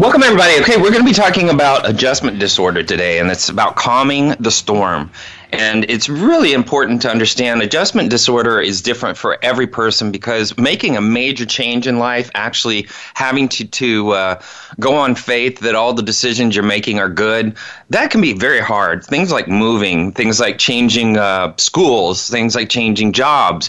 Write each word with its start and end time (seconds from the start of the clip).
Welcome, 0.00 0.22
everybody. 0.22 0.58
Okay, 0.62 0.78
we're 0.78 0.90
going 0.90 1.04
to 1.04 1.10
be 1.10 1.12
talking 1.12 1.50
about 1.50 1.86
adjustment 1.86 2.38
disorder 2.38 2.82
today, 2.82 3.18
and 3.18 3.30
it's 3.30 3.50
about 3.50 3.76
calming 3.76 4.30
the 4.40 4.50
storm. 4.50 5.10
And 5.52 5.84
it's 5.90 6.08
really 6.08 6.54
important 6.54 7.02
to 7.02 7.10
understand 7.10 7.60
adjustment 7.60 8.08
disorder 8.08 8.62
is 8.62 8.80
different 8.80 9.18
for 9.18 9.36
every 9.42 9.66
person 9.66 10.10
because 10.10 10.56
making 10.56 10.96
a 10.96 11.02
major 11.02 11.44
change 11.44 11.86
in 11.86 11.98
life, 11.98 12.30
actually 12.34 12.88
having 13.12 13.46
to, 13.50 13.66
to 13.66 14.10
uh, 14.12 14.42
go 14.78 14.94
on 14.94 15.16
faith 15.16 15.60
that 15.60 15.74
all 15.74 15.92
the 15.92 16.02
decisions 16.02 16.56
you're 16.56 16.64
making 16.64 16.98
are 16.98 17.10
good, 17.10 17.54
that 17.90 18.10
can 18.10 18.22
be 18.22 18.32
very 18.32 18.60
hard. 18.60 19.04
Things 19.04 19.30
like 19.30 19.48
moving, 19.48 20.12
things 20.12 20.40
like 20.40 20.56
changing 20.56 21.18
uh, 21.18 21.52
schools, 21.58 22.30
things 22.30 22.54
like 22.54 22.70
changing 22.70 23.12
jobs 23.12 23.68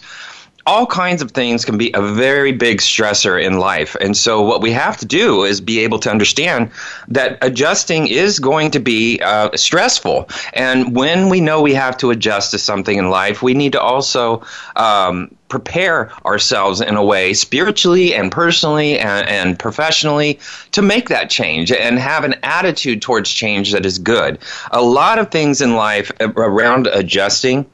all 0.66 0.86
kinds 0.86 1.22
of 1.22 1.32
things 1.32 1.66
can 1.66 1.78
be 1.78 1.92
a 1.94 2.02
very 2.02 2.52
big 2.52 2.80
stressor 2.80 3.42
in 3.42 3.60
life. 3.60 3.96
And 4.00 4.16
so, 4.16 4.42
what 4.42 4.62
we 4.62 4.72
have 4.72 4.98
to 4.98 5.06
do 5.06 5.44
is 5.44 5.62
be 5.62 5.80
able 5.80 6.00
to 6.00 6.10
understand 6.10 6.72
that 7.08 7.38
adjusting 7.42 8.08
is 8.08 8.40
going 8.40 8.72
to 8.72 8.80
be 8.80 9.20
uh, 9.22 9.50
stressful. 9.56 10.30
And 10.54 10.96
when 10.96 11.30
we 11.30 11.42
know 11.42 11.62
we 11.62 11.74
have 11.74 11.98
to 11.98 12.12
adjust 12.12 12.52
to 12.52 12.58
something 12.58 12.98
in 12.98 13.10
life, 13.10 13.42
we 13.42 13.54
need 13.54 13.72
to 13.74 13.82
also 13.82 14.44
um, 14.76 15.36
prepare 15.52 16.12
ourselves 16.26 16.80
in 16.80 16.96
a 16.96 17.04
way, 17.04 17.34
spiritually 17.34 18.16
and 18.16 18.32
personally 18.32 18.98
and, 18.98 19.28
and 19.28 19.60
professionally, 19.60 20.40
to 20.72 20.82
make 20.82 21.10
that 21.10 21.30
change 21.30 21.72
and 21.72 22.00
have 22.00 22.24
an 22.24 22.36
attitude 22.44 23.02
towards 23.02 23.30
change 23.30 23.74
that 23.74 23.86
is 23.86 24.00
good. 24.00 24.40
A 24.72 24.82
lot 24.82 25.20
of 25.20 25.30
things 25.30 25.62
in 25.62 25.76
life 25.76 26.12
around 26.20 26.88
adjusting 26.88 27.66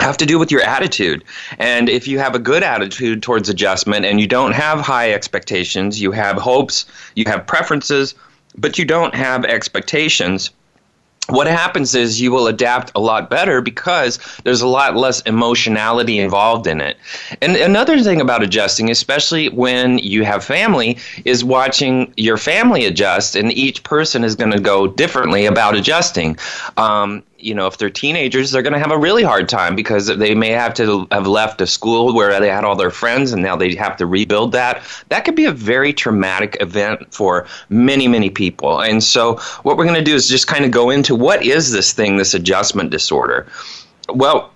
have 0.00 0.16
to 0.18 0.26
do 0.26 0.38
with 0.38 0.50
your 0.50 0.62
attitude. 0.62 1.24
And 1.58 1.88
if 1.88 2.08
you 2.08 2.18
have 2.18 2.34
a 2.34 2.38
good 2.38 2.62
attitude 2.62 3.22
towards 3.22 3.48
adjustment 3.48 4.04
and 4.04 4.20
you 4.20 4.26
don't 4.26 4.52
have 4.52 4.80
high 4.80 5.12
expectations, 5.12 6.00
you 6.00 6.12
have 6.12 6.36
hopes, 6.36 6.86
you 7.14 7.24
have 7.26 7.46
preferences, 7.46 8.14
but 8.56 8.78
you 8.78 8.84
don't 8.84 9.14
have 9.14 9.44
expectations, 9.44 10.50
what 11.30 11.46
happens 11.46 11.94
is 11.94 12.20
you 12.20 12.32
will 12.32 12.48
adapt 12.48 12.90
a 12.94 13.00
lot 13.00 13.30
better 13.30 13.60
because 13.60 14.18
there's 14.44 14.62
a 14.62 14.66
lot 14.66 14.96
less 14.96 15.20
emotionality 15.22 16.18
involved 16.18 16.66
in 16.66 16.80
it. 16.80 16.96
And 17.40 17.56
another 17.56 18.00
thing 18.00 18.20
about 18.20 18.42
adjusting, 18.42 18.90
especially 18.90 19.48
when 19.48 19.98
you 19.98 20.24
have 20.24 20.44
family, 20.44 20.98
is 21.24 21.44
watching 21.44 22.12
your 22.16 22.36
family 22.36 22.84
adjust, 22.84 23.36
and 23.36 23.52
each 23.52 23.82
person 23.84 24.24
is 24.24 24.34
going 24.34 24.50
to 24.50 24.60
go 24.60 24.86
differently 24.86 25.46
about 25.46 25.76
adjusting. 25.76 26.36
Um, 26.76 27.22
you 27.42 27.54
know, 27.54 27.66
if 27.66 27.78
they're 27.78 27.90
teenagers, 27.90 28.50
they're 28.50 28.62
going 28.62 28.72
to 28.72 28.78
have 28.78 28.90
a 28.90 28.98
really 28.98 29.22
hard 29.22 29.48
time 29.48 29.74
because 29.74 30.06
they 30.06 30.34
may 30.34 30.50
have 30.50 30.74
to 30.74 31.06
have 31.10 31.26
left 31.26 31.60
a 31.60 31.66
school 31.66 32.14
where 32.14 32.38
they 32.40 32.48
had 32.48 32.64
all 32.64 32.76
their 32.76 32.90
friends 32.90 33.32
and 33.32 33.42
now 33.42 33.56
they 33.56 33.74
have 33.74 33.96
to 33.96 34.06
rebuild 34.06 34.52
that. 34.52 34.82
That 35.08 35.24
could 35.24 35.34
be 35.34 35.46
a 35.46 35.52
very 35.52 35.92
traumatic 35.92 36.56
event 36.60 37.12
for 37.12 37.46
many, 37.68 38.08
many 38.08 38.30
people. 38.30 38.80
And 38.80 39.02
so, 39.02 39.36
what 39.62 39.76
we're 39.76 39.84
going 39.84 39.96
to 39.96 40.04
do 40.04 40.14
is 40.14 40.28
just 40.28 40.46
kind 40.46 40.64
of 40.64 40.70
go 40.70 40.90
into 40.90 41.14
what 41.14 41.44
is 41.44 41.72
this 41.72 41.92
thing, 41.92 42.16
this 42.16 42.34
adjustment 42.34 42.90
disorder? 42.90 43.46
Well, 44.08 44.52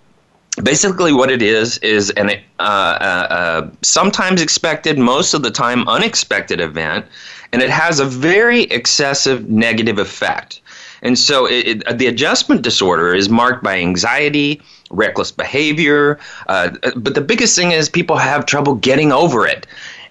basically 0.63 1.13
what 1.13 1.31
it 1.31 1.43
is 1.43 1.79
is 1.79 2.11
an 2.11 2.31
uh, 2.31 2.63
uh, 2.63 2.65
uh, 2.65 3.71
sometimes 3.83 4.41
expected 4.41 4.99
most 4.99 5.35
of 5.35 5.43
the 5.43 5.51
time 5.51 5.89
unexpected 5.89 6.61
event 6.61 7.07
and 7.53 7.63
it 7.63 7.71
has 7.71 8.01
a 8.01 8.05
very 8.05 8.63
excessive 8.63 9.49
negative 9.49 9.99
effect 9.99 10.61
and 11.05 11.19
so 11.19 11.47
it, 11.47 11.85
it, 11.87 11.99
the 11.99 12.07
adjustment 12.07 12.63
disorder 12.63 13.15
is 13.15 13.29
marked 13.29 13.63
by 13.63 13.79
anxiety, 13.79 14.61
reckless 14.91 15.31
behavior. 15.31 16.19
Uh, 16.49 16.71
but 16.97 17.15
the 17.15 17.21
biggest 17.21 17.55
thing 17.55 17.73
is 17.73 17.89
people 17.89 18.17
have 18.17 18.47
trouble 18.47 18.75
getting 18.75 19.13
over 19.13 19.47
it. 19.47 19.67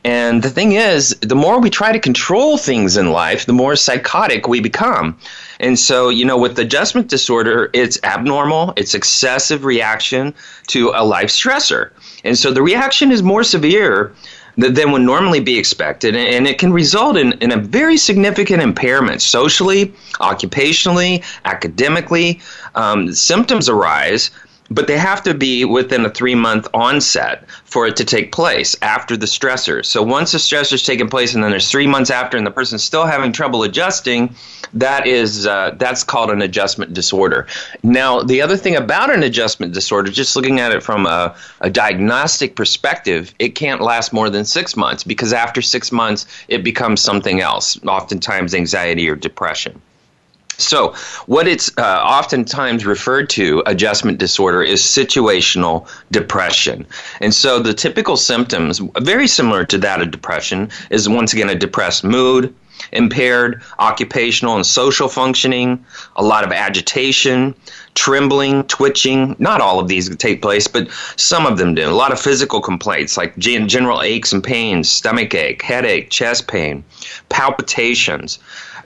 And 0.05 0.43
the 0.43 0.49
thing 0.49 0.73
is, 0.73 1.15
the 1.21 1.35
more 1.35 1.59
we 1.59 1.69
try 1.69 1.93
to 1.93 1.99
control 1.99 2.57
things 2.57 2.97
in 2.97 3.11
life, 3.11 3.45
the 3.45 3.53
more 3.53 3.75
psychotic 3.75 4.47
we 4.47 4.59
become. 4.59 5.17
And 5.61 5.79
so, 5.79 6.09
you 6.09 6.25
know, 6.25 6.37
with 6.37 6.59
adjustment 6.59 7.07
disorder, 7.07 7.69
it's 7.73 7.97
abnormal, 8.03 8.73
it's 8.75 8.93
excessive 8.93 9.63
reaction 9.63 10.33
to 10.67 10.91
a 10.93 11.05
life 11.05 11.29
stressor. 11.29 11.91
And 12.25 12.37
so 12.37 12.51
the 12.51 12.61
reaction 12.61 13.11
is 13.11 13.23
more 13.23 13.45
severe 13.45 14.13
than 14.57 14.91
would 14.91 15.01
normally 15.01 15.39
be 15.39 15.57
expected, 15.57 16.15
and 16.15 16.47
it 16.47 16.59
can 16.59 16.71
result 16.71 17.17
in, 17.17 17.33
in 17.33 17.51
a 17.51 17.57
very 17.57 17.97
significant 17.97 18.61
impairment 18.61 19.21
socially, 19.21 19.87
occupationally, 20.19 21.23
academically. 21.45 22.39
Um, 22.75 23.13
symptoms 23.13 23.67
arise 23.67 24.29
but 24.73 24.87
they 24.87 24.97
have 24.97 25.21
to 25.23 25.33
be 25.33 25.65
within 25.65 26.05
a 26.05 26.09
three 26.09 26.35
month 26.35 26.67
onset 26.73 27.47
for 27.65 27.85
it 27.85 27.95
to 27.97 28.05
take 28.05 28.31
place 28.31 28.75
after 28.81 29.15
the 29.15 29.25
stressor. 29.25 29.85
So 29.85 30.01
once 30.01 30.31
the 30.31 30.39
stressor's 30.39 30.83
taken 30.83 31.07
place, 31.07 31.35
and 31.35 31.43
then 31.43 31.51
there's 31.51 31.69
three 31.69 31.87
months 31.87 32.09
after, 32.09 32.37
and 32.37 32.45
the 32.45 32.51
person's 32.51 32.83
still 32.83 33.05
having 33.05 33.31
trouble 33.31 33.63
adjusting, 33.63 34.35
that 34.73 35.05
is 35.05 35.45
uh, 35.45 35.75
that's 35.77 36.03
called 36.03 36.31
an 36.31 36.41
adjustment 36.41 36.93
disorder. 36.93 37.45
Now, 37.83 38.21
the 38.21 38.41
other 38.41 38.57
thing 38.57 38.75
about 38.75 39.13
an 39.13 39.21
adjustment 39.23 39.73
disorder, 39.73 40.09
just 40.09 40.35
looking 40.35 40.59
at 40.59 40.71
it 40.71 40.81
from 40.81 41.05
a, 41.05 41.35
a 41.61 41.69
diagnostic 41.69 42.55
perspective, 42.55 43.33
it 43.37 43.49
can't 43.49 43.81
last 43.81 44.11
more 44.13 44.29
than 44.29 44.45
six 44.45 44.75
months 44.75 45.03
because 45.03 45.33
after 45.33 45.61
six 45.61 45.91
months, 45.91 46.25
it 46.47 46.63
becomes 46.63 47.01
something 47.01 47.41
else, 47.41 47.77
oftentimes 47.85 48.55
anxiety 48.55 49.07
or 49.07 49.15
depression. 49.15 49.79
So, 50.57 50.93
what 51.25 51.47
it's 51.47 51.71
uh, 51.77 51.81
oftentimes 51.81 52.85
referred 52.85 53.29
to, 53.31 53.63
adjustment 53.65 54.19
disorder, 54.19 54.61
is 54.61 54.81
situational 54.81 55.87
depression. 56.11 56.85
And 57.21 57.33
so, 57.33 57.59
the 57.59 57.73
typical 57.73 58.17
symptoms, 58.17 58.79
very 59.01 59.27
similar 59.27 59.65
to 59.65 59.77
that 59.79 60.01
of 60.01 60.11
depression, 60.11 60.69
is 60.89 61.09
once 61.09 61.33
again 61.33 61.49
a 61.49 61.55
depressed 61.55 62.03
mood, 62.03 62.53
impaired 62.91 63.61
occupational 63.79 64.55
and 64.55 64.65
social 64.65 65.07
functioning, 65.07 65.83
a 66.15 66.23
lot 66.23 66.43
of 66.43 66.51
agitation, 66.51 67.55
trembling, 67.95 68.63
twitching. 68.65 69.35
Not 69.39 69.61
all 69.61 69.79
of 69.79 69.87
these 69.87 70.15
take 70.17 70.41
place, 70.41 70.67
but 70.67 70.89
some 71.15 71.45
of 71.45 71.57
them 71.57 71.75
do. 71.75 71.89
A 71.89 71.91
lot 71.91 72.11
of 72.11 72.19
physical 72.19 72.61
complaints 72.61 73.17
like 73.17 73.37
general 73.37 74.01
aches 74.01 74.33
and 74.33 74.43
pains, 74.43 74.89
stomach 74.89 75.33
ache, 75.33 75.61
headache, 75.61 76.09
chest 76.09 76.47
pain, 76.47 76.83
palpitations 77.29 78.39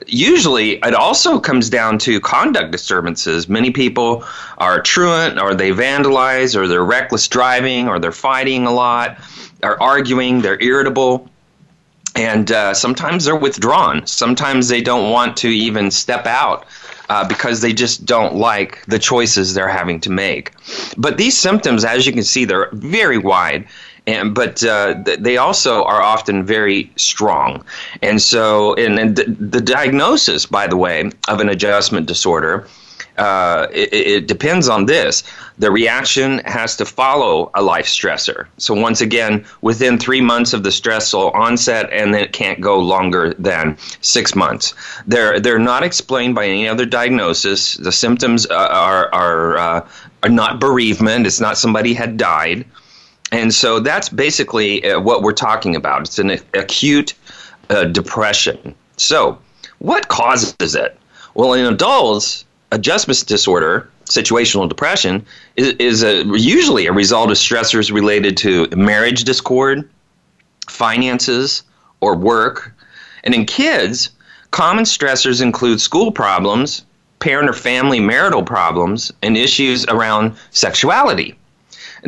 usually 0.06 0.72
it 0.76 0.94
also 0.94 1.38
comes 1.40 1.70
down 1.70 1.98
to 1.98 2.20
conduct 2.20 2.70
disturbances. 2.70 3.48
Many 3.48 3.70
people 3.70 4.24
are 4.58 4.80
truant, 4.80 5.40
or 5.40 5.54
they 5.54 5.70
vandalize, 5.70 6.56
or 6.56 6.68
they're 6.68 6.84
reckless 6.84 7.28
driving, 7.28 7.88
or 7.88 7.98
they're 7.98 8.12
fighting 8.12 8.66
a 8.66 8.72
lot, 8.72 9.18
are 9.62 9.80
arguing, 9.80 10.40
they're 10.40 10.62
irritable. 10.62 11.28
And 12.14 12.50
uh, 12.50 12.74
sometimes 12.74 13.26
they're 13.26 13.36
withdrawn. 13.36 14.06
Sometimes 14.06 14.68
they 14.68 14.80
don't 14.80 15.10
want 15.10 15.36
to 15.38 15.48
even 15.48 15.90
step 15.90 16.26
out 16.26 16.66
uh, 17.08 17.26
because 17.26 17.60
they 17.60 17.72
just 17.72 18.04
don't 18.04 18.34
like 18.34 18.84
the 18.86 18.98
choices 18.98 19.54
they're 19.54 19.68
having 19.68 20.00
to 20.00 20.10
make. 20.10 20.52
But 20.96 21.16
these 21.16 21.36
symptoms, 21.36 21.84
as 21.84 22.06
you 22.06 22.12
can 22.12 22.24
see, 22.24 22.44
they're 22.44 22.70
very 22.72 23.18
wide 23.18 23.66
and 24.08 24.34
but 24.34 24.64
uh, 24.64 24.94
they 25.18 25.36
also 25.36 25.84
are 25.84 26.00
often 26.00 26.44
very 26.44 26.90
strong. 26.96 27.62
And 28.00 28.20
so, 28.22 28.74
and, 28.74 28.98
and 28.98 29.16
the, 29.16 29.24
the, 29.24 29.60
diagnosis, 29.60 30.46
by 30.46 30.66
the 30.66 30.78
way, 30.78 31.10
of 31.28 31.40
an 31.40 31.48
adjustment 31.50 32.06
disorder. 32.06 32.66
Uh, 33.18 33.66
it, 33.72 33.92
it, 33.92 34.26
depends 34.28 34.68
on 34.68 34.86
this. 34.86 35.24
The 35.58 35.72
reaction 35.72 36.38
has 36.44 36.76
to 36.76 36.84
follow 36.84 37.50
a 37.54 37.60
life 37.60 37.86
stressor. 37.86 38.46
So, 38.58 38.74
once 38.74 39.00
again, 39.00 39.44
within 39.60 39.98
three 39.98 40.20
months 40.20 40.52
of 40.52 40.62
the 40.62 40.70
stressful 40.70 41.30
onset, 41.30 41.92
and 41.92 42.14
then 42.14 42.22
it 42.22 42.32
can't 42.32 42.60
go 42.60 42.78
longer 42.78 43.34
than 43.34 43.76
six 44.00 44.36
months. 44.36 44.72
They're, 45.06 45.40
they're 45.40 45.58
not 45.58 45.82
explained 45.82 46.36
by 46.36 46.46
any 46.46 46.68
other 46.68 46.86
diagnosis. 46.86 47.74
The 47.74 47.92
symptoms 47.92 48.46
uh, 48.46 48.54
are, 48.54 49.12
are, 49.12 49.58
uh, 49.58 49.88
are 50.22 50.30
not 50.30 50.60
bereavement, 50.60 51.26
it's 51.26 51.40
not 51.40 51.58
somebody 51.58 51.92
had 51.94 52.16
died 52.16 52.64
and 53.32 53.52
so 53.52 53.80
that's 53.80 54.08
basically 54.08 54.88
uh, 54.88 55.00
what 55.00 55.22
we're 55.22 55.32
talking 55.32 55.76
about. 55.76 56.02
It's 56.02 56.18
an 56.18 56.30
acute 56.54 57.14
uh, 57.70 57.84
depression. 57.84 58.74
So, 58.96 59.38
what 59.78 60.08
causes 60.08 60.74
it? 60.74 60.98
Well, 61.34 61.52
in 61.52 61.66
adults, 61.66 62.44
adjustment 62.72 63.24
disorder, 63.26 63.88
situational 64.06 64.68
depression, 64.68 65.24
is, 65.56 65.68
is 65.78 66.02
a, 66.02 66.24
usually 66.38 66.86
a 66.86 66.92
result 66.92 67.30
of 67.30 67.36
stressors 67.36 67.92
related 67.92 68.36
to 68.38 68.66
marriage 68.74 69.24
discord, 69.24 69.88
finances, 70.68 71.62
or 72.00 72.16
work. 72.16 72.74
And 73.24 73.34
in 73.34 73.44
kids, 73.44 74.10
common 74.50 74.84
stressors 74.84 75.42
include 75.42 75.80
school 75.80 76.10
problems, 76.10 76.84
parent 77.20 77.48
or 77.48 77.52
family 77.52 78.00
marital 78.00 78.42
problems, 78.42 79.12
and 79.22 79.36
issues 79.36 79.84
around 79.86 80.36
sexuality. 80.50 81.37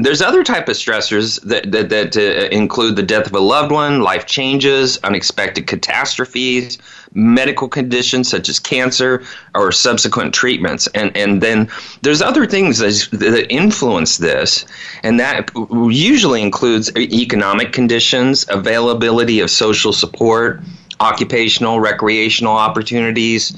There's 0.03 0.23
other 0.23 0.45
type 0.45 0.69
of 0.69 0.77
stressors 0.77 1.41
that, 1.43 1.71
that, 1.73 1.89
that 1.91 2.17
uh, 2.17 2.49
include 2.55 2.97
the 2.97 3.03
death 3.03 3.27
of 3.27 3.35
a 3.35 3.41
loved 3.41 3.73
one, 3.73 4.03
life 4.03 4.27
changes, 4.27 4.99
unexpected 4.99 5.67
catastrophes, 5.67 6.79
medical 7.13 7.69
conditions 7.69 8.29
such 8.29 8.49
as 8.49 8.59
cancer 8.59 9.25
or 9.55 9.73
subsequent 9.73 10.33
treatments. 10.35 10.87
And, 10.95 11.17
and 11.17 11.41
then 11.41 11.69
there's 12.03 12.23
other 12.23 12.47
things 12.47 12.79
that, 12.79 13.19
that 13.19 13.53
influence 13.53 14.19
this, 14.19 14.65
and 15.03 15.19
that 15.19 15.51
usually 15.91 16.43
includes 16.43 16.95
economic 16.97 17.73
conditions, 17.73 18.47
availability 18.49 19.41
of 19.41 19.51
social 19.51 19.93
support, 19.93 20.61
occupational, 21.01 21.81
recreational 21.81 22.55
opportunities. 22.55 23.53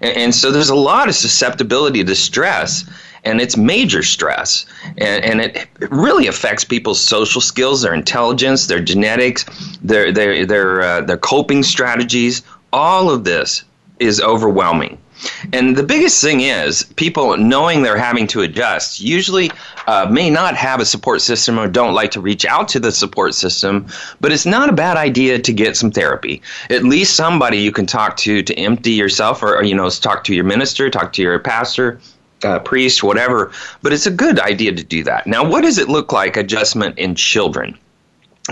And, 0.00 0.16
and 0.16 0.34
so 0.34 0.50
there's 0.50 0.70
a 0.70 0.74
lot 0.74 1.08
of 1.08 1.14
susceptibility 1.14 2.04
to 2.04 2.14
stress 2.14 2.84
and 3.24 3.40
it's 3.40 3.56
major 3.56 4.02
stress. 4.02 4.66
And, 4.98 5.24
and 5.24 5.40
it 5.40 5.68
really 5.90 6.26
affects 6.26 6.64
people's 6.64 7.00
social 7.00 7.40
skills 7.40 7.82
their 7.82 7.94
intelligence 7.94 8.66
their 8.66 8.80
genetics 8.80 9.44
their 9.82 10.12
their 10.12 10.46
their, 10.46 10.82
uh, 10.82 11.00
their 11.02 11.18
coping 11.18 11.62
strategies. 11.62 12.42
All 12.72 13.10
of 13.10 13.24
this 13.24 13.64
is 13.98 14.20
overwhelming. 14.20 14.98
And 15.52 15.76
the 15.76 15.82
biggest 15.82 16.20
thing 16.20 16.40
is 16.40 16.82
people 16.96 17.36
knowing 17.36 17.82
they're 17.82 17.96
having 17.96 18.26
to 18.28 18.40
adjust 18.40 19.00
usually 19.00 19.50
uh, 19.86 20.08
may 20.10 20.30
not 20.30 20.56
have 20.56 20.80
a 20.80 20.84
support 20.84 21.20
system 21.20 21.58
or 21.58 21.68
don't 21.68 21.94
like 21.94 22.10
to 22.12 22.20
reach 22.20 22.44
out 22.44 22.68
to 22.68 22.80
the 22.80 22.90
support 22.90 23.34
system, 23.34 23.86
but 24.20 24.32
it's 24.32 24.46
not 24.46 24.68
a 24.68 24.72
bad 24.72 24.96
idea 24.96 25.38
to 25.38 25.52
get 25.52 25.76
some 25.76 25.90
therapy. 25.90 26.42
At 26.70 26.82
least 26.84 27.14
somebody 27.14 27.58
you 27.58 27.72
can 27.72 27.86
talk 27.86 28.16
to 28.18 28.42
to 28.42 28.54
empty 28.54 28.92
yourself 28.92 29.42
or, 29.42 29.56
or 29.56 29.62
you 29.62 29.74
know, 29.74 29.88
talk 29.90 30.24
to 30.24 30.34
your 30.34 30.44
minister, 30.44 30.90
talk 30.90 31.12
to 31.14 31.22
your 31.22 31.38
pastor, 31.38 32.00
uh, 32.44 32.58
priest, 32.60 33.02
whatever. 33.02 33.52
But 33.82 33.92
it's 33.92 34.06
a 34.06 34.10
good 34.10 34.38
idea 34.40 34.72
to 34.72 34.84
do 34.84 35.04
that. 35.04 35.26
Now, 35.26 35.48
what 35.48 35.62
does 35.62 35.78
it 35.78 35.88
look 35.88 36.12
like 36.12 36.36
adjustment 36.36 36.98
in 36.98 37.14
children? 37.14 37.78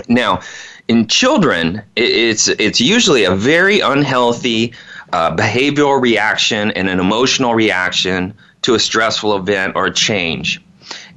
Now, 0.07 0.41
in 0.87 1.07
children, 1.07 1.81
it's 1.95 2.47
it's 2.47 2.81
usually 2.81 3.23
a 3.23 3.35
very 3.35 3.79
unhealthy 3.79 4.73
uh, 5.13 5.35
behavioral 5.35 6.01
reaction 6.01 6.71
and 6.71 6.89
an 6.89 6.99
emotional 6.99 7.55
reaction 7.55 8.33
to 8.61 8.75
a 8.75 8.79
stressful 8.79 9.35
event 9.35 9.75
or 9.75 9.87
a 9.87 9.93
change, 9.93 10.61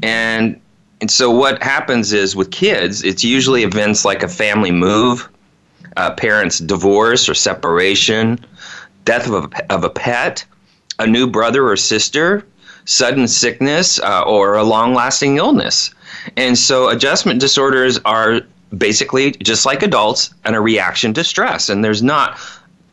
and 0.03 0.61
and 1.01 1.11
so 1.11 1.31
what 1.31 1.63
happens 1.63 2.13
is 2.13 2.35
with 2.35 2.51
kids, 2.51 3.03
it's 3.03 3.23
usually 3.23 3.63
events 3.63 4.05
like 4.05 4.23
a 4.23 4.29
family 4.29 4.71
move, 4.71 5.29
uh, 5.97 6.15
parents' 6.15 6.59
divorce 6.59 7.29
or 7.29 7.35
separation, 7.35 8.39
death 9.05 9.29
of 9.29 9.53
a, 9.53 9.73
of 9.73 9.85
a 9.85 9.91
pet, 9.91 10.45
a 10.99 11.07
new 11.07 11.27
brother 11.27 11.69
or 11.69 11.77
sister, 11.77 12.47
sudden 12.85 13.27
sickness 13.27 13.99
uh, 14.01 14.23
or 14.23 14.55
a 14.55 14.65
long 14.65 14.95
lasting 14.95 15.37
illness. 15.37 15.91
And 16.37 16.57
so 16.57 16.89
adjustment 16.89 17.41
disorders 17.41 17.99
are 18.05 18.43
basically 18.77 19.33
just 19.33 19.67
like 19.67 19.83
adults 19.83 20.35
and 20.45 20.57
a 20.57 20.61
reaction 20.61 21.15
to 21.15 21.25
stress. 21.25 21.69
And 21.69 21.85
there's 21.85 22.03
not 22.03 22.39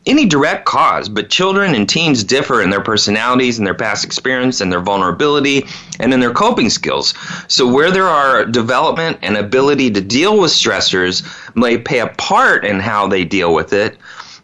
any 0.06 0.26
direct 0.26 0.64
cause, 0.64 1.08
but 1.08 1.30
children 1.30 1.74
and 1.74 1.88
teens 1.88 2.24
differ 2.24 2.60
in 2.60 2.70
their 2.70 2.80
personalities 2.80 3.58
and 3.58 3.66
their 3.66 3.74
past 3.74 4.04
experience 4.04 4.60
and 4.60 4.72
their 4.72 4.80
vulnerability 4.80 5.64
and 6.00 6.12
in 6.12 6.20
their 6.20 6.32
coping 6.32 6.70
skills. 6.70 7.14
So, 7.46 7.72
where 7.72 7.90
there 7.90 8.08
are 8.08 8.44
development 8.44 9.18
and 9.22 9.36
ability 9.36 9.92
to 9.92 10.00
deal 10.00 10.40
with 10.40 10.50
stressors 10.50 11.22
may 11.54 11.78
play 11.78 11.98
a 11.98 12.08
part 12.08 12.64
in 12.64 12.80
how 12.80 13.06
they 13.06 13.24
deal 13.24 13.54
with 13.54 13.72
it, 13.72 13.96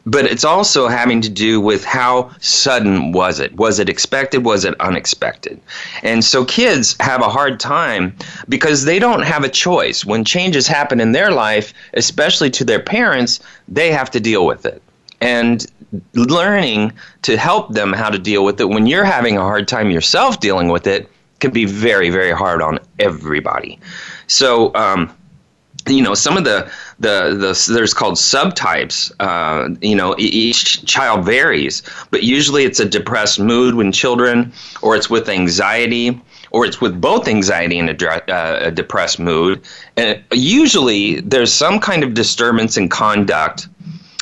but 0.09 0.25
it's 0.25 0.45
also 0.45 0.89
having 0.89 1.21
to 1.21 1.29
do 1.29 1.61
with 1.61 1.85
how 1.85 2.31
sudden 2.41 3.13
was 3.13 3.41
it? 3.41 3.55
Was 3.57 3.79
it 3.79 3.91
expected? 3.91 4.43
Was 4.43 4.65
it 4.65 4.75
unexpected? 4.81 5.61
And 6.03 6.25
so 6.25 6.47
kids 6.47 6.97
have 7.01 7.21
a 7.21 7.29
hard 7.29 7.61
time 7.61 8.17
because 8.49 8.87
they 8.87 8.99
don't 8.99 9.23
have 9.23 9.45
a 9.45 9.51
choice. 9.51 10.07
When 10.07 10.25
changes 10.25 10.67
happen 10.67 10.99
in 10.99 11.13
their 11.13 11.31
life, 11.31 11.75
especially 11.93 12.49
to 12.53 12.65
their 12.65 12.81
parents, 12.81 13.41
they 13.69 13.93
have 13.93 14.11
to 14.13 14.21
deal 14.21 14.47
with 14.47 14.65
it. 14.65 14.83
And 15.21 15.67
learning 16.15 16.93
to 17.23 17.37
help 17.37 17.75
them 17.75 17.93
how 17.93 18.09
to 18.09 18.19
deal 18.19 18.45
with 18.45 18.61
it 18.61 18.69
when 18.69 18.87
you're 18.87 19.05
having 19.05 19.37
a 19.37 19.43
hard 19.43 19.69
time 19.69 19.91
yourself 19.91 20.41
dealing 20.41 20.69
with 20.69 20.87
it 20.87 21.11
can 21.41 21.51
be 21.51 21.67
very, 21.67 22.09
very 22.09 22.33
hard 22.33 22.63
on 22.63 22.79
everybody. 22.99 23.79
So, 24.27 24.75
um, 24.75 25.13
you 25.87 26.03
know 26.03 26.15
some 26.15 26.37
of 26.37 26.45
the 26.45 26.71
the, 26.99 27.35
the 27.35 27.73
there's 27.73 27.95
called 27.95 28.15
subtypes 28.15 29.13
uh, 29.21 29.75
you 29.81 29.95
know 29.95 30.15
each 30.19 30.85
child 30.85 31.25
varies 31.25 31.83
but 32.11 32.23
usually 32.23 32.65
it's 32.65 32.81
a 32.81 32.85
depressed 32.85 33.39
mood 33.41 33.75
when 33.75 33.93
children 33.93 34.53
or 34.83 34.97
it's 34.97 35.09
with 35.09 35.29
anxiety 35.29 36.21
or 36.51 36.65
it's 36.65 36.81
with 36.81 37.01
both 37.01 37.29
anxiety 37.29 37.79
and 37.79 37.91
a, 37.91 38.35
uh, 38.35 38.69
a 38.69 38.71
depressed 38.71 39.19
mood. 39.19 39.63
And 39.97 40.23
usually 40.33 41.21
there's 41.21 41.53
some 41.53 41.79
kind 41.81 42.03
of 42.03 42.15
disturbance 42.15 42.77
in 42.77 42.89
conduct 42.89 43.69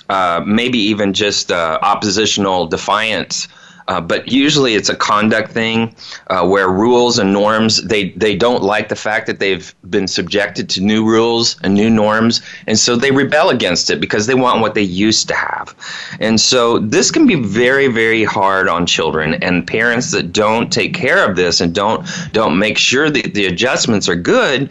uh, 0.09 0.43
maybe 0.47 0.79
even 0.79 1.13
just 1.13 1.51
uh, 1.51 1.79
oppositional 1.83 2.67
defiance 2.67 3.49
uh, 3.89 4.01
but 4.01 4.29
usually 4.29 4.75
it's 4.75 4.89
a 4.89 4.97
conduct 4.97 5.53
thing 5.53 5.95
uh, 6.29 6.47
where 6.47 6.69
rules 6.69 7.19
and 7.19 7.33
norms 7.33 7.83
they 7.85 8.11
they 8.11 8.35
don't 8.35 8.63
like 8.63 8.89
the 8.89 8.97
fact 8.97 9.27
that 9.27 9.39
they've 9.39 9.75
been 9.89 10.09
subjected 10.09 10.69
to 10.71 10.81
new 10.81 11.05
rules 11.05 11.57
and 11.63 11.75
new 11.75 11.91
norms. 11.91 12.43
And 12.67 12.79
so 12.79 12.97
they 12.97 13.11
rebel 13.11 13.51
against 13.51 13.91
it 13.91 14.01
because 14.01 14.27
they 14.27 14.35
want 14.35 14.61
what 14.61 14.75
they 14.75 14.83
used 14.83 15.29
to 15.29 15.35
have. 15.35 15.75
And 16.21 16.41
so 16.41 16.79
this 16.79 17.11
can 17.11 17.27
be 17.27 17.37
very 17.37 17.87
very 17.87 18.25
hard 18.25 18.69
on 18.69 18.87
children. 18.87 19.35
And 19.35 19.67
parents 19.67 20.11
that 20.13 20.33
don't 20.33 20.73
take 20.73 20.95
care 20.95 21.29
of 21.29 21.37
this 21.37 21.61
and 21.61 21.75
don't 21.75 22.07
don't 22.33 22.59
make 22.59 22.79
sure 22.79 23.11
that 23.11 23.35
the 23.35 23.47
adjustments 23.47 24.09
are 24.09 24.17
good 24.17 24.71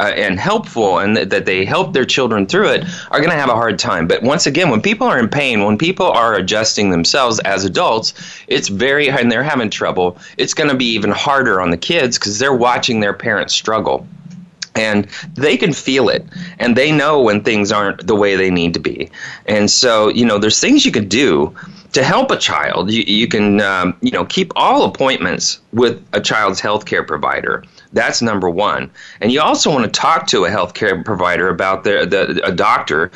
uh, 0.00 0.12
and 0.14 0.38
helpful 0.38 0.98
and 0.98 1.16
th- 1.16 1.28
that 1.28 1.46
they 1.46 1.64
help 1.64 1.92
their 1.92 2.04
children 2.04 2.46
through 2.46 2.68
it 2.68 2.84
are 3.10 3.18
going 3.18 3.30
to 3.30 3.36
have 3.36 3.48
a 3.48 3.54
hard 3.54 3.78
time. 3.78 4.06
But 4.06 4.22
once 4.22 4.46
again, 4.46 4.70
when 4.70 4.82
people 4.82 5.06
are 5.06 5.18
in 5.18 5.28
pain, 5.28 5.64
when 5.64 5.78
people 5.78 6.06
are 6.06 6.34
adjusting 6.34 6.90
themselves 6.90 7.38
as 7.40 7.64
adults, 7.64 8.14
it's 8.48 8.68
very 8.68 9.08
and 9.08 9.30
they're 9.30 9.42
having 9.42 9.70
trouble. 9.70 10.18
It's 10.38 10.54
going 10.54 10.70
to 10.70 10.76
be 10.76 10.86
even 10.86 11.10
harder 11.10 11.60
on 11.60 11.70
the 11.70 11.76
kids 11.76 12.18
because 12.18 12.38
they're 12.38 12.54
watching 12.54 13.00
their 13.00 13.14
parents 13.14 13.54
struggle 13.54 14.06
and 14.76 15.06
they 15.34 15.56
can 15.56 15.72
feel 15.72 16.08
it 16.08 16.24
and 16.58 16.76
they 16.76 16.92
know 16.92 17.20
when 17.20 17.42
things 17.42 17.72
aren't 17.72 18.06
the 18.06 18.14
way 18.14 18.36
they 18.36 18.50
need 18.50 18.74
to 18.74 18.80
be 18.80 19.10
and 19.46 19.70
so 19.70 20.08
you 20.08 20.24
know 20.24 20.38
there's 20.38 20.60
things 20.60 20.84
you 20.84 20.92
can 20.92 21.08
do 21.08 21.54
to 21.92 22.04
help 22.04 22.30
a 22.30 22.36
child 22.36 22.90
you, 22.90 23.02
you 23.02 23.26
can 23.26 23.60
um, 23.60 23.96
you 24.02 24.10
know 24.10 24.24
keep 24.26 24.52
all 24.54 24.84
appointments 24.84 25.60
with 25.72 26.04
a 26.12 26.20
child's 26.20 26.60
health 26.60 26.84
care 26.84 27.02
provider 27.02 27.64
that's 27.92 28.22
number 28.22 28.48
one. 28.48 28.90
And 29.20 29.32
you 29.32 29.40
also 29.40 29.70
want 29.70 29.84
to 29.84 30.00
talk 30.00 30.26
to 30.28 30.44
a 30.44 30.50
healthcare 30.50 31.04
provider 31.04 31.48
about 31.48 31.84
their, 31.84 32.06
the, 32.06 32.40
a 32.44 32.52
doctor 32.52 33.10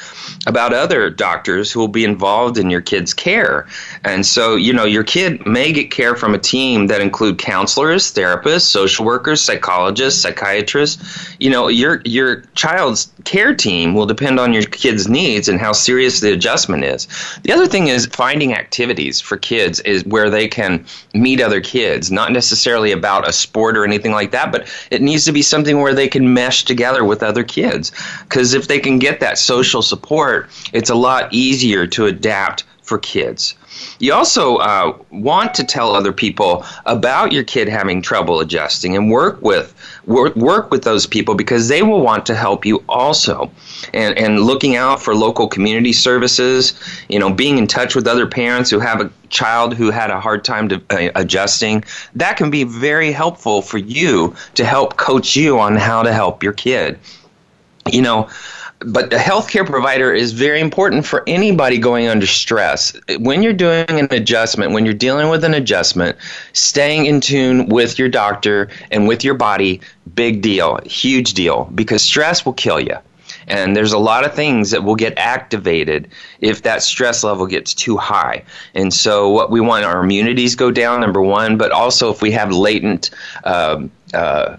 about 0.46 0.72
other 0.72 1.10
doctors 1.10 1.70
who 1.70 1.80
will 1.80 1.88
be 1.88 2.04
involved 2.04 2.58
in 2.58 2.70
your 2.70 2.80
kid's 2.80 3.12
care. 3.12 3.66
And 4.04 4.24
so, 4.24 4.56
you 4.56 4.72
know, 4.72 4.84
your 4.84 5.04
kid 5.04 5.44
may 5.46 5.72
get 5.72 5.90
care 5.90 6.14
from 6.14 6.34
a 6.34 6.38
team 6.38 6.86
that 6.86 7.00
include 7.00 7.38
counselors, 7.38 8.12
therapists, 8.12 8.62
social 8.62 9.04
workers, 9.04 9.40
psychologists, 9.40 10.20
psychiatrists. 10.20 11.34
You 11.38 11.50
know, 11.50 11.68
your 11.68 12.02
your 12.04 12.42
child's 12.54 13.12
care 13.24 13.54
team 13.54 13.94
will 13.94 14.06
depend 14.06 14.40
on 14.40 14.52
your 14.52 14.62
kid's 14.62 15.08
needs 15.08 15.48
and 15.48 15.60
how 15.60 15.72
serious 15.72 16.20
the 16.20 16.32
adjustment 16.32 16.84
is. 16.84 17.06
The 17.42 17.52
other 17.52 17.66
thing 17.66 17.88
is 17.88 18.06
finding 18.06 18.54
activities 18.54 19.20
for 19.20 19.36
kids 19.36 19.80
is 19.80 20.04
where 20.04 20.30
they 20.30 20.48
can 20.48 20.84
meet 21.14 21.40
other 21.40 21.60
kids, 21.60 22.10
not 22.10 22.32
necessarily 22.32 22.92
about 22.92 23.28
a 23.28 23.32
sport 23.32 23.76
or 23.76 23.84
anything 23.84 24.12
like 24.12 24.30
that, 24.30 24.52
but 24.52 24.59
it 24.90 25.02
needs 25.02 25.24
to 25.24 25.32
be 25.32 25.42
something 25.42 25.80
where 25.80 25.94
they 25.94 26.08
can 26.08 26.32
mesh 26.32 26.64
together 26.64 27.04
with 27.04 27.22
other 27.22 27.44
kids. 27.44 27.92
Because 28.22 28.54
if 28.54 28.68
they 28.68 28.78
can 28.78 28.98
get 28.98 29.20
that 29.20 29.38
social 29.38 29.82
support, 29.82 30.48
it's 30.72 30.90
a 30.90 30.94
lot 30.94 31.32
easier 31.32 31.86
to 31.88 32.06
adapt 32.06 32.64
for 32.82 32.98
kids. 32.98 33.54
You 34.00 34.14
also 34.14 34.56
uh, 34.56 34.96
want 35.10 35.54
to 35.54 35.64
tell 35.64 35.94
other 35.94 36.12
people 36.12 36.64
about 36.86 37.32
your 37.32 37.44
kid 37.44 37.68
having 37.68 38.00
trouble 38.00 38.40
adjusting 38.40 38.96
and 38.96 39.10
work 39.10 39.40
with 39.42 39.74
work, 40.06 40.34
work 40.36 40.70
with 40.70 40.84
those 40.84 41.06
people 41.06 41.34
because 41.34 41.68
they 41.68 41.82
will 41.82 42.00
want 42.00 42.24
to 42.26 42.34
help 42.34 42.64
you 42.64 42.82
also. 42.88 43.50
And, 43.92 44.16
and 44.18 44.40
looking 44.40 44.74
out 44.74 45.02
for 45.02 45.14
local 45.14 45.48
community 45.48 45.92
services, 45.92 46.72
you 47.08 47.18
know, 47.18 47.30
being 47.30 47.58
in 47.58 47.66
touch 47.66 47.94
with 47.94 48.06
other 48.06 48.26
parents 48.26 48.70
who 48.70 48.78
have 48.80 49.02
a 49.02 49.10
child 49.28 49.74
who 49.74 49.90
had 49.90 50.10
a 50.10 50.18
hard 50.18 50.44
time 50.44 50.70
to, 50.70 50.82
uh, 50.90 51.10
adjusting, 51.14 51.84
that 52.14 52.38
can 52.38 52.50
be 52.50 52.64
very 52.64 53.12
helpful 53.12 53.60
for 53.60 53.78
you 53.78 54.34
to 54.54 54.64
help 54.64 54.96
coach 54.96 55.36
you 55.36 55.58
on 55.58 55.76
how 55.76 56.02
to 56.02 56.12
help 56.12 56.42
your 56.42 56.54
kid. 56.54 56.98
You 57.90 58.02
know, 58.02 58.28
but 58.86 59.12
a 59.12 59.16
healthcare 59.16 59.66
provider 59.66 60.12
is 60.12 60.32
very 60.32 60.60
important 60.60 61.04
for 61.04 61.22
anybody 61.26 61.78
going 61.78 62.08
under 62.08 62.26
stress. 62.26 62.96
When 63.18 63.42
you're 63.42 63.52
doing 63.52 63.84
an 63.88 64.08
adjustment, 64.10 64.72
when 64.72 64.84
you're 64.84 64.94
dealing 64.94 65.28
with 65.28 65.44
an 65.44 65.52
adjustment, 65.54 66.16
staying 66.54 67.06
in 67.06 67.20
tune 67.20 67.66
with 67.68 67.98
your 67.98 68.08
doctor 68.08 68.70
and 68.90 69.06
with 69.06 69.22
your 69.22 69.34
body, 69.34 69.80
big 70.14 70.40
deal, 70.40 70.78
huge 70.86 71.34
deal, 71.34 71.70
because 71.74 72.02
stress 72.02 72.44
will 72.46 72.54
kill 72.54 72.80
you. 72.80 72.96
And 73.46 73.76
there's 73.76 73.92
a 73.92 73.98
lot 73.98 74.24
of 74.24 74.34
things 74.34 74.70
that 74.70 74.84
will 74.84 74.94
get 74.94 75.16
activated 75.18 76.08
if 76.40 76.62
that 76.62 76.82
stress 76.82 77.24
level 77.24 77.46
gets 77.46 77.74
too 77.74 77.96
high. 77.96 78.44
And 78.74 78.94
so, 78.94 79.28
what 79.28 79.50
we 79.50 79.60
want 79.60 79.84
our 79.84 80.02
immunities 80.02 80.54
go 80.54 80.70
down, 80.70 81.00
number 81.00 81.20
one, 81.20 81.58
but 81.58 81.72
also 81.72 82.10
if 82.10 82.22
we 82.22 82.30
have 82.30 82.52
latent. 82.52 83.10
Um, 83.44 83.90
uh, 84.14 84.56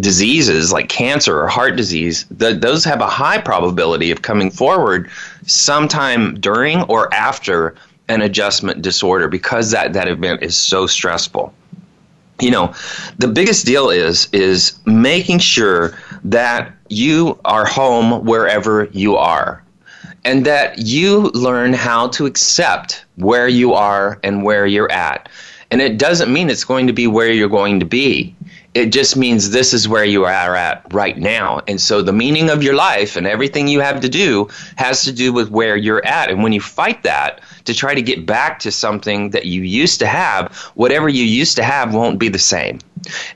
diseases 0.00 0.72
like 0.72 0.88
cancer 0.88 1.40
or 1.40 1.48
heart 1.48 1.76
disease, 1.76 2.24
those 2.30 2.84
have 2.84 3.00
a 3.00 3.06
high 3.06 3.38
probability 3.38 4.10
of 4.10 4.22
coming 4.22 4.50
forward 4.50 5.10
sometime 5.46 6.34
during 6.40 6.82
or 6.84 7.12
after 7.12 7.74
an 8.08 8.22
adjustment 8.22 8.82
disorder 8.82 9.28
because 9.28 9.70
that, 9.70 9.92
that 9.92 10.08
event 10.08 10.42
is 10.42 10.56
so 10.56 10.86
stressful. 10.86 11.52
You 12.40 12.50
know, 12.50 12.74
the 13.18 13.28
biggest 13.28 13.66
deal 13.66 13.90
is 13.90 14.28
is 14.32 14.78
making 14.84 15.38
sure 15.38 15.96
that 16.24 16.72
you 16.88 17.38
are 17.44 17.64
home 17.64 18.24
wherever 18.24 18.88
you 18.92 19.16
are 19.16 19.62
and 20.24 20.44
that 20.46 20.78
you 20.78 21.30
learn 21.34 21.72
how 21.72 22.08
to 22.08 22.26
accept 22.26 23.04
where 23.16 23.48
you 23.48 23.74
are 23.74 24.18
and 24.22 24.42
where 24.42 24.66
you're 24.66 24.90
at. 24.90 25.28
And 25.70 25.80
it 25.80 25.98
doesn't 25.98 26.32
mean 26.32 26.50
it's 26.50 26.64
going 26.64 26.86
to 26.86 26.92
be 26.92 27.06
where 27.06 27.30
you're 27.30 27.48
going 27.48 27.80
to 27.80 27.86
be 27.86 28.34
it 28.74 28.86
just 28.86 29.16
means 29.16 29.50
this 29.50 29.74
is 29.74 29.86
where 29.86 30.04
you 30.04 30.24
are 30.24 30.56
at 30.56 30.86
right 30.92 31.18
now. 31.18 31.60
And 31.68 31.80
so 31.80 32.00
the 32.00 32.12
meaning 32.12 32.48
of 32.48 32.62
your 32.62 32.74
life 32.74 33.16
and 33.16 33.26
everything 33.26 33.68
you 33.68 33.80
have 33.80 34.00
to 34.00 34.08
do 34.08 34.48
has 34.76 35.04
to 35.04 35.12
do 35.12 35.32
with 35.32 35.50
where 35.50 35.76
you're 35.76 36.04
at. 36.06 36.30
And 36.30 36.42
when 36.42 36.52
you 36.52 36.60
fight 36.60 37.02
that 37.02 37.42
to 37.64 37.74
try 37.74 37.94
to 37.94 38.02
get 38.02 38.24
back 38.24 38.58
to 38.60 38.72
something 38.72 39.30
that 39.30 39.44
you 39.44 39.62
used 39.62 39.98
to 40.00 40.06
have, 40.06 40.54
whatever 40.74 41.08
you 41.08 41.24
used 41.24 41.56
to 41.56 41.62
have 41.62 41.92
won't 41.92 42.18
be 42.18 42.28
the 42.28 42.38
same. 42.38 42.78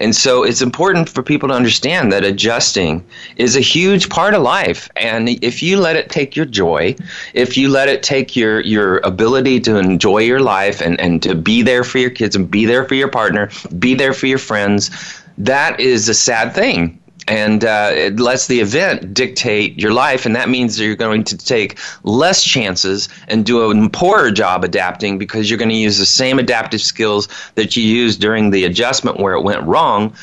And 0.00 0.14
so 0.14 0.42
it's 0.42 0.62
important 0.62 1.08
for 1.08 1.22
people 1.22 1.48
to 1.48 1.54
understand 1.54 2.12
that 2.12 2.24
adjusting 2.24 3.04
is 3.36 3.56
a 3.56 3.60
huge 3.60 4.08
part 4.08 4.34
of 4.34 4.42
life. 4.42 4.88
And 4.96 5.28
if 5.42 5.62
you 5.62 5.78
let 5.78 5.96
it 5.96 6.10
take 6.10 6.36
your 6.36 6.46
joy, 6.46 6.96
if 7.34 7.56
you 7.56 7.68
let 7.68 7.88
it 7.88 8.02
take 8.02 8.36
your, 8.36 8.60
your 8.60 8.98
ability 8.98 9.60
to 9.60 9.76
enjoy 9.76 10.18
your 10.18 10.40
life 10.40 10.80
and, 10.80 11.00
and 11.00 11.22
to 11.22 11.34
be 11.34 11.62
there 11.62 11.84
for 11.84 11.98
your 11.98 12.10
kids 12.10 12.36
and 12.36 12.50
be 12.50 12.64
there 12.64 12.84
for 12.84 12.94
your 12.94 13.08
partner, 13.08 13.50
be 13.78 13.94
there 13.94 14.12
for 14.12 14.26
your 14.26 14.38
friends, 14.38 14.90
that 15.38 15.80
is 15.80 16.08
a 16.08 16.14
sad 16.14 16.54
thing 16.54 16.98
and 17.28 17.64
uh, 17.64 17.90
it 17.92 18.20
lets 18.20 18.46
the 18.46 18.60
event 18.60 19.12
dictate 19.12 19.80
your 19.80 19.92
life, 19.92 20.26
and 20.26 20.36
that 20.36 20.48
means 20.48 20.78
you're 20.78 20.94
going 20.94 21.24
to 21.24 21.36
take 21.36 21.78
less 22.04 22.44
chances 22.44 23.08
and 23.28 23.44
do 23.44 23.70
a 23.70 23.88
poorer 23.90 24.30
job 24.30 24.64
adapting 24.64 25.18
because 25.18 25.50
you're 25.50 25.58
going 25.58 25.70
to 25.70 25.74
use 25.74 25.98
the 25.98 26.06
same 26.06 26.38
adaptive 26.38 26.80
skills 26.80 27.28
that 27.56 27.76
you 27.76 27.82
used 27.82 28.20
during 28.20 28.50
the 28.50 28.64
adjustment 28.64 29.18
where 29.18 29.34
it 29.34 29.42
went 29.42 29.62
wrong 29.64 30.14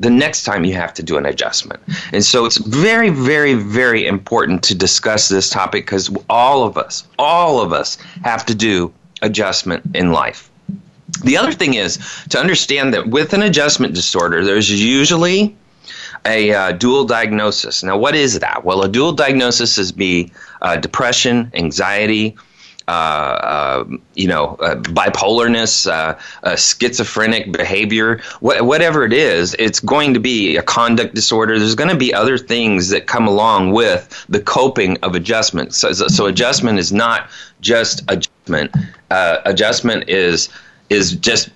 the 0.00 0.10
next 0.10 0.44
time 0.44 0.64
you 0.64 0.74
have 0.74 0.94
to 0.94 1.02
do 1.02 1.16
an 1.16 1.26
adjustment. 1.26 1.80
And 2.12 2.24
so 2.24 2.44
it's 2.44 2.56
very, 2.56 3.10
very, 3.10 3.54
very 3.54 4.06
important 4.06 4.62
to 4.64 4.74
discuss 4.74 5.28
this 5.28 5.50
topic 5.50 5.86
because 5.86 6.10
all 6.30 6.64
of 6.64 6.76
us, 6.76 7.06
all 7.18 7.60
of 7.60 7.72
us 7.72 7.96
have 8.22 8.46
to 8.46 8.54
do 8.54 8.92
adjustment 9.22 9.84
in 9.94 10.12
life. 10.12 10.50
The 11.24 11.36
other 11.36 11.52
thing 11.52 11.74
is 11.74 11.98
to 12.28 12.38
understand 12.38 12.94
that 12.94 13.08
with 13.08 13.32
an 13.32 13.42
adjustment 13.42 13.94
disorder, 13.94 14.44
there's 14.44 14.70
usually 14.70 15.56
a 16.28 16.52
uh, 16.52 16.72
dual 16.72 17.04
diagnosis. 17.04 17.82
Now, 17.82 17.96
what 17.96 18.14
is 18.14 18.38
that? 18.38 18.64
Well, 18.64 18.82
a 18.82 18.88
dual 18.88 19.12
diagnosis 19.12 19.78
is 19.78 19.90
be 19.90 20.30
uh, 20.62 20.76
depression, 20.76 21.50
anxiety, 21.54 22.36
uh, 22.86 22.90
uh 22.90 23.84
you 24.14 24.28
know, 24.28 24.56
uh, 24.56 24.76
bipolarness, 24.76 25.86
uh, 25.90 26.56
schizophrenic 26.56 27.52
behavior, 27.52 28.18
wh- 28.40 28.62
whatever 28.62 29.04
it 29.04 29.12
is, 29.12 29.54
it's 29.58 29.80
going 29.80 30.14
to 30.14 30.20
be 30.20 30.56
a 30.56 30.62
conduct 30.62 31.14
disorder. 31.14 31.58
There's 31.58 31.74
going 31.74 31.90
to 31.90 31.96
be 31.96 32.14
other 32.14 32.38
things 32.38 32.88
that 32.90 33.06
come 33.06 33.26
along 33.26 33.72
with 33.72 34.24
the 34.28 34.40
coping 34.40 34.96
of 35.02 35.14
adjustment. 35.14 35.74
So, 35.74 35.92
so 35.92 36.26
adjustment 36.26 36.78
is 36.78 36.92
not 36.92 37.30
just 37.60 38.02
adjustment. 38.08 38.74
adjustment 39.10 40.08
is 40.08 40.48
is 40.90 41.12
just 41.16 41.50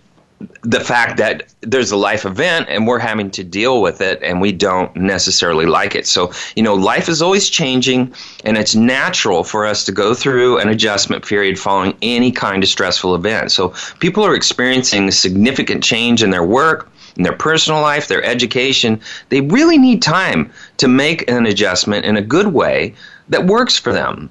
the 0.62 0.80
fact 0.80 1.16
that 1.18 1.52
there's 1.60 1.90
a 1.90 1.96
life 1.96 2.24
event 2.24 2.66
and 2.68 2.86
we're 2.86 2.98
having 2.98 3.30
to 3.30 3.44
deal 3.44 3.82
with 3.82 4.00
it 4.00 4.22
and 4.22 4.40
we 4.40 4.52
don't 4.52 4.94
necessarily 4.96 5.66
like 5.66 5.94
it. 5.94 6.06
So, 6.06 6.32
you 6.56 6.62
know, 6.62 6.74
life 6.74 7.08
is 7.08 7.22
always 7.22 7.48
changing 7.48 8.12
and 8.44 8.56
it's 8.56 8.74
natural 8.74 9.44
for 9.44 9.66
us 9.66 9.84
to 9.84 9.92
go 9.92 10.14
through 10.14 10.58
an 10.58 10.68
adjustment 10.68 11.26
period 11.26 11.58
following 11.58 11.96
any 12.02 12.32
kind 12.32 12.62
of 12.62 12.68
stressful 12.68 13.14
event. 13.14 13.52
So, 13.52 13.74
people 13.98 14.24
are 14.24 14.34
experiencing 14.34 15.10
significant 15.10 15.82
change 15.82 16.22
in 16.22 16.30
their 16.30 16.44
work, 16.44 16.90
in 17.16 17.22
their 17.22 17.36
personal 17.36 17.80
life, 17.80 18.08
their 18.08 18.24
education. 18.24 19.00
They 19.28 19.40
really 19.40 19.78
need 19.78 20.02
time 20.02 20.52
to 20.78 20.88
make 20.88 21.28
an 21.30 21.46
adjustment 21.46 22.04
in 22.04 22.16
a 22.16 22.22
good 22.22 22.48
way 22.48 22.94
that 23.28 23.46
works 23.46 23.78
for 23.78 23.92
them. 23.92 24.30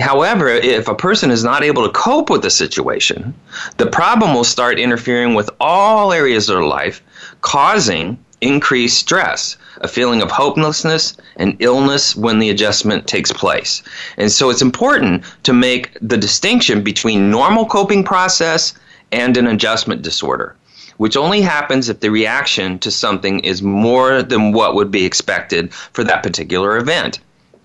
However, 0.00 0.48
if 0.48 0.88
a 0.88 0.94
person 0.94 1.30
is 1.30 1.42
not 1.42 1.64
able 1.64 1.82
to 1.84 1.92
cope 1.92 2.30
with 2.30 2.42
the 2.42 2.50
situation, 2.50 3.34
the 3.78 3.86
problem 3.86 4.34
will 4.34 4.44
start 4.44 4.78
interfering 4.78 5.34
with 5.34 5.50
all 5.60 6.12
areas 6.12 6.48
of 6.48 6.56
their 6.56 6.64
life, 6.64 7.02
causing 7.40 8.18
increased 8.40 8.98
stress, 8.98 9.56
a 9.80 9.88
feeling 9.88 10.22
of 10.22 10.30
hopelessness 10.30 11.16
and 11.36 11.56
illness 11.60 12.14
when 12.14 12.38
the 12.38 12.50
adjustment 12.50 13.06
takes 13.06 13.32
place. 13.32 13.82
And 14.18 14.30
so 14.30 14.50
it's 14.50 14.62
important 14.62 15.24
to 15.44 15.52
make 15.52 15.96
the 16.00 16.18
distinction 16.18 16.82
between 16.82 17.30
normal 17.30 17.66
coping 17.66 18.04
process 18.04 18.74
and 19.12 19.36
an 19.36 19.46
adjustment 19.46 20.02
disorder 20.02 20.56
which 20.98 21.16
only 21.16 21.42
happens 21.42 21.88
if 21.90 22.00
the 22.00 22.10
reaction 22.10 22.78
to 22.78 22.90
something 22.90 23.40
is 23.40 23.62
more 23.62 24.22
than 24.22 24.52
what 24.52 24.74
would 24.74 24.90
be 24.90 25.04
expected 25.04 25.72
for 25.74 26.02
that 26.04 26.22
particular 26.22 26.78
event. 26.78 27.20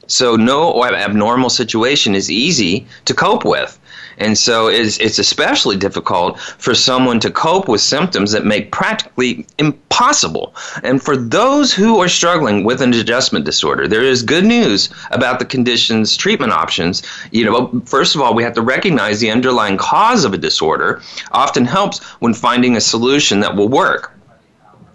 So 0.07 0.35
no 0.35 0.83
abnormal 0.83 1.49
situation 1.49 2.15
is 2.15 2.29
easy 2.29 2.85
to 3.05 3.13
cope 3.13 3.45
with. 3.45 3.79
And 4.17 4.37
so 4.37 4.67
it's, 4.67 4.97
it's 4.99 5.19
especially 5.19 5.77
difficult 5.77 6.39
for 6.39 6.75
someone 6.75 7.19
to 7.21 7.31
cope 7.31 7.67
with 7.67 7.81
symptoms 7.81 8.31
that 8.31 8.45
make 8.45 8.71
practically 8.71 9.47
impossible. 9.57 10.53
And 10.83 11.01
for 11.01 11.17
those 11.17 11.73
who 11.73 11.99
are 11.99 12.07
struggling 12.07 12.63
with 12.63 12.81
an 12.81 12.93
adjustment 12.93 13.45
disorder, 13.45 13.87
there 13.87 14.03
is 14.03 14.21
good 14.21 14.45
news 14.45 14.89
about 15.09 15.39
the 15.39 15.45
condition's 15.45 16.15
treatment 16.15 16.51
options. 16.51 17.01
You 17.31 17.45
know, 17.45 17.81
first 17.85 18.13
of 18.13 18.21
all, 18.21 18.35
we 18.35 18.43
have 18.43 18.53
to 18.53 18.61
recognize 18.61 19.19
the 19.19 19.31
underlying 19.31 19.77
cause 19.77 20.23
of 20.23 20.33
a 20.33 20.37
disorder 20.37 21.01
often 21.31 21.65
helps 21.65 22.03
when 22.21 22.33
finding 22.33 22.75
a 22.75 22.81
solution 22.81 23.39
that 23.39 23.55
will 23.55 23.69
work. 23.69 24.15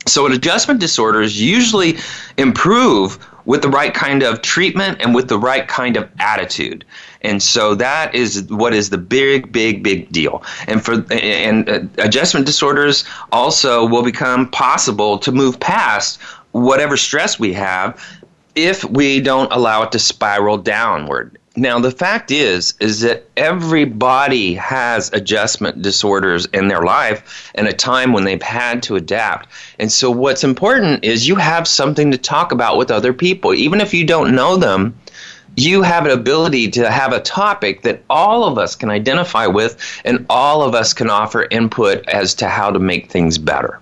So, 0.07 0.25
an 0.25 0.33
adjustment 0.33 0.79
disorders 0.79 1.41
usually 1.41 1.99
improve 2.37 3.19
with 3.47 3.63
the 3.63 3.69
right 3.69 3.95
kind 3.95 4.23
of 4.23 4.43
treatment 4.43 5.01
and 5.01 5.15
with 5.15 5.29
the 5.29 5.39
right 5.39 5.67
kind 5.67 5.97
of 5.97 6.11
attitude. 6.19 6.85
And 7.23 7.43
so 7.43 7.75
that 7.77 8.15
is 8.15 8.45
what 8.51 8.75
is 8.75 8.91
the 8.91 8.99
big, 8.99 9.51
big, 9.51 9.83
big 9.83 10.13
deal. 10.13 10.43
And 10.67 10.85
for 10.85 11.05
and 11.11 11.69
uh, 11.69 11.81
adjustment 11.99 12.45
disorders 12.45 13.05
also 13.33 13.87
will 13.87 14.05
become 14.05 14.51
possible 14.51 15.19
to 15.19 15.33
move 15.33 15.59
past 15.59 16.21
whatever 16.53 16.97
stress 16.97 17.39
we 17.39 17.53
have 17.55 18.01
if 18.55 18.85
we 18.85 19.21
don't 19.21 19.53
allow 19.53 19.83
it 19.83 19.93
to 19.93 19.99
spiral 19.99 20.59
downward. 20.59 21.39
Now 21.59 21.79
the 21.79 21.91
fact 21.91 22.31
is 22.31 22.75
is 22.81 23.01
that 23.01 23.25
everybody 23.39 24.53
has 24.55 25.11
adjustment 25.15 25.81
disorders 25.81 26.45
in 26.53 26.69
their 26.69 26.83
life 26.83 27.51
and 27.55 27.67
a 27.67 27.73
time 27.73 28.13
when 28.13 28.25
they've 28.25 28.43
had 28.43 28.83
to 28.85 28.97
adapt. 28.97 29.49
And 29.79 29.91
so 29.91 30.11
what's 30.11 30.45
important 30.45 31.03
is 31.03 31.27
you 31.27 31.37
have 31.37 31.67
something 31.67 32.11
to 32.11 32.19
talk 32.19 32.53
about 32.53 32.77
with 32.77 32.91
other 32.91 33.15
people 33.15 33.55
even 33.55 33.81
if 33.81 33.95
you 33.95 34.05
don't 34.05 34.35
know 34.35 34.59
them. 34.59 34.99
You 35.57 35.81
have 35.81 36.05
an 36.05 36.13
ability 36.13 36.71
to 36.73 36.91
have 36.91 37.15
a 37.15 37.21
topic 37.21 37.81
that 37.83 38.03
all 38.11 38.45
of 38.45 38.59
us 38.59 38.77
can 38.77 38.91
identify 38.91 39.47
with 39.47 40.03
and 40.05 40.27
all 40.29 40.63
of 40.63 40.75
us 40.75 40.93
can 40.93 41.09
offer 41.09 41.47
input 41.51 42.07
as 42.07 42.35
to 42.35 42.49
how 42.49 42.71
to 42.71 42.79
make 42.79 43.11
things 43.11 43.39
better. 43.39 43.81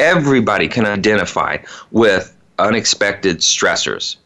Everybody 0.00 0.66
can 0.66 0.84
identify 0.84 1.58
with 1.92 2.36
unexpected 2.58 3.38
stressors 3.38 4.16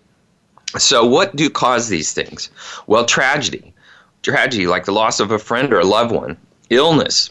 so, 0.78 1.04
what 1.04 1.34
do 1.34 1.50
cause 1.50 1.88
these 1.88 2.12
things? 2.12 2.50
Well, 2.86 3.04
tragedy. 3.04 3.74
Tragedy, 4.22 4.66
like 4.66 4.84
the 4.84 4.92
loss 4.92 5.18
of 5.18 5.30
a 5.30 5.38
friend 5.38 5.72
or 5.72 5.80
a 5.80 5.84
loved 5.84 6.12
one, 6.12 6.36
illness, 6.68 7.30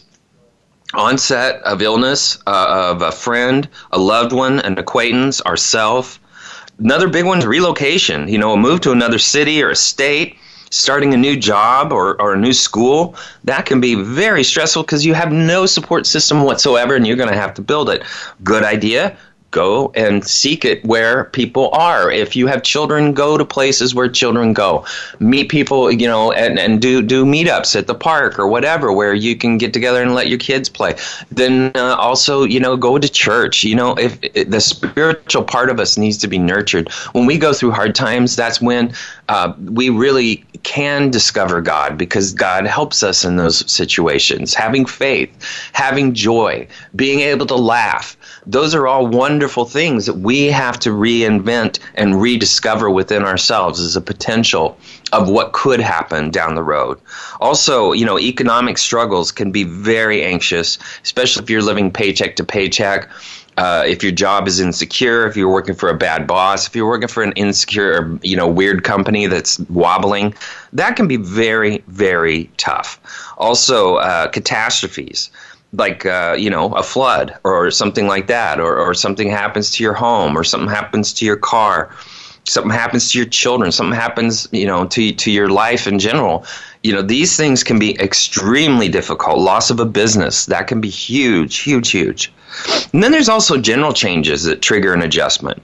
onset 0.94 1.62
of 1.62 1.80
illness 1.80 2.38
uh, 2.46 2.90
of 2.90 3.02
a 3.02 3.12
friend, 3.12 3.68
a 3.92 3.98
loved 3.98 4.32
one, 4.32 4.60
an 4.60 4.76
acquaintance, 4.76 5.40
ourself. 5.42 6.18
Another 6.78 7.08
big 7.08 7.24
one 7.24 7.38
is 7.38 7.46
relocation. 7.46 8.28
You 8.28 8.38
know, 8.38 8.52
a 8.52 8.56
move 8.56 8.80
to 8.82 8.92
another 8.92 9.18
city 9.18 9.62
or 9.62 9.70
a 9.70 9.76
state, 9.76 10.36
starting 10.70 11.14
a 11.14 11.16
new 11.16 11.36
job 11.36 11.92
or, 11.92 12.20
or 12.20 12.34
a 12.34 12.38
new 12.38 12.52
school. 12.52 13.14
That 13.44 13.66
can 13.66 13.80
be 13.80 13.94
very 13.94 14.42
stressful 14.42 14.82
because 14.82 15.06
you 15.06 15.14
have 15.14 15.32
no 15.32 15.66
support 15.66 16.06
system 16.06 16.42
whatsoever 16.42 16.94
and 16.96 17.06
you're 17.06 17.16
going 17.16 17.30
to 17.30 17.36
have 17.36 17.54
to 17.54 17.62
build 17.62 17.88
it. 17.88 18.02
Good 18.42 18.64
idea 18.64 19.16
go 19.50 19.90
and 19.94 20.26
seek 20.26 20.64
it 20.64 20.84
where 20.84 21.24
people 21.26 21.70
are. 21.72 22.10
If 22.10 22.36
you 22.36 22.46
have 22.46 22.62
children, 22.62 23.12
go 23.12 23.36
to 23.36 23.44
places 23.44 23.94
where 23.94 24.08
children 24.08 24.52
go. 24.52 24.84
Meet 25.18 25.48
people, 25.48 25.90
you 25.90 26.06
know, 26.06 26.32
and, 26.32 26.58
and 26.58 26.80
do 26.80 27.02
do 27.02 27.24
meetups 27.24 27.76
at 27.76 27.86
the 27.86 27.94
park 27.94 28.38
or 28.38 28.46
whatever 28.46 28.92
where 28.92 29.14
you 29.14 29.36
can 29.36 29.58
get 29.58 29.72
together 29.72 30.02
and 30.02 30.14
let 30.14 30.28
your 30.28 30.38
kids 30.38 30.68
play. 30.68 30.96
Then 31.30 31.72
uh, 31.74 31.96
also, 31.96 32.44
you 32.44 32.60
know, 32.60 32.76
go 32.76 32.98
to 32.98 33.08
church. 33.08 33.64
You 33.64 33.74
know, 33.74 33.94
if, 33.94 34.18
if, 34.22 34.50
the 34.50 34.60
spiritual 34.60 35.44
part 35.44 35.70
of 35.70 35.80
us 35.80 35.96
needs 35.96 36.18
to 36.18 36.28
be 36.28 36.38
nurtured. 36.38 36.90
When 37.12 37.26
we 37.26 37.38
go 37.38 37.52
through 37.52 37.72
hard 37.72 37.94
times, 37.94 38.36
that's 38.36 38.60
when 38.60 38.92
uh, 39.28 39.54
we 39.58 39.90
really 39.90 40.44
can 40.62 41.10
discover 41.10 41.60
God 41.60 41.96
because 41.96 42.32
God 42.32 42.66
helps 42.66 43.02
us 43.02 43.24
in 43.24 43.36
those 43.36 43.70
situations. 43.70 44.54
Having 44.54 44.86
faith, 44.86 45.30
having 45.72 46.14
joy, 46.14 46.66
being 46.96 47.20
able 47.20 47.46
to 47.46 47.56
laugh. 47.56 48.16
Those 48.50 48.74
are 48.74 48.88
all 48.88 49.06
wonderful 49.06 49.64
things 49.64 50.06
that 50.06 50.14
we 50.14 50.46
have 50.46 50.76
to 50.80 50.90
reinvent 50.90 51.78
and 51.94 52.20
rediscover 52.20 52.90
within 52.90 53.22
ourselves 53.22 53.78
as 53.78 53.94
a 53.94 54.00
potential 54.00 54.76
of 55.12 55.28
what 55.28 55.52
could 55.52 55.78
happen 55.78 56.30
down 56.30 56.56
the 56.56 56.62
road. 56.62 56.98
Also, 57.40 57.92
you 57.92 58.04
know, 58.04 58.18
economic 58.18 58.76
struggles 58.76 59.30
can 59.30 59.52
be 59.52 59.62
very 59.62 60.24
anxious, 60.24 60.78
especially 61.04 61.44
if 61.44 61.50
you're 61.50 61.62
living 61.62 61.92
paycheck 61.92 62.34
to 62.36 62.44
paycheck. 62.44 63.08
Uh, 63.56 63.84
if 63.86 64.02
your 64.02 64.12
job 64.12 64.48
is 64.48 64.58
insecure, 64.58 65.26
if 65.26 65.36
you're 65.36 65.52
working 65.52 65.74
for 65.74 65.88
a 65.88 65.96
bad 65.96 66.26
boss, 66.26 66.66
if 66.66 66.74
you're 66.74 66.88
working 66.88 67.08
for 67.08 67.22
an 67.22 67.32
insecure, 67.32 68.18
you 68.22 68.34
know, 68.34 68.48
weird 68.48 68.82
company 68.82 69.26
that's 69.26 69.60
wobbling, 69.68 70.34
that 70.72 70.96
can 70.96 71.06
be 71.06 71.16
very, 71.16 71.84
very 71.86 72.50
tough. 72.56 72.98
Also, 73.38 73.96
uh, 73.96 74.28
catastrophes 74.28 75.30
like 75.72 76.04
uh, 76.06 76.34
you 76.38 76.50
know 76.50 76.72
a 76.74 76.82
flood 76.82 77.36
or 77.44 77.70
something 77.70 78.06
like 78.06 78.26
that, 78.26 78.60
or, 78.60 78.76
or 78.76 78.94
something 78.94 79.28
happens 79.28 79.70
to 79.72 79.84
your 79.84 79.94
home, 79.94 80.36
or 80.36 80.44
something 80.44 80.68
happens 80.68 81.12
to 81.14 81.24
your 81.24 81.36
car, 81.36 81.94
something 82.44 82.72
happens 82.72 83.12
to 83.12 83.18
your 83.18 83.28
children, 83.28 83.72
something 83.72 83.98
happens 83.98 84.48
you 84.52 84.66
know 84.66 84.86
to 84.86 85.12
to 85.12 85.30
your 85.30 85.48
life 85.48 85.86
in 85.86 85.98
general. 85.98 86.44
You 86.82 86.92
know 86.92 87.02
these 87.02 87.36
things 87.36 87.62
can 87.62 87.78
be 87.78 88.00
extremely 88.00 88.88
difficult. 88.88 89.38
Loss 89.38 89.70
of 89.70 89.80
a 89.80 89.86
business 89.86 90.46
that 90.46 90.66
can 90.66 90.80
be 90.80 90.90
huge, 90.90 91.58
huge, 91.58 91.90
huge. 91.90 92.32
And 92.92 93.02
then 93.02 93.12
there's 93.12 93.28
also 93.28 93.58
general 93.58 93.92
changes 93.92 94.42
that 94.44 94.60
trigger 94.60 94.92
an 94.92 95.02
adjustment 95.02 95.62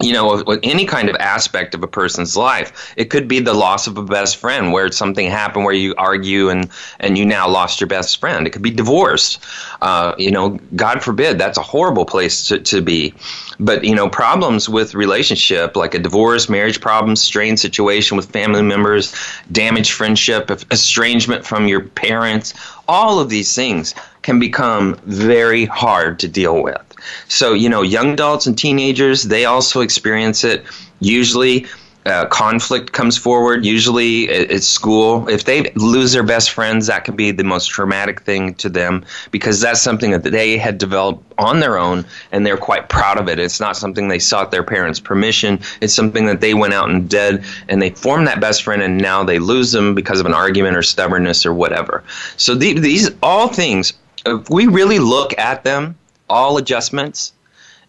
you 0.00 0.12
know, 0.12 0.40
any 0.62 0.86
kind 0.86 1.08
of 1.08 1.16
aspect 1.16 1.74
of 1.74 1.82
a 1.82 1.86
person's 1.86 2.36
life. 2.36 2.94
It 2.96 3.10
could 3.10 3.28
be 3.28 3.40
the 3.40 3.52
loss 3.52 3.86
of 3.86 3.98
a 3.98 4.02
best 4.02 4.36
friend, 4.36 4.72
where 4.72 4.90
something 4.90 5.28
happened 5.28 5.64
where 5.64 5.74
you 5.74 5.94
argue 5.98 6.48
and 6.48 6.70
and 7.00 7.18
you 7.18 7.26
now 7.26 7.48
lost 7.48 7.80
your 7.80 7.88
best 7.88 8.18
friend. 8.18 8.46
It 8.46 8.50
could 8.50 8.62
be 8.62 8.70
divorce. 8.70 9.38
Uh, 9.82 10.14
you 10.18 10.30
know, 10.30 10.58
God 10.76 11.02
forbid, 11.02 11.38
that's 11.38 11.58
a 11.58 11.62
horrible 11.62 12.04
place 12.04 12.48
to, 12.48 12.58
to 12.58 12.80
be. 12.80 13.14
But 13.58 13.84
you 13.84 13.94
know, 13.94 14.08
problems 14.08 14.68
with 14.68 14.94
relationship, 14.94 15.76
like 15.76 15.94
a 15.94 15.98
divorce, 15.98 16.48
marriage 16.48 16.80
problems, 16.80 17.20
strained 17.20 17.60
situation 17.60 18.16
with 18.16 18.30
family 18.30 18.62
members, 18.62 19.14
damaged 19.52 19.92
friendship, 19.92 20.50
estrangement 20.70 21.44
from 21.44 21.68
your 21.68 21.82
parents, 21.82 22.54
all 22.88 23.20
of 23.20 23.28
these 23.28 23.54
things 23.54 23.94
can 24.22 24.38
become 24.38 24.94
very 25.04 25.64
hard 25.66 26.18
to 26.20 26.28
deal 26.28 26.62
with. 26.62 26.89
So, 27.28 27.52
you 27.52 27.68
know, 27.68 27.82
young 27.82 28.12
adults 28.12 28.46
and 28.46 28.56
teenagers, 28.56 29.24
they 29.24 29.44
also 29.44 29.80
experience 29.80 30.44
it. 30.44 30.64
Usually, 31.00 31.66
uh, 32.06 32.24
conflict 32.26 32.92
comes 32.92 33.18
forward, 33.18 33.64
usually 33.64 34.30
at 34.30 34.62
school. 34.62 35.28
If 35.28 35.44
they 35.44 35.70
lose 35.74 36.12
their 36.12 36.22
best 36.22 36.50
friends, 36.50 36.86
that 36.86 37.04
can 37.04 37.14
be 37.14 37.30
the 37.30 37.44
most 37.44 37.66
traumatic 37.66 38.22
thing 38.22 38.54
to 38.54 38.70
them 38.70 39.04
because 39.30 39.60
that's 39.60 39.82
something 39.82 40.10
that 40.12 40.24
they 40.24 40.56
had 40.56 40.78
developed 40.78 41.22
on 41.38 41.60
their 41.60 41.76
own 41.76 42.06
and 42.32 42.46
they're 42.46 42.56
quite 42.56 42.88
proud 42.88 43.18
of 43.18 43.28
it. 43.28 43.38
It's 43.38 43.60
not 43.60 43.76
something 43.76 44.08
they 44.08 44.18
sought 44.18 44.50
their 44.50 44.62
parents' 44.62 44.98
permission. 44.98 45.60
It's 45.82 45.92
something 45.92 46.24
that 46.26 46.40
they 46.40 46.54
went 46.54 46.72
out 46.72 46.88
and 46.88 47.08
did 47.08 47.44
and 47.68 47.82
they 47.82 47.90
formed 47.90 48.26
that 48.28 48.40
best 48.40 48.62
friend 48.62 48.80
and 48.80 48.96
now 48.96 49.22
they 49.22 49.38
lose 49.38 49.72
them 49.72 49.94
because 49.94 50.20
of 50.20 50.26
an 50.26 50.34
argument 50.34 50.76
or 50.76 50.82
stubbornness 50.82 51.44
or 51.44 51.52
whatever. 51.52 52.02
So 52.38 52.54
the, 52.54 52.78
these 52.78 53.10
all 53.22 53.48
things, 53.48 53.92
if 54.24 54.48
we 54.48 54.66
really 54.66 54.98
look 54.98 55.38
at 55.38 55.64
them 55.64 55.96
all 56.30 56.56
adjustments. 56.56 57.32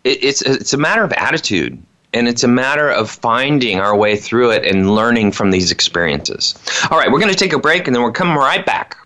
It, 0.03 0.23
it's 0.23 0.41
it's 0.41 0.73
a 0.73 0.77
matter 0.77 1.03
of 1.03 1.13
attitude, 1.13 1.81
and 2.13 2.27
it's 2.27 2.43
a 2.43 2.47
matter 2.47 2.89
of 2.89 3.09
finding 3.09 3.79
our 3.79 3.95
way 3.95 4.15
through 4.17 4.51
it 4.51 4.65
and 4.65 4.93
learning 4.93 5.31
from 5.31 5.51
these 5.51 5.71
experiences. 5.71 6.55
All 6.89 6.97
right, 6.97 7.11
we're 7.11 7.19
going 7.19 7.31
to 7.31 7.37
take 7.37 7.53
a 7.53 7.59
break, 7.59 7.87
and 7.87 7.95
then 7.95 8.03
we're 8.03 8.11
coming 8.11 8.35
right 8.35 8.65
back. 8.65 8.97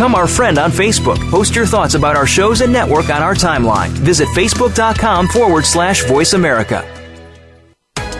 Become 0.00 0.14
our 0.14 0.26
friend 0.26 0.56
on 0.56 0.70
Facebook. 0.70 1.18
Post 1.30 1.54
your 1.54 1.66
thoughts 1.66 1.92
about 1.92 2.16
our 2.16 2.26
shows 2.26 2.62
and 2.62 2.72
network 2.72 3.10
on 3.10 3.22
our 3.22 3.34
timeline. 3.34 3.90
Visit 3.90 4.28
facebook.com 4.28 5.28
forward 5.28 5.66
slash 5.66 6.06
voice 6.06 6.32
America. 6.32 6.80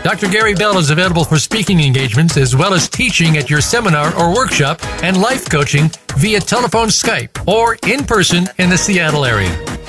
Dr. 0.03 0.27
Gary 0.27 0.53
Bell 0.53 0.77
is 0.77 0.91
available 0.91 1.23
for 1.23 1.39
speaking 1.39 1.79
engagements 1.79 2.37
as 2.37 2.55
well 2.55 2.75
as 2.75 2.87
teaching 2.87 3.35
at 3.37 3.49
your 3.49 3.61
seminar 3.61 4.15
or 4.15 4.31
workshop 4.31 4.79
and 5.03 5.19
life 5.19 5.49
coaching 5.49 5.89
via 6.17 6.39
telephone, 6.39 6.89
Skype, 6.89 7.47
or 7.47 7.79
in 7.87 8.05
person 8.05 8.45
in 8.59 8.69
the 8.69 8.77
Seattle 8.77 9.25
area. 9.25 9.49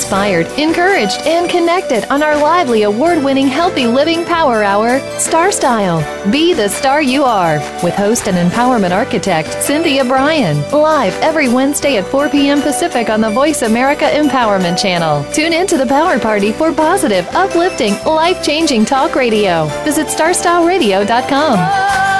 Inspired, 0.00 0.46
encouraged, 0.58 1.20
and 1.26 1.50
connected 1.50 2.10
on 2.10 2.22
our 2.22 2.36
lively 2.36 2.84
award 2.84 3.22
winning 3.22 3.46
Healthy 3.46 3.86
Living 3.86 4.24
Power 4.24 4.62
Hour, 4.62 4.98
Star 5.18 5.52
Style. 5.52 6.00
Be 6.32 6.54
the 6.54 6.68
star 6.68 7.02
you 7.02 7.24
are, 7.24 7.58
with 7.84 7.94
host 7.94 8.26
and 8.26 8.36
empowerment 8.36 8.92
architect 8.92 9.62
Cynthia 9.62 10.04
Brian. 10.04 10.62
Live 10.72 11.14
every 11.20 11.48
Wednesday 11.48 11.98
at 11.98 12.06
4 12.06 12.30
p.m. 12.30 12.62
Pacific 12.62 13.10
on 13.10 13.20
the 13.20 13.30
Voice 13.30 13.62
America 13.62 14.06
Empowerment 14.06 14.80
Channel. 14.80 15.30
Tune 15.32 15.52
in 15.52 15.66
to 15.66 15.76
the 15.76 15.86
Power 15.86 16.18
Party 16.18 16.50
for 16.50 16.72
positive, 16.72 17.26
uplifting, 17.34 17.92
life 18.04 18.42
changing 18.42 18.86
talk 18.86 19.14
radio. 19.14 19.66
Visit 19.84 20.06
starstyleradio.com. 20.06 22.19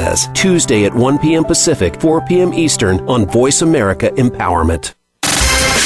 Tuesday 0.33 0.85
at 0.85 0.93
1 0.93 1.19
p.m. 1.19 1.43
Pacific, 1.43 1.99
4 1.99 2.21
p.m. 2.21 2.53
Eastern 2.53 2.99
on 3.09 3.25
Voice 3.25 3.61
America 3.61 4.09
Empowerment. 4.11 4.93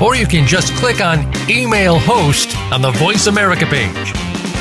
or 0.00 0.14
you 0.14 0.26
can 0.26 0.46
just 0.46 0.72
click 0.74 1.00
on 1.00 1.20
Email 1.50 1.98
Host 1.98 2.56
on 2.72 2.82
the 2.82 2.90
Voice 2.92 3.26
America 3.26 3.66
page. 3.66 4.12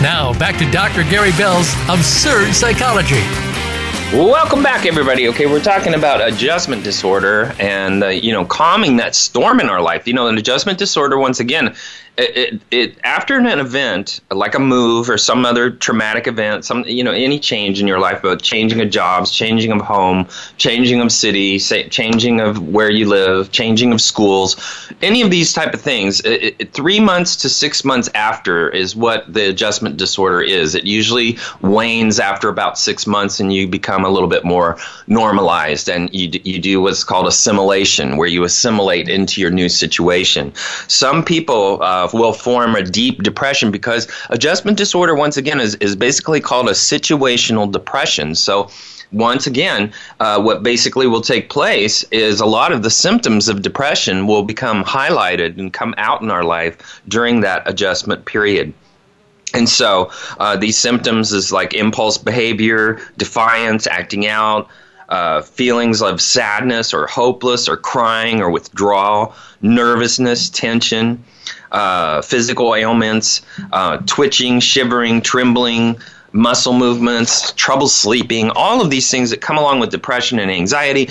Now, 0.02 0.38
back 0.38 0.58
to 0.58 0.70
Dr. 0.72 1.04
Gary 1.04 1.32
Bell's 1.32 1.72
Absurd 1.90 2.54
Psychology. 2.54 3.22
Welcome 4.14 4.64
back, 4.64 4.86
everybody. 4.86 5.28
Okay, 5.28 5.48
we're 5.48 5.62
talking 5.62 5.94
about 5.94 6.26
adjustment 6.26 6.84
disorder 6.84 7.54
and, 7.60 8.04
uh, 8.04 8.08
you 8.08 8.32
know, 8.32 8.46
calming 8.46 8.96
that 8.98 9.16
storm 9.16 9.60
in 9.60 9.70
our 9.70 9.82
life. 9.82 10.08
You 10.08 10.14
know, 10.14 10.28
an 10.28 10.38
adjustment 10.38 10.80
disorder, 10.80 11.18
once 11.18 11.40
again, 11.42 11.76
it, 12.18 12.62
it, 12.72 12.98
after 13.04 13.38
an 13.38 13.46
event 13.46 14.22
like 14.32 14.56
a 14.56 14.60
move 14.60 15.08
or 15.08 15.20
some 15.20 15.46
other 15.46 15.70
traumatic 15.70 16.26
event, 16.26 16.66
some 16.66 16.84
you 16.86 17.04
know 17.04 17.12
any 17.12 17.40
change 17.40 17.80
in 17.80 17.88
your 17.88 18.00
life, 18.00 18.22
but 18.24 18.42
changing 18.42 18.82
of 18.82 18.90
jobs, 18.90 19.32
changing 19.32 19.72
of 19.72 19.82
home, 19.82 20.28
changing 20.58 21.00
of 21.00 21.12
city, 21.12 21.60
say, 21.60 21.88
changing 21.90 22.40
of 22.42 22.68
where 22.70 22.90
you 22.90 23.08
live, 23.08 23.52
changing 23.52 23.94
of 23.94 24.02
schools, 24.02 24.56
any 25.04 25.22
of 25.22 25.30
these 25.30 25.54
type 25.54 25.76
of 25.76 25.82
things, 25.82 26.20
it, 26.22 26.74
three 26.74 27.00
months 27.00 27.36
to 27.36 27.50
six 27.50 27.86
months 27.86 28.10
after 28.16 28.68
is 28.70 28.96
what 28.96 29.32
the 29.32 29.50
adjustment 29.50 29.98
disorder 29.98 30.42
is. 30.42 30.74
It 30.74 30.86
usually 30.86 31.38
wanes 31.62 32.20
after 32.20 32.50
about 32.50 32.80
six 32.80 33.06
months, 33.06 33.40
and 33.40 33.54
you 33.54 33.68
become 33.68 34.04
a 34.04 34.10
little 34.10 34.30
bit 34.30 34.44
more 34.44 34.78
normalized, 35.06 35.88
and 35.88 36.12
you 36.12 36.32
you 36.44 36.58
do 36.58 36.82
what's 36.82 37.04
called 37.04 37.28
assimilation, 37.28 38.18
where 38.18 38.28
you 38.28 38.44
assimilate 38.44 39.08
into 39.08 39.40
your 39.40 39.52
new 39.52 39.70
situation. 39.70 40.52
Some 40.88 41.24
people. 41.24 41.84
Uh, 41.84 42.07
will 42.14 42.34
form 42.34 42.76
a 42.76 42.84
deep 42.84 43.24
depression 43.24 43.72
because 43.72 44.08
adjustment 44.30 44.78
disorder, 44.78 45.16
once 45.16 45.38
again, 45.38 45.60
is, 45.60 45.76
is 45.76 45.96
basically 45.96 46.42
called 46.42 46.68
a 46.68 46.74
situational 46.74 47.72
depression. 47.72 48.36
So, 48.36 48.70
once 49.12 49.48
again, 49.48 49.94
uh, 50.20 50.42
what 50.42 50.64
basically 50.64 51.08
will 51.08 51.22
take 51.22 51.50
place 51.50 52.04
is 52.12 52.42
a 52.42 52.46
lot 52.46 52.74
of 52.74 52.84
the 52.84 52.90
symptoms 52.90 53.48
of 53.48 53.62
depression 53.62 54.28
will 54.28 54.44
become 54.44 54.84
highlighted 54.84 55.58
and 55.58 55.72
come 55.72 55.96
out 55.98 56.22
in 56.22 56.30
our 56.30 56.44
life 56.44 57.02
during 57.08 57.40
that 57.40 57.64
adjustment 57.66 58.26
period. 58.26 58.74
And 59.54 59.70
so 59.70 60.12
uh, 60.40 60.58
these 60.58 60.78
symptoms 60.78 61.32
is 61.32 61.52
like 61.54 61.74
impulse 61.74 62.18
behavior, 62.18 63.00
defiance, 63.18 63.88
acting 63.88 64.28
out, 64.28 64.70
uh, 65.10 65.42
feelings 65.42 66.02
of 66.02 66.22
sadness 66.22 66.94
or 66.94 67.08
hopeless 67.08 67.70
or 67.70 67.78
crying 67.78 68.42
or 68.42 68.50
withdrawal, 68.50 69.34
nervousness, 69.62 70.50
tension, 70.50 71.24
uh, 71.72 72.22
physical 72.22 72.76
ailments, 72.76 73.42
uh, 73.72 73.98
twitching, 74.06 74.60
shivering, 74.60 75.22
trembling, 75.22 76.00
muscle 76.32 76.74
movements, 76.74 77.52
trouble 77.54 77.88
sleeping, 77.88 78.52
all 78.52 78.82
of 78.82 78.90
these 78.90 79.10
things 79.10 79.30
that 79.30 79.42
come 79.42 79.58
along 79.58 79.80
with 79.80 79.90
depression 79.90 80.40
and 80.40 80.52
anxiety 80.52 81.10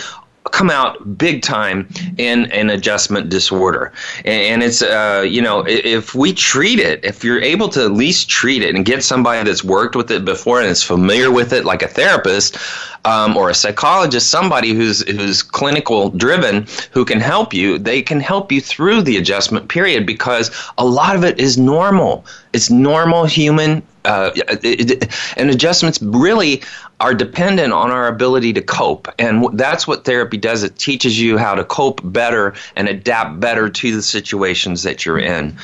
come 0.53 0.71
out 0.71 1.19
big 1.19 1.43
time 1.43 1.89
in 2.19 2.51
an 2.53 2.71
adjustment 2.71 3.29
disorder. 3.29 3.93
And 4.25 4.63
it's 4.63 4.83
uh, 4.83 5.25
you 5.29 5.43
know 5.43 5.65
if 5.67 6.15
we 6.15 6.33
treat 6.33 6.79
it 6.79 7.05
if 7.05 7.25
you're 7.25 7.41
able 7.41 7.69
to 7.71 7.85
at 7.85 7.93
least 7.93 8.29
treat 8.29 8.63
it 8.63 8.75
and 8.75 8.85
get 8.85 9.03
somebody 9.03 9.43
that's 9.45 9.65
worked 9.65 9.97
with 9.97 10.11
it 10.11 10.25
before 10.25 10.61
and 10.61 10.69
is 10.69 10.83
familiar 10.83 11.31
with 11.31 11.53
it 11.53 11.65
like 11.65 11.83
a 11.83 11.89
therapist 11.89 12.57
um, 13.05 13.37
or 13.37 13.51
a 13.51 13.55
psychologist 13.55 14.31
somebody 14.31 14.73
who's 14.73 15.03
who's 15.09 15.43
clinical 15.43 16.11
driven 16.11 16.67
who 16.91 17.05
can 17.05 17.21
help 17.21 17.55
you 17.55 17.79
they 17.79 18.03
can 18.03 18.21
help 18.21 18.51
you 18.51 18.61
through 18.61 19.03
the 19.03 19.17
adjustment 19.17 19.69
period 19.69 20.07
because 20.07 20.51
a 20.79 20.85
lot 20.85 21.17
of 21.17 21.25
it 21.25 21.39
is 21.39 21.57
normal. 21.59 22.25
It's 22.53 22.71
normal 22.71 23.25
human 23.25 23.83
uh, 24.07 24.31
it, 24.37 24.91
it, 25.03 25.37
and 25.37 25.51
adjustments 25.51 26.01
really 26.01 26.63
are 27.01 27.15
dependent 27.15 27.73
on 27.73 27.91
our 27.91 28.09
ability 28.09 28.53
to 28.55 28.63
cope. 28.63 29.09
And 29.19 29.47
that's 29.59 29.87
what 29.87 30.05
therapy 30.05 30.39
does. 30.39 30.63
It 30.63 30.79
teaches 30.79 31.21
you 31.21 31.37
how 31.37 31.55
to 31.55 31.65
cope 31.65 32.01
better 32.03 32.55
and 32.75 32.89
adapt 32.89 33.39
better 33.39 33.69
to 33.69 33.95
the 33.95 34.03
situations 34.03 34.83
that 34.83 35.05
you're 35.05 35.19
in. 35.19 35.57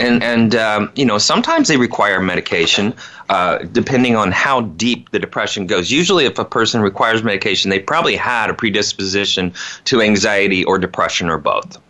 And, 0.00 0.22
and 0.22 0.54
um, 0.56 0.92
you 0.96 1.04
know, 1.04 1.18
sometimes 1.18 1.68
they 1.68 1.76
require 1.76 2.20
medication. 2.20 2.94
Uh, 3.28 3.58
depending 3.72 4.14
on 4.14 4.30
how 4.30 4.60
deep 4.60 5.10
the 5.10 5.18
depression 5.18 5.66
goes. 5.66 5.90
Usually, 5.90 6.26
if 6.26 6.38
a 6.38 6.44
person 6.44 6.82
requires 6.82 7.22
medication, 7.22 7.70
they 7.70 7.78
probably 7.78 8.14
had 8.14 8.50
a 8.50 8.54
predisposition 8.54 9.54
to 9.84 10.02
anxiety 10.02 10.64
or 10.64 10.76
depression 10.76 11.30
or 11.30 11.38
both. 11.38 11.80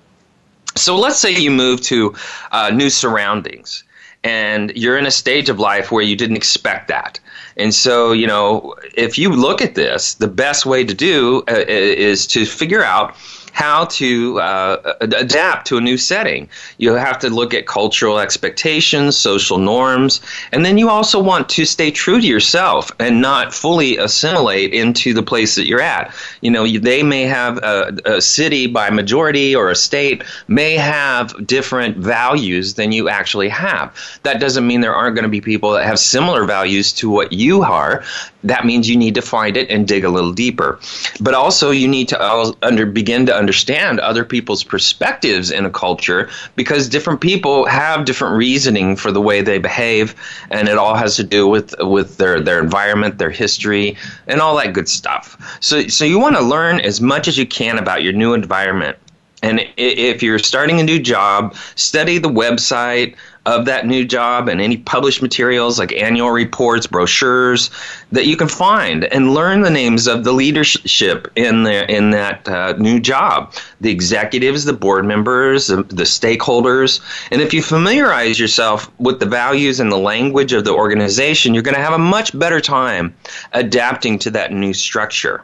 So, 0.76 0.96
let's 0.96 1.18
say 1.18 1.34
you 1.34 1.50
move 1.50 1.80
to 1.82 2.14
uh, 2.52 2.70
new 2.72 2.90
surroundings 2.90 3.82
and 4.24 4.72
you're 4.76 4.96
in 4.96 5.06
a 5.06 5.10
stage 5.10 5.48
of 5.48 5.58
life 5.58 5.90
where 5.90 6.02
you 6.02 6.16
didn't 6.16 6.36
expect 6.36 6.88
that. 6.88 7.18
And 7.56 7.74
so, 7.74 8.12
you 8.12 8.26
know, 8.26 8.74
if 8.94 9.18
you 9.18 9.30
look 9.30 9.60
at 9.60 9.74
this, 9.74 10.14
the 10.14 10.28
best 10.28 10.66
way 10.66 10.84
to 10.84 10.94
do 10.94 11.42
uh, 11.48 11.64
is 11.66 12.26
to 12.28 12.46
figure 12.46 12.82
out 12.82 13.16
how 13.52 13.84
to 13.84 14.40
uh, 14.40 14.94
adapt 15.00 15.66
to 15.68 15.76
a 15.76 15.80
new 15.80 15.96
setting. 15.96 16.48
You 16.78 16.94
have 16.94 17.18
to 17.20 17.30
look 17.30 17.54
at 17.54 17.66
cultural 17.66 18.18
expectations, 18.18 19.16
social 19.16 19.58
norms, 19.58 20.20
and 20.52 20.64
then 20.64 20.78
you 20.78 20.88
also 20.88 21.22
want 21.22 21.48
to 21.50 21.64
stay 21.64 21.90
true 21.90 22.20
to 22.20 22.26
yourself 22.26 22.90
and 22.98 23.20
not 23.20 23.54
fully 23.54 23.98
assimilate 23.98 24.72
into 24.72 25.12
the 25.12 25.22
place 25.22 25.54
that 25.54 25.66
you're 25.66 25.82
at. 25.82 26.14
You 26.40 26.50
know, 26.50 26.66
they 26.66 27.02
may 27.02 27.22
have 27.22 27.58
a, 27.58 27.96
a 28.06 28.20
city 28.20 28.66
by 28.66 28.90
majority 28.90 29.54
or 29.54 29.70
a 29.70 29.76
state 29.76 30.24
may 30.48 30.76
have 30.76 31.46
different 31.46 31.98
values 31.98 32.74
than 32.74 32.90
you 32.90 33.08
actually 33.08 33.50
have. 33.50 33.94
That 34.22 34.40
doesn't 34.40 34.66
mean 34.66 34.80
there 34.80 34.94
aren't 34.94 35.14
going 35.14 35.24
to 35.24 35.28
be 35.28 35.40
people 35.40 35.72
that 35.72 35.84
have 35.84 35.98
similar 35.98 36.44
values 36.44 36.92
to 36.94 37.10
what 37.10 37.32
you 37.32 37.62
are 37.62 38.02
that 38.44 38.66
means 38.66 38.88
you 38.88 38.96
need 38.96 39.14
to 39.14 39.22
find 39.22 39.56
it 39.56 39.70
and 39.70 39.86
dig 39.86 40.04
a 40.04 40.08
little 40.08 40.32
deeper. 40.32 40.78
But 41.20 41.34
also, 41.34 41.70
you 41.70 41.88
need 41.88 42.08
to 42.08 42.54
under, 42.62 42.86
begin 42.86 43.26
to 43.26 43.34
understand 43.34 44.00
other 44.00 44.24
people's 44.24 44.64
perspectives 44.64 45.50
in 45.50 45.64
a 45.64 45.70
culture 45.70 46.28
because 46.56 46.88
different 46.88 47.20
people 47.20 47.66
have 47.66 48.04
different 48.04 48.36
reasoning 48.36 48.96
for 48.96 49.12
the 49.12 49.20
way 49.20 49.42
they 49.42 49.58
behave, 49.58 50.14
and 50.50 50.68
it 50.68 50.78
all 50.78 50.94
has 50.94 51.16
to 51.16 51.24
do 51.24 51.46
with 51.46 51.74
with 51.80 52.16
their 52.16 52.40
their 52.40 52.60
environment, 52.60 53.18
their 53.18 53.30
history, 53.30 53.96
and 54.26 54.40
all 54.40 54.56
that 54.56 54.72
good 54.72 54.88
stuff. 54.88 55.58
So, 55.60 55.86
so 55.88 56.04
you 56.04 56.18
want 56.18 56.36
to 56.36 56.42
learn 56.42 56.80
as 56.80 57.00
much 57.00 57.28
as 57.28 57.38
you 57.38 57.46
can 57.46 57.78
about 57.78 58.02
your 58.02 58.12
new 58.12 58.34
environment. 58.34 58.96
And 59.42 59.68
if 59.76 60.22
you're 60.22 60.38
starting 60.38 60.78
a 60.78 60.84
new 60.84 61.00
job, 61.00 61.56
study 61.74 62.18
the 62.18 62.28
website, 62.28 63.16
of 63.44 63.64
that 63.64 63.86
new 63.86 64.04
job 64.04 64.48
and 64.48 64.60
any 64.60 64.76
published 64.76 65.20
materials 65.20 65.78
like 65.78 65.92
annual 65.92 66.30
reports, 66.30 66.86
brochures 66.86 67.70
that 68.12 68.26
you 68.26 68.36
can 68.36 68.48
find 68.48 69.04
and 69.06 69.34
learn 69.34 69.62
the 69.62 69.70
names 69.70 70.06
of 70.06 70.24
the 70.24 70.32
leadership 70.32 71.30
in 71.34 71.64
the 71.64 71.90
in 71.90 72.10
that 72.10 72.48
uh, 72.48 72.74
new 72.78 73.00
job, 73.00 73.52
the 73.80 73.90
executives, 73.90 74.64
the 74.64 74.72
board 74.72 75.04
members, 75.04 75.66
the, 75.66 75.82
the 75.84 76.04
stakeholders, 76.04 77.00
and 77.32 77.40
if 77.40 77.52
you 77.52 77.62
familiarize 77.62 78.38
yourself 78.38 78.90
with 78.98 79.18
the 79.18 79.26
values 79.26 79.80
and 79.80 79.90
the 79.90 79.98
language 79.98 80.52
of 80.52 80.64
the 80.64 80.72
organization, 80.72 81.54
you're 81.54 81.62
going 81.62 81.74
to 81.74 81.82
have 81.82 81.94
a 81.94 81.98
much 81.98 82.36
better 82.38 82.60
time 82.60 83.14
adapting 83.52 84.18
to 84.18 84.30
that 84.30 84.52
new 84.52 84.72
structure. 84.72 85.42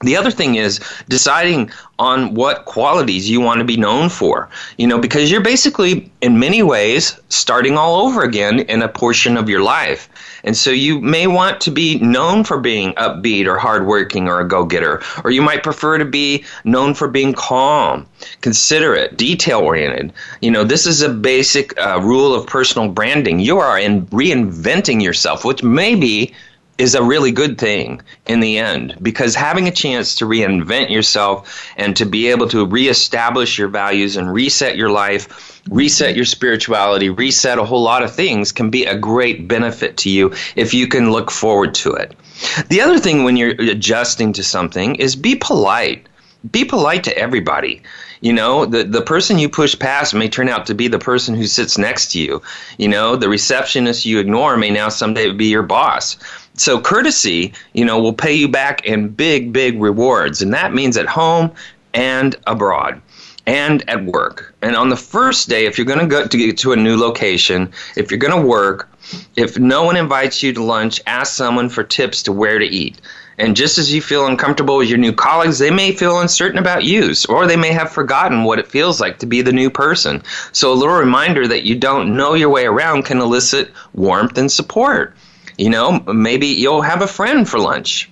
The 0.00 0.16
other 0.16 0.30
thing 0.30 0.54
is 0.54 0.80
deciding 1.08 1.70
on 1.98 2.34
what 2.34 2.64
qualities 2.66 3.28
you 3.28 3.40
want 3.40 3.58
to 3.58 3.64
be 3.64 3.76
known 3.76 4.08
for. 4.08 4.48
You 4.76 4.86
know, 4.86 5.00
because 5.00 5.30
you're 5.30 5.40
basically, 5.40 6.10
in 6.20 6.38
many 6.38 6.62
ways, 6.62 7.18
starting 7.30 7.76
all 7.76 8.06
over 8.06 8.22
again 8.22 8.60
in 8.60 8.82
a 8.82 8.88
portion 8.88 9.36
of 9.36 9.48
your 9.48 9.62
life. 9.62 10.08
And 10.44 10.56
so 10.56 10.70
you 10.70 11.00
may 11.00 11.26
want 11.26 11.60
to 11.62 11.72
be 11.72 11.98
known 11.98 12.44
for 12.44 12.58
being 12.58 12.92
upbeat 12.94 13.46
or 13.46 13.58
hardworking 13.58 14.28
or 14.28 14.40
a 14.40 14.46
go 14.46 14.64
getter, 14.64 15.02
or 15.24 15.32
you 15.32 15.42
might 15.42 15.64
prefer 15.64 15.98
to 15.98 16.04
be 16.04 16.44
known 16.62 16.94
for 16.94 17.08
being 17.08 17.32
calm, 17.32 18.06
considerate, 18.40 19.16
detail 19.16 19.58
oriented. 19.58 20.12
You 20.40 20.52
know, 20.52 20.62
this 20.62 20.86
is 20.86 21.02
a 21.02 21.08
basic 21.08 21.76
uh, 21.80 22.00
rule 22.00 22.34
of 22.34 22.46
personal 22.46 22.88
branding. 22.88 23.40
You 23.40 23.58
are 23.58 23.78
in 23.78 24.06
reinventing 24.06 25.02
yourself, 25.02 25.44
which 25.44 25.64
may 25.64 25.96
be 25.96 26.32
is 26.78 26.94
a 26.94 27.02
really 27.02 27.32
good 27.32 27.58
thing 27.58 28.00
in 28.26 28.38
the 28.38 28.56
end 28.56 28.96
because 29.02 29.34
having 29.34 29.66
a 29.66 29.72
chance 29.72 30.14
to 30.14 30.24
reinvent 30.24 30.90
yourself 30.90 31.68
and 31.76 31.96
to 31.96 32.06
be 32.06 32.28
able 32.28 32.48
to 32.48 32.64
reestablish 32.64 33.58
your 33.58 33.68
values 33.68 34.16
and 34.16 34.32
reset 34.32 34.76
your 34.76 34.90
life, 34.90 35.60
reset 35.68 36.14
your 36.14 36.24
spirituality, 36.24 37.10
reset 37.10 37.58
a 37.58 37.64
whole 37.64 37.82
lot 37.82 38.04
of 38.04 38.14
things 38.14 38.52
can 38.52 38.70
be 38.70 38.84
a 38.84 38.96
great 38.96 39.48
benefit 39.48 39.96
to 39.96 40.08
you 40.08 40.32
if 40.54 40.72
you 40.72 40.86
can 40.86 41.10
look 41.10 41.32
forward 41.32 41.74
to 41.74 41.92
it. 41.92 42.14
The 42.68 42.80
other 42.80 42.98
thing 43.00 43.24
when 43.24 43.36
you're 43.36 43.60
adjusting 43.60 44.32
to 44.34 44.44
something 44.44 44.94
is 44.96 45.16
be 45.16 45.34
polite. 45.34 46.06
Be 46.52 46.64
polite 46.64 47.02
to 47.04 47.18
everybody. 47.18 47.82
You 48.20 48.32
know, 48.32 48.64
the, 48.64 48.84
the 48.84 49.02
person 49.02 49.38
you 49.38 49.48
push 49.48 49.78
past 49.78 50.14
may 50.14 50.28
turn 50.28 50.48
out 50.48 50.66
to 50.66 50.74
be 50.74 50.88
the 50.88 50.98
person 50.98 51.34
who 51.34 51.46
sits 51.46 51.78
next 51.78 52.12
to 52.12 52.20
you. 52.20 52.42
You 52.76 52.88
know, 52.88 53.16
the 53.16 53.28
receptionist 53.28 54.04
you 54.04 54.18
ignore 54.18 54.56
may 54.56 54.70
now 54.70 54.88
someday 54.88 55.32
be 55.32 55.46
your 55.46 55.62
boss 55.62 56.16
so 56.60 56.80
courtesy, 56.80 57.52
you 57.72 57.84
know, 57.84 58.00
will 58.00 58.12
pay 58.12 58.32
you 58.32 58.48
back 58.48 58.84
in 58.84 59.08
big, 59.08 59.52
big 59.52 59.80
rewards, 59.80 60.42
and 60.42 60.52
that 60.54 60.74
means 60.74 60.96
at 60.96 61.06
home 61.06 61.52
and 61.94 62.36
abroad 62.46 63.00
and 63.46 63.82
at 63.88 64.04
work. 64.04 64.54
And 64.60 64.76
on 64.76 64.90
the 64.90 64.96
first 64.96 65.48
day, 65.48 65.64
if 65.64 65.78
you're 65.78 65.86
going 65.86 66.00
to 66.00 66.06
go 66.06 66.26
to 66.26 66.36
get 66.36 66.58
to 66.58 66.72
a 66.72 66.76
new 66.76 66.96
location, 66.96 67.72
if 67.96 68.10
you're 68.10 68.18
going 68.18 68.38
to 68.38 68.46
work, 68.46 68.90
if 69.36 69.58
no 69.58 69.84
one 69.84 69.96
invites 69.96 70.42
you 70.42 70.52
to 70.52 70.62
lunch, 70.62 71.00
ask 71.06 71.34
someone 71.34 71.70
for 71.70 71.82
tips 71.82 72.22
to 72.24 72.32
where 72.32 72.58
to 72.58 72.66
eat. 72.66 73.00
And 73.38 73.56
just 73.56 73.78
as 73.78 73.94
you 73.94 74.02
feel 74.02 74.26
uncomfortable 74.26 74.76
with 74.76 74.88
your 74.88 74.98
new 74.98 75.12
colleagues, 75.12 75.58
they 75.58 75.70
may 75.70 75.92
feel 75.92 76.20
uncertain 76.20 76.58
about 76.58 76.84
you, 76.84 77.14
or 77.28 77.46
they 77.46 77.56
may 77.56 77.72
have 77.72 77.90
forgotten 77.90 78.44
what 78.44 78.58
it 78.58 78.66
feels 78.66 79.00
like 79.00 79.18
to 79.20 79.26
be 79.26 79.40
the 79.40 79.52
new 79.52 79.70
person. 79.70 80.22
So, 80.52 80.72
a 80.72 80.74
little 80.74 80.96
reminder 80.96 81.46
that 81.46 81.62
you 81.62 81.76
don't 81.76 82.16
know 82.16 82.34
your 82.34 82.50
way 82.50 82.66
around 82.66 83.04
can 83.04 83.18
elicit 83.18 83.70
warmth 83.94 84.36
and 84.36 84.50
support. 84.50 85.14
You 85.58 85.70
know, 85.70 86.00
maybe 86.06 86.46
you'll 86.46 86.82
have 86.82 87.02
a 87.02 87.08
friend 87.08 87.48
for 87.48 87.58
lunch. 87.58 88.08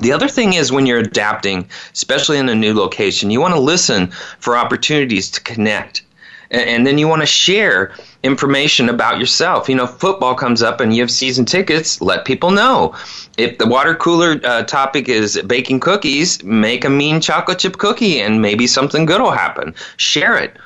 The 0.00 0.12
other 0.12 0.28
thing 0.28 0.54
is 0.54 0.72
when 0.72 0.86
you're 0.86 0.98
adapting, 0.98 1.68
especially 1.92 2.38
in 2.38 2.48
a 2.48 2.54
new 2.54 2.74
location, 2.74 3.30
you 3.30 3.40
want 3.40 3.54
to 3.54 3.60
listen 3.60 4.10
for 4.40 4.56
opportunities 4.56 5.30
to 5.32 5.40
connect. 5.42 6.02
And 6.50 6.86
then 6.86 6.98
you 6.98 7.08
want 7.08 7.22
to 7.22 7.26
share 7.26 7.92
information 8.22 8.88
about 8.88 9.18
yourself. 9.18 9.68
You 9.68 9.74
know, 9.74 9.86
football 9.86 10.34
comes 10.34 10.62
up 10.62 10.80
and 10.80 10.94
you 10.94 11.02
have 11.02 11.10
season 11.10 11.44
tickets, 11.44 12.00
let 12.00 12.24
people 12.24 12.50
know. 12.50 12.94
If 13.36 13.58
the 13.58 13.66
water 13.66 13.94
cooler 13.94 14.40
uh, 14.44 14.62
topic 14.62 15.08
is 15.08 15.40
baking 15.42 15.80
cookies, 15.80 16.42
make 16.44 16.84
a 16.84 16.90
mean 16.90 17.20
chocolate 17.20 17.58
chip 17.58 17.78
cookie 17.78 18.20
and 18.20 18.40
maybe 18.40 18.66
something 18.66 19.04
good 19.04 19.20
will 19.20 19.32
happen. 19.32 19.74
Share 19.96 20.36
it 20.36 20.56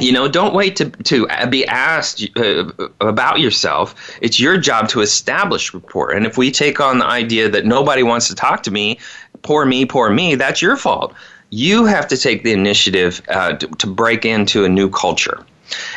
you 0.00 0.12
know 0.12 0.28
don't 0.28 0.54
wait 0.54 0.76
to, 0.76 0.90
to 0.90 1.26
be 1.48 1.66
asked 1.66 2.26
uh, 2.36 2.70
about 3.00 3.40
yourself. 3.40 3.94
It's 4.20 4.40
your 4.40 4.58
job 4.58 4.88
to 4.90 5.00
establish 5.00 5.72
rapport. 5.74 6.10
And 6.12 6.26
if 6.26 6.36
we 6.36 6.50
take 6.50 6.80
on 6.80 6.98
the 6.98 7.06
idea 7.06 7.48
that 7.48 7.66
nobody 7.66 8.02
wants 8.02 8.28
to 8.28 8.34
talk 8.34 8.62
to 8.64 8.70
me 8.70 8.98
poor 9.42 9.64
me 9.64 9.86
poor 9.86 10.10
me 10.10 10.34
that's 10.34 10.62
your 10.62 10.76
fault. 10.76 11.14
You 11.50 11.84
have 11.86 12.06
to 12.08 12.16
take 12.16 12.44
the 12.44 12.52
initiative 12.52 13.22
uh, 13.28 13.54
to, 13.54 13.66
to 13.66 13.86
break 13.86 14.24
into 14.24 14.64
a 14.64 14.68
new 14.68 14.88
culture. 14.88 15.44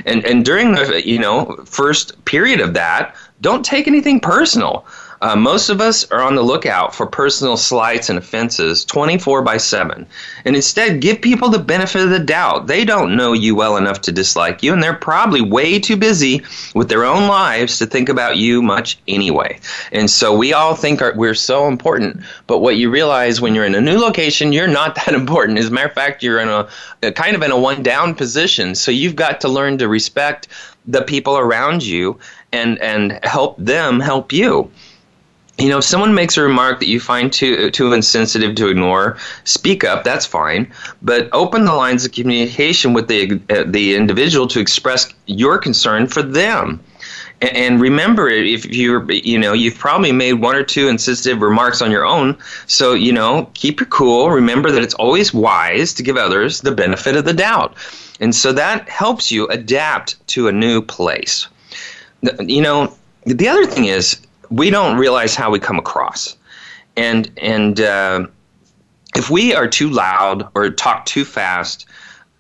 And 0.05 0.25
and 0.25 0.45
during 0.45 0.73
the 0.73 1.01
you 1.05 1.19
know 1.19 1.63
first 1.65 2.23
period 2.25 2.59
of 2.59 2.73
that 2.73 3.15
don't 3.41 3.65
take 3.65 3.87
anything 3.87 4.19
personal 4.19 4.85
uh, 5.23 5.37
most 5.37 5.69
of 5.69 5.79
us 5.79 6.03
are 6.11 6.21
on 6.21 6.35
the 6.35 6.41
lookout 6.41 6.93
for 6.93 7.07
personal 7.07 7.55
slights 7.55 8.09
and 8.09 8.19
offenses 8.19 8.83
24 8.83 9.41
by 9.41 9.55
7. 9.55 10.05
And 10.43 10.53
instead, 10.53 10.99
give 10.99 11.21
people 11.21 11.47
the 11.47 11.59
benefit 11.59 12.01
of 12.01 12.09
the 12.09 12.19
doubt. 12.19 12.67
They 12.67 12.83
don't 12.83 13.15
know 13.15 13.31
you 13.31 13.55
well 13.55 13.77
enough 13.77 14.01
to 14.01 14.11
dislike 14.11 14.61
you, 14.61 14.73
and 14.73 14.83
they're 14.83 14.93
probably 14.93 15.39
way 15.39 15.79
too 15.79 15.95
busy 15.95 16.43
with 16.75 16.89
their 16.89 17.05
own 17.05 17.29
lives 17.29 17.79
to 17.79 17.85
think 17.85 18.09
about 18.09 18.35
you 18.35 18.61
much 18.61 18.99
anyway. 19.07 19.61
And 19.93 20.09
so 20.11 20.35
we 20.35 20.51
all 20.51 20.75
think 20.75 20.99
we're 21.15 21.35
so 21.35 21.69
important, 21.69 22.21
but 22.45 22.59
what 22.59 22.75
you 22.75 22.89
realize 22.89 23.39
when 23.39 23.55
you're 23.55 23.63
in 23.63 23.75
a 23.75 23.81
new 23.81 23.99
location, 23.99 24.51
you're 24.51 24.67
not 24.67 24.95
that 25.05 25.13
important. 25.13 25.57
As 25.57 25.67
a 25.67 25.71
matter 25.71 25.87
of 25.87 25.93
fact, 25.93 26.21
you're 26.21 26.41
in 26.41 26.49
a, 26.49 26.67
a 27.01 27.13
kind 27.13 27.33
of 27.33 27.41
in 27.43 27.51
a 27.51 27.57
one 27.57 27.81
down 27.81 28.13
position. 28.13 28.75
So 28.75 28.91
you've 28.91 29.15
got 29.15 29.39
to 29.39 29.47
learn 29.47 29.77
to 29.77 29.87
respect 29.87 30.49
the 30.85 31.01
people 31.01 31.37
around 31.37 31.81
you 31.81 32.19
and, 32.51 32.77
and 32.81 33.19
help 33.23 33.55
them 33.57 34.01
help 34.01 34.33
you 34.33 34.69
you 35.59 35.69
know, 35.69 35.77
if 35.77 35.83
someone 35.83 36.15
makes 36.15 36.35
a 36.35 36.41
remark 36.41 36.79
that 36.79 36.87
you 36.87 36.99
find 36.99 37.31
too 37.31 37.69
too 37.69 37.93
insensitive 37.93 38.55
to 38.55 38.69
ignore, 38.69 39.17
speak 39.43 39.83
up. 39.83 40.03
That's 40.03 40.25
fine, 40.25 40.71
but 41.01 41.29
open 41.31 41.65
the 41.65 41.73
lines 41.73 42.05
of 42.05 42.11
communication 42.11 42.93
with 42.93 43.07
the 43.07 43.39
uh, 43.49 43.63
the 43.67 43.95
individual 43.95 44.47
to 44.47 44.59
express 44.59 45.13
your 45.27 45.57
concern 45.57 46.07
for 46.07 46.23
them. 46.23 46.79
And, 47.41 47.81
remember, 47.81 48.29
if 48.29 48.65
you're 48.65 49.09
you 49.11 49.37
know 49.37 49.53
you've 49.53 49.77
probably 49.77 50.11
made 50.11 50.33
one 50.33 50.55
or 50.55 50.63
two 50.63 50.87
insensitive 50.87 51.41
remarks 51.41 51.81
on 51.81 51.91
your 51.91 52.05
own, 52.05 52.37
so 52.67 52.93
you 52.93 53.11
know 53.11 53.49
keep 53.53 53.79
your 53.79 53.87
cool. 53.87 54.31
Remember 54.31 54.71
that 54.71 54.81
it's 54.81 54.95
always 54.95 55.33
wise 55.33 55.93
to 55.95 56.03
give 56.03 56.17
others 56.17 56.61
the 56.61 56.71
benefit 56.71 57.15
of 57.15 57.25
the 57.25 57.33
doubt, 57.33 57.75
and 58.19 58.33
so 58.33 58.53
that 58.53 58.89
helps 58.89 59.31
you 59.31 59.47
adapt 59.49 60.25
to 60.29 60.47
a 60.47 60.51
new 60.51 60.81
place. 60.81 61.47
You 62.39 62.61
know, 62.61 62.95
the 63.25 63.49
other 63.49 63.65
thing 63.65 63.85
is 63.85 64.17
we 64.53 64.69
don't 64.69 64.97
realize 64.97 65.35
how 65.35 65.49
we 65.49 65.59
come 65.59 65.79
across, 65.79 66.37
and 66.95 67.31
and 67.41 67.81
uh, 67.81 68.27
if 69.15 69.29
we 69.29 69.53
are 69.55 69.67
too 69.67 69.89
loud 69.89 70.47
or 70.53 70.69
talk 70.69 71.05
too 71.05 71.25
fast, 71.25 71.87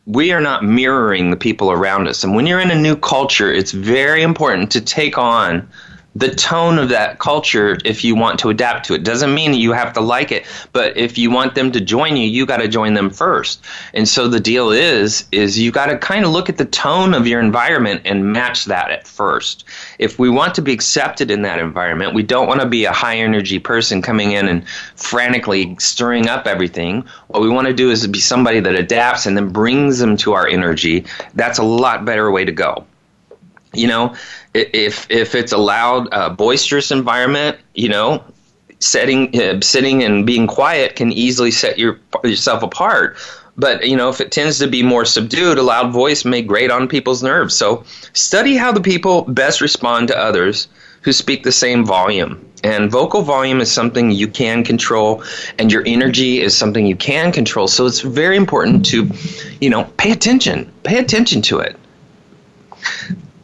we 0.05 0.31
are 0.31 0.41
not 0.41 0.63
mirroring 0.63 1.31
the 1.31 1.37
people 1.37 1.71
around 1.71 2.07
us. 2.07 2.23
And 2.23 2.35
when 2.35 2.45
you're 2.45 2.59
in 2.59 2.69
a 2.69 2.79
new 2.79 2.95
culture, 2.95 3.51
it's 3.51 3.71
very 3.71 4.21
important 4.21 4.71
to 4.71 4.81
take 4.81 5.17
on 5.17 5.67
the 6.15 6.29
tone 6.29 6.77
of 6.77 6.89
that 6.89 7.17
culture 7.19 7.77
if 7.85 8.03
you 8.03 8.15
want 8.15 8.39
to 8.39 8.49
adapt 8.49 8.85
to 8.85 8.93
it. 8.93 9.03
Doesn't 9.03 9.33
mean 9.33 9.53
you 9.53 9.71
have 9.71 9.93
to 9.93 10.01
like 10.01 10.31
it, 10.31 10.45
but 10.71 10.95
if 10.95 11.17
you 11.17 11.31
want 11.31 11.55
them 11.55 11.71
to 11.71 11.81
join 11.81 12.15
you, 12.15 12.27
you 12.27 12.45
got 12.45 12.57
to 12.57 12.67
join 12.67 12.93
them 12.93 13.09
first. 13.09 13.63
And 13.93 14.07
so 14.07 14.27
the 14.27 14.39
deal 14.39 14.71
is 14.71 15.25
is 15.31 15.57
you 15.57 15.71
got 15.71 15.87
to 15.87 15.97
kind 15.97 16.25
of 16.25 16.31
look 16.31 16.49
at 16.49 16.57
the 16.57 16.65
tone 16.65 17.13
of 17.13 17.25
your 17.25 17.39
environment 17.39 18.01
and 18.05 18.31
match 18.31 18.65
that 18.65 18.91
at 18.91 19.07
first. 19.07 19.65
If 19.97 20.19
we 20.19 20.29
want 20.29 20.53
to 20.55 20.61
be 20.61 20.73
accepted 20.73 21.31
in 21.31 21.41
that 21.43 21.59
environment, 21.59 22.13
we 22.13 22.23
don't 22.23 22.47
want 22.47 22.61
to 22.61 22.67
be 22.67 22.85
a 22.85 22.91
high 22.91 23.17
energy 23.17 23.59
person 23.59 24.01
coming 24.01 24.31
in 24.31 24.47
and 24.47 24.67
frantically 24.95 25.75
stirring 25.79 26.27
up 26.27 26.45
everything. 26.45 27.05
What 27.27 27.41
we 27.41 27.49
want 27.49 27.67
to 27.67 27.73
do 27.73 27.89
is 27.89 28.05
be 28.07 28.19
somebody 28.19 28.59
that 28.59 28.75
adapts 28.75 29.25
and 29.25 29.35
then 29.35 29.49
brings 29.49 29.99
them 29.99 30.17
to 30.17 30.33
our 30.33 30.47
energy. 30.47 31.05
That's 31.33 31.57
a 31.57 31.63
lot 31.63 32.05
better 32.05 32.29
way 32.31 32.45
to 32.45 32.51
go 32.51 32.85
you 33.73 33.87
know 33.87 34.15
if 34.53 35.09
if 35.09 35.35
it's 35.35 35.51
a 35.51 35.57
loud 35.57 36.07
uh, 36.11 36.29
boisterous 36.29 36.91
environment 36.91 37.57
you 37.73 37.89
know 37.89 38.23
setting 38.79 39.39
uh, 39.41 39.59
sitting 39.61 40.03
and 40.03 40.25
being 40.25 40.47
quiet 40.47 40.95
can 40.95 41.11
easily 41.11 41.51
set 41.51 41.77
your 41.77 41.99
yourself 42.23 42.63
apart 42.63 43.17
but 43.57 43.87
you 43.87 43.95
know 43.95 44.09
if 44.09 44.19
it 44.19 44.31
tends 44.31 44.59
to 44.59 44.67
be 44.67 44.83
more 44.83 45.05
subdued 45.05 45.57
a 45.57 45.63
loud 45.63 45.91
voice 45.91 46.25
may 46.25 46.41
grate 46.41 46.71
on 46.71 46.87
people's 46.87 47.23
nerves 47.23 47.55
so 47.55 47.83
study 48.13 48.55
how 48.55 48.71
the 48.71 48.81
people 48.81 49.23
best 49.23 49.61
respond 49.61 50.07
to 50.07 50.17
others 50.17 50.67
who 51.03 51.11
speak 51.11 51.43
the 51.43 51.51
same 51.51 51.85
volume. 51.85 52.49
And 52.63 52.89
vocal 52.89 53.21
volume 53.21 53.59
is 53.59 53.71
something 53.71 54.09
you 54.09 54.27
can 54.27 54.63
control, 54.63 55.21
and 55.59 55.71
your 55.71 55.83
energy 55.85 56.39
is 56.39 56.57
something 56.57 56.85
you 56.85 56.95
can 56.95 57.31
control. 57.31 57.67
So 57.67 57.85
it's 57.85 57.99
very 57.99 58.37
important 58.37 58.85
to, 58.87 59.09
you 59.59 59.69
know, 59.69 59.83
pay 59.97 60.11
attention. 60.11 60.71
Pay 60.83 60.97
attention 60.97 61.41
to 61.43 61.59
it. 61.59 61.75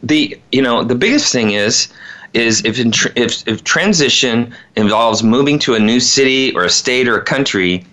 The 0.02 0.38
you 0.52 0.62
know 0.62 0.82
the 0.82 0.94
biggest 0.94 1.32
thing 1.32 1.52
is 1.52 1.88
is 2.32 2.64
if, 2.64 2.78
if 3.16 3.48
if 3.48 3.64
transition 3.64 4.54
involves 4.76 5.22
moving 5.22 5.58
to 5.60 5.74
a 5.74 5.78
new 5.78 6.00
city 6.00 6.54
or 6.54 6.64
a 6.64 6.70
state 6.70 7.08
or 7.08 7.18
a 7.18 7.24
country, 7.24 7.84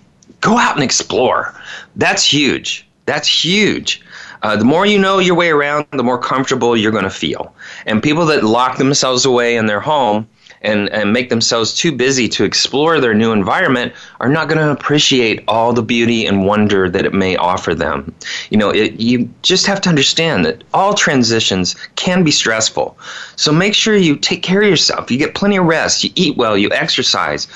go 0.41 0.57
out 0.57 0.75
and 0.75 0.83
explore. 0.83 1.53
That's 1.95 2.23
huge. 2.23 2.87
That's 3.05 3.27
huge. 3.27 4.01
Uh, 4.43 4.55
the 4.55 4.65
more 4.65 4.85
you 4.85 4.99
know 4.99 5.17
your 5.19 5.35
way 5.35 5.49
around, 5.49 5.87
the 5.91 6.03
more 6.03 6.19
comfortable 6.19 6.77
you're 6.77 6.91
going 6.91 7.03
to 7.03 7.09
feel. 7.09 7.55
And 7.87 8.03
people 8.03 8.25
that 8.27 8.43
lock 8.43 8.77
themselves 8.77 9.25
away 9.25 9.57
in 9.57 9.65
their 9.65 9.79
home 9.79 10.27
and, 10.61 10.89
and 10.89 11.13
make 11.13 11.29
themselves 11.29 11.73
too 11.73 11.91
busy 11.91 12.27
to 12.29 12.43
explore 12.43 12.99
their 12.99 13.13
new 13.13 13.31
environment 13.31 13.93
are 14.19 14.29
not 14.29 14.47
going 14.47 14.59
to 14.59 14.71
appreciate 14.71 15.43
all 15.47 15.73
the 15.73 15.83
beauty 15.83 16.25
and 16.25 16.45
wonder 16.45 16.89
that 16.89 17.05
it 17.05 17.13
may 17.13 17.35
offer 17.35 17.75
them. 17.75 18.13
You 18.49 18.57
know, 18.57 18.69
it, 18.69 18.99
you 18.99 19.29
just 19.41 19.65
have 19.67 19.81
to 19.81 19.89
understand 19.89 20.45
that 20.45 20.63
all 20.73 20.93
transitions 20.93 21.75
can 21.95 22.23
be 22.23 22.31
stressful. 22.31 22.97
So 23.35 23.51
make 23.51 23.73
sure 23.73 23.95
you 23.95 24.15
take 24.15 24.43
care 24.43 24.61
of 24.61 24.69
yourself. 24.69 25.11
You 25.11 25.17
get 25.17 25.35
plenty 25.35 25.57
of 25.57 25.65
rest. 25.65 26.03
You 26.03 26.11
eat 26.15 26.37
well. 26.37 26.57
You 26.57 26.71
exercise. 26.71 27.47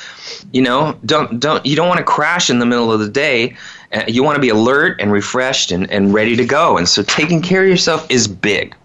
You 0.54 0.62
know, 0.62 0.98
don't 1.06 1.40
don't 1.40 1.66
you 1.66 1.76
don't 1.76 1.88
want 1.88 2.00
to 2.00 2.04
crash 2.04 2.50
in 2.50 2.60
the 2.60 2.66
middle 2.66 2.92
of 2.92 3.00
the 3.00 3.10
day 3.10 3.56
uh, 3.94 4.04
you 4.08 4.24
want 4.24 4.36
to 4.36 4.42
be 4.42 4.50
alert 4.50 5.00
and 5.02 5.12
refreshed 5.12 5.72
and, 5.72 5.90
and 5.92 6.14
ready 6.14 6.36
to 6.36 6.46
go. 6.46 6.78
And 6.78 6.88
so 6.88 7.04
taking 7.04 7.42
care 7.42 7.64
of 7.64 7.70
yourself 7.70 8.10
is 8.10 8.28
big. 8.28 8.76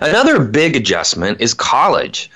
Another 0.00 0.38
big 0.38 0.76
adjustment 0.76 1.40
is 1.40 1.54
college. 1.54 2.30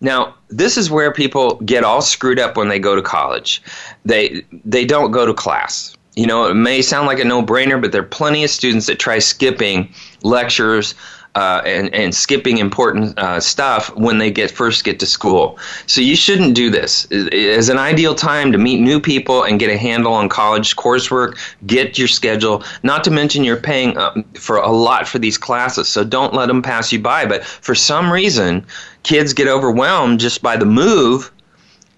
Now, 0.00 0.34
this 0.48 0.76
is 0.76 0.90
where 0.90 1.12
people 1.12 1.56
get 1.64 1.84
all 1.84 2.02
screwed 2.02 2.38
up 2.38 2.56
when 2.56 2.68
they 2.68 2.78
go 2.78 2.94
to 2.94 3.02
college. 3.02 3.62
They 4.04 4.44
they 4.64 4.84
don't 4.84 5.10
go 5.10 5.26
to 5.26 5.34
class. 5.34 5.96
You 6.14 6.26
know, 6.26 6.46
it 6.46 6.54
may 6.54 6.80
sound 6.80 7.06
like 7.06 7.18
a 7.18 7.24
no-brainer, 7.24 7.80
but 7.80 7.92
there 7.92 8.00
are 8.00 8.06
plenty 8.06 8.42
of 8.42 8.48
students 8.48 8.86
that 8.86 8.98
try 8.98 9.18
skipping 9.18 9.92
lectures 10.22 10.94
uh, 11.36 11.60
and, 11.66 11.94
and 11.94 12.14
skipping 12.14 12.56
important 12.56 13.16
uh, 13.18 13.38
stuff 13.38 13.94
when 13.94 14.16
they 14.16 14.30
get 14.30 14.50
first 14.50 14.84
get 14.84 14.98
to 14.98 15.04
school. 15.04 15.58
So 15.86 16.00
you 16.00 16.16
shouldn't 16.16 16.54
do 16.54 16.70
this. 16.70 17.06
It 17.10 17.34
is 17.34 17.68
an 17.68 17.76
ideal 17.76 18.14
time 18.14 18.52
to 18.52 18.58
meet 18.58 18.80
new 18.80 18.98
people 18.98 19.44
and 19.44 19.60
get 19.60 19.68
a 19.68 19.76
handle 19.76 20.14
on 20.14 20.30
college 20.30 20.76
coursework. 20.76 21.36
Get 21.66 21.98
your 21.98 22.08
schedule. 22.08 22.64
Not 22.82 23.04
to 23.04 23.10
mention 23.10 23.44
you're 23.44 23.58
paying 23.58 23.98
uh, 23.98 24.22
for 24.32 24.56
a 24.56 24.70
lot 24.70 25.06
for 25.06 25.18
these 25.18 25.36
classes, 25.36 25.88
so 25.88 26.04
don't 26.04 26.32
let 26.32 26.46
them 26.46 26.62
pass 26.62 26.90
you 26.90 27.00
by. 27.00 27.26
But 27.26 27.44
for 27.44 27.74
some 27.74 28.10
reason, 28.10 28.64
kids 29.02 29.34
get 29.34 29.46
overwhelmed 29.46 30.20
just 30.20 30.40
by 30.40 30.56
the 30.56 30.64
move, 30.64 31.30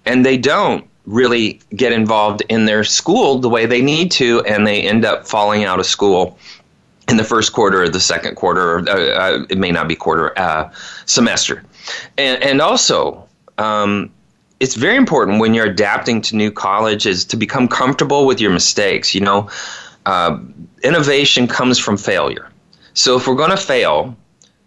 and 0.04 0.26
they 0.26 0.36
don't 0.36 0.84
really 1.06 1.60
get 1.76 1.92
involved 1.92 2.42
in 2.48 2.64
their 2.64 2.82
school 2.82 3.38
the 3.38 3.48
way 3.48 3.66
they 3.66 3.80
need 3.80 4.10
to, 4.10 4.42
and 4.46 4.66
they 4.66 4.82
end 4.82 5.04
up 5.04 5.28
falling 5.28 5.62
out 5.62 5.78
of 5.78 5.86
school 5.86 6.36
in 7.08 7.16
the 7.16 7.24
first 7.24 7.52
quarter 7.52 7.82
or 7.82 7.88
the 7.88 8.00
second 8.00 8.34
quarter, 8.34 8.76
or 8.76 8.88
uh, 8.88 8.92
uh, 8.92 9.46
it 9.48 9.58
may 9.58 9.70
not 9.70 9.88
be 9.88 9.96
quarter, 9.96 10.38
uh, 10.38 10.70
semester. 11.06 11.64
And, 12.16 12.42
and 12.42 12.60
also, 12.60 13.26
um, 13.56 14.10
it's 14.60 14.74
very 14.74 14.96
important 14.96 15.40
when 15.40 15.54
you're 15.54 15.66
adapting 15.66 16.20
to 16.22 16.36
new 16.36 16.50
colleges 16.50 17.24
to 17.26 17.36
become 17.36 17.68
comfortable 17.68 18.26
with 18.26 18.40
your 18.40 18.50
mistakes. 18.50 19.14
You 19.14 19.22
know, 19.22 19.48
uh, 20.06 20.38
innovation 20.82 21.46
comes 21.46 21.78
from 21.78 21.96
failure. 21.96 22.50
So 22.94 23.16
if 23.16 23.26
we're 23.26 23.36
going 23.36 23.50
to 23.50 23.56
fail, 23.56 24.16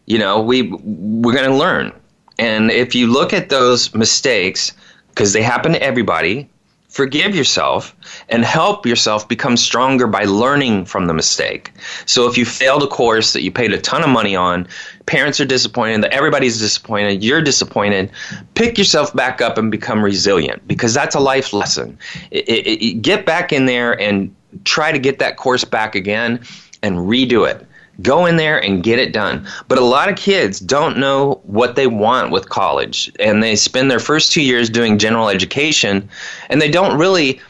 you 0.06 0.18
know, 0.18 0.42
we 0.42 0.64
we're 0.64 1.34
going 1.34 1.50
to 1.50 1.56
learn. 1.56 1.92
And 2.40 2.72
if 2.72 2.96
you 2.96 3.08
look 3.08 3.34
at 3.34 3.50
those 3.50 3.94
mistakes, 3.94 4.74
because 5.10 5.34
they 5.34 5.42
happen 5.42 5.74
to 5.74 5.84
everybody, 5.84 6.50
forgive 6.92 7.34
yourself 7.34 7.96
and 8.28 8.44
help 8.44 8.86
yourself 8.86 9.28
become 9.28 9.56
stronger 9.56 10.08
by 10.08 10.26
learning 10.26 10.84
from 10.84 11.08
the 11.08 11.14
mistake. 11.14 11.72
So 12.06 12.28
if 12.28 12.38
you 12.38 12.46
failed 12.46 12.84
a 12.84 12.88
course 12.88 13.32
that 13.32 13.44
you 13.44 13.52
paid 13.52 13.72
a 13.72 13.80
ton 13.80 14.04
of 14.04 14.10
money 14.10 14.36
on, 14.36 14.68
parents 15.06 15.40
are 15.40 15.46
disappointed, 15.46 16.04
everybody's 16.12 16.60
disappointed, 16.60 17.24
you're 17.24 17.42
disappointed, 17.42 18.12
pick 18.56 18.78
yourself 18.78 19.16
back 19.16 19.40
up 19.42 19.58
and 19.58 19.72
become 19.72 20.04
resilient 20.04 20.68
because 20.68 20.94
that's 20.94 21.16
a 21.16 21.20
life 21.20 21.54
lesson. 21.54 21.98
It, 22.30 22.50
it, 22.50 22.86
it, 22.86 23.02
get 23.02 23.26
back 23.26 23.54
in 23.54 23.68
there 23.68 23.98
and 24.00 24.36
try 24.66 24.92
to 24.92 25.00
get 25.00 25.18
that 25.20 25.38
course 25.38 25.64
back 25.64 25.96
again 25.96 26.42
and 26.84 26.98
redo 26.98 27.50
it. 27.50 27.66
Go 28.02 28.26
in 28.26 28.38
there 28.38 28.64
and 28.64 28.84
get 28.84 29.00
it 29.00 29.14
done. 29.14 29.48
But 29.68 29.78
a 29.78 29.84
lot 29.84 30.10
of 30.10 30.16
kids 30.16 30.60
don't 30.60 30.98
know 30.98 31.42
what 31.44 31.76
they 31.76 31.88
want 31.88 32.32
with 32.32 32.50
college, 32.50 33.12
and 33.20 33.42
they 33.42 33.56
spend 33.56 33.92
their 33.92 34.00
first 34.00 34.32
two 34.32 34.42
years 34.42 34.70
doing 34.70 34.98
general 34.98 35.30
education, 35.30 36.10
and 36.50 36.62
they 36.62 36.70
don't 36.70 36.98
really 36.98 37.42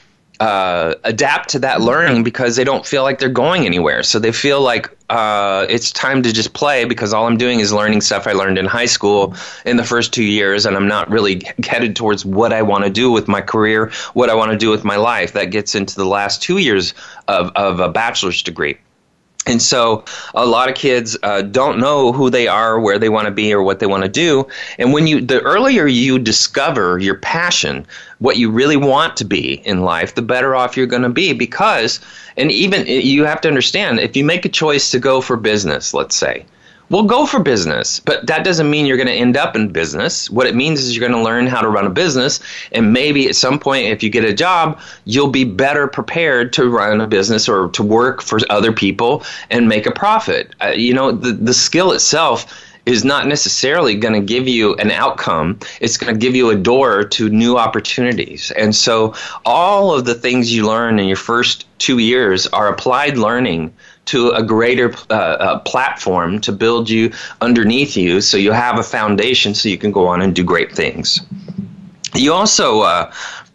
uh, 0.42 0.96
adapt 1.04 1.50
to 1.50 1.60
that 1.60 1.82
learning 1.82 2.24
because 2.24 2.56
they 2.56 2.64
don't 2.64 2.84
feel 2.84 3.04
like 3.04 3.20
they're 3.20 3.30
going 3.30 3.64
anywhere. 3.64 4.02
So 4.02 4.18
they 4.18 4.32
feel 4.32 4.60
like 4.60 4.90
uh, 5.12 5.68
it's 5.70 5.92
time 5.92 6.24
to 6.24 6.34
just 6.34 6.54
play 6.54 6.84
because 6.84 7.14
all 7.14 7.28
I'm 7.28 7.38
doing 7.38 7.60
is 7.60 7.72
learning 7.72 8.02
stuff 8.02 8.26
I 8.26 8.32
learned 8.32 8.58
in 8.58 8.66
high 8.66 8.88
school 8.88 9.36
in 9.66 9.78
the 9.78 9.84
first 9.84 10.14
two 10.14 10.24
years, 10.24 10.66
and 10.66 10.76
I'm 10.76 10.88
not 10.88 11.08
really 11.12 11.44
headed 11.64 11.96
towards 11.96 12.26
what 12.26 12.54
I 12.54 12.64
want 12.64 12.86
to 12.86 12.90
do 12.90 13.12
with 13.12 13.28
my 13.28 13.40
career, 13.40 13.92
what 14.14 14.32
I 14.32 14.34
want 14.34 14.52
to 14.52 14.58
do 14.58 14.72
with 14.72 14.84
my 14.84 14.96
life. 14.96 15.34
That 15.34 15.52
gets 15.52 15.76
into 15.76 15.96
the 15.96 16.06
last 16.06 16.42
two 16.42 16.58
years 16.58 16.96
of, 17.28 17.52
of 17.56 17.80
a 17.80 17.90
bachelor's 17.90 18.42
degree. 18.42 18.80
And 19.48 19.60
so 19.60 20.06
a 20.36 20.46
lot 20.46 20.70
of 20.70 20.76
kids 20.76 21.18
uh, 21.24 21.42
don't 21.42 21.80
know 21.80 22.14
who 22.14 22.30
they 22.30 22.48
are, 22.48 22.80
where 22.80 23.00
they 23.00 23.10
want 23.10 23.26
to 23.26 23.32
be, 23.32 23.52
or 23.52 23.64
what 23.64 23.80
they 23.80 23.88
want 23.88 24.04
to 24.04 24.10
do. 24.10 24.48
And 24.78 24.94
when 24.94 25.08
you, 25.08 25.20
the 25.20 25.42
earlier 25.42 25.88
you 25.88 26.20
discover 26.20 27.00
your 27.00 27.16
passion, 27.16 27.88
what 28.20 28.38
you 28.38 28.52
really 28.52 28.78
want 28.78 29.18
to 29.18 29.26
be 29.26 29.54
in 29.66 29.82
life, 29.82 30.14
the 30.14 30.22
better 30.22 30.56
off 30.56 30.78
you're 30.78 30.86
going 30.86 31.02
to 31.02 31.10
be. 31.10 31.34
Because, 31.34 32.00
and 32.38 32.52
even 32.52 32.86
you 32.86 33.26
have 33.26 33.42
to 33.42 33.48
understand, 33.48 34.00
if 34.00 34.16
you 34.16 34.24
make 34.24 34.46
a 34.46 34.50
choice 34.50 34.92
to 34.92 35.00
go 35.00 35.22
for 35.22 35.38
business, 35.38 35.92
let's 35.92 36.16
say, 36.16 36.46
well, 36.92 37.04
go 37.04 37.26
for 37.26 37.40
business, 37.40 38.02
but 38.02 38.28
that 38.28 38.44
doesn't 38.44 38.70
mean 38.70 38.86
you're 38.86 38.98
going 38.98 39.08
to 39.08 39.14
end 39.14 39.38
up 39.38 39.56
in 39.56 39.70
business. 39.70 40.30
What 40.30 40.46
it 40.46 40.56
means 40.56 40.82
is 40.82 40.94
you're 40.94 41.08
going 41.08 41.18
to 41.18 41.24
learn 41.24 41.48
how 41.48 41.62
to 41.62 41.70
run 41.70 41.88
a 41.88 41.90
business, 41.90 42.42
and 42.74 42.92
maybe 42.92 43.30
at 43.30 43.36
some 43.38 43.60
point, 43.60 43.86
if 43.86 44.04
you 44.04 44.10
get 44.10 44.26
a 44.26 44.34
job, 44.34 44.78
you'll 45.06 45.30
be 45.30 45.46
better 45.46 45.88
prepared 45.88 46.52
to 46.54 46.70
run 46.70 47.00
a 47.00 47.08
business 47.08 47.48
or 47.48 47.70
to 47.70 47.82
work 47.82 48.22
for 48.22 48.40
other 48.50 48.74
people 48.74 49.24
and 49.50 49.70
make 49.70 49.86
a 49.86 49.92
profit. 49.92 50.54
Uh, 50.62 50.74
you 50.76 50.94
know, 50.94 51.14
the 51.14 51.32
the 51.32 51.54
skill 51.54 51.94
itself 51.94 52.46
is 52.86 53.06
not 53.06 53.28
necessarily 53.28 53.96
going 53.96 54.14
to 54.14 54.20
give 54.20 54.48
you 54.48 54.76
an 54.76 54.92
outcome. 54.92 55.60
It's 55.80 55.98
going 55.98 56.14
to 56.14 56.20
give 56.20 56.36
you 56.36 56.50
a 56.50 56.56
door 56.56 57.04
to 57.04 57.30
new 57.30 57.58
opportunities. 57.58 58.52
And 58.52 58.76
so, 58.76 59.14
all 59.46 59.94
of 59.94 60.06
the 60.06 60.16
things 60.16 60.54
you 60.54 60.68
learn 60.68 61.00
in 61.00 61.08
your 61.08 61.16
first 61.16 61.68
two 61.78 62.00
years 62.00 62.48
are 62.48 62.68
applied 62.68 63.18
learning 63.18 63.74
to 64.06 64.32
a 64.32 64.44
greater 64.44 64.94
uh, 65.10 65.14
uh, 65.14 65.60
platform 65.60 66.40
to 66.42 66.52
build 66.52 66.90
you 66.90 67.12
underneath 67.42 67.96
you 67.96 68.22
so 68.22 68.38
you 68.38 68.52
have 68.52 68.80
a 68.80 68.84
foundation 68.84 69.54
so 69.54 69.70
you 69.70 69.78
can 69.78 69.92
go 69.92 70.08
on 70.08 70.22
and 70.22 70.36
do 70.36 70.44
great 70.44 70.76
things. 70.76 71.22
You 72.14 72.34
also, 72.34 72.82
uh, 72.82 73.14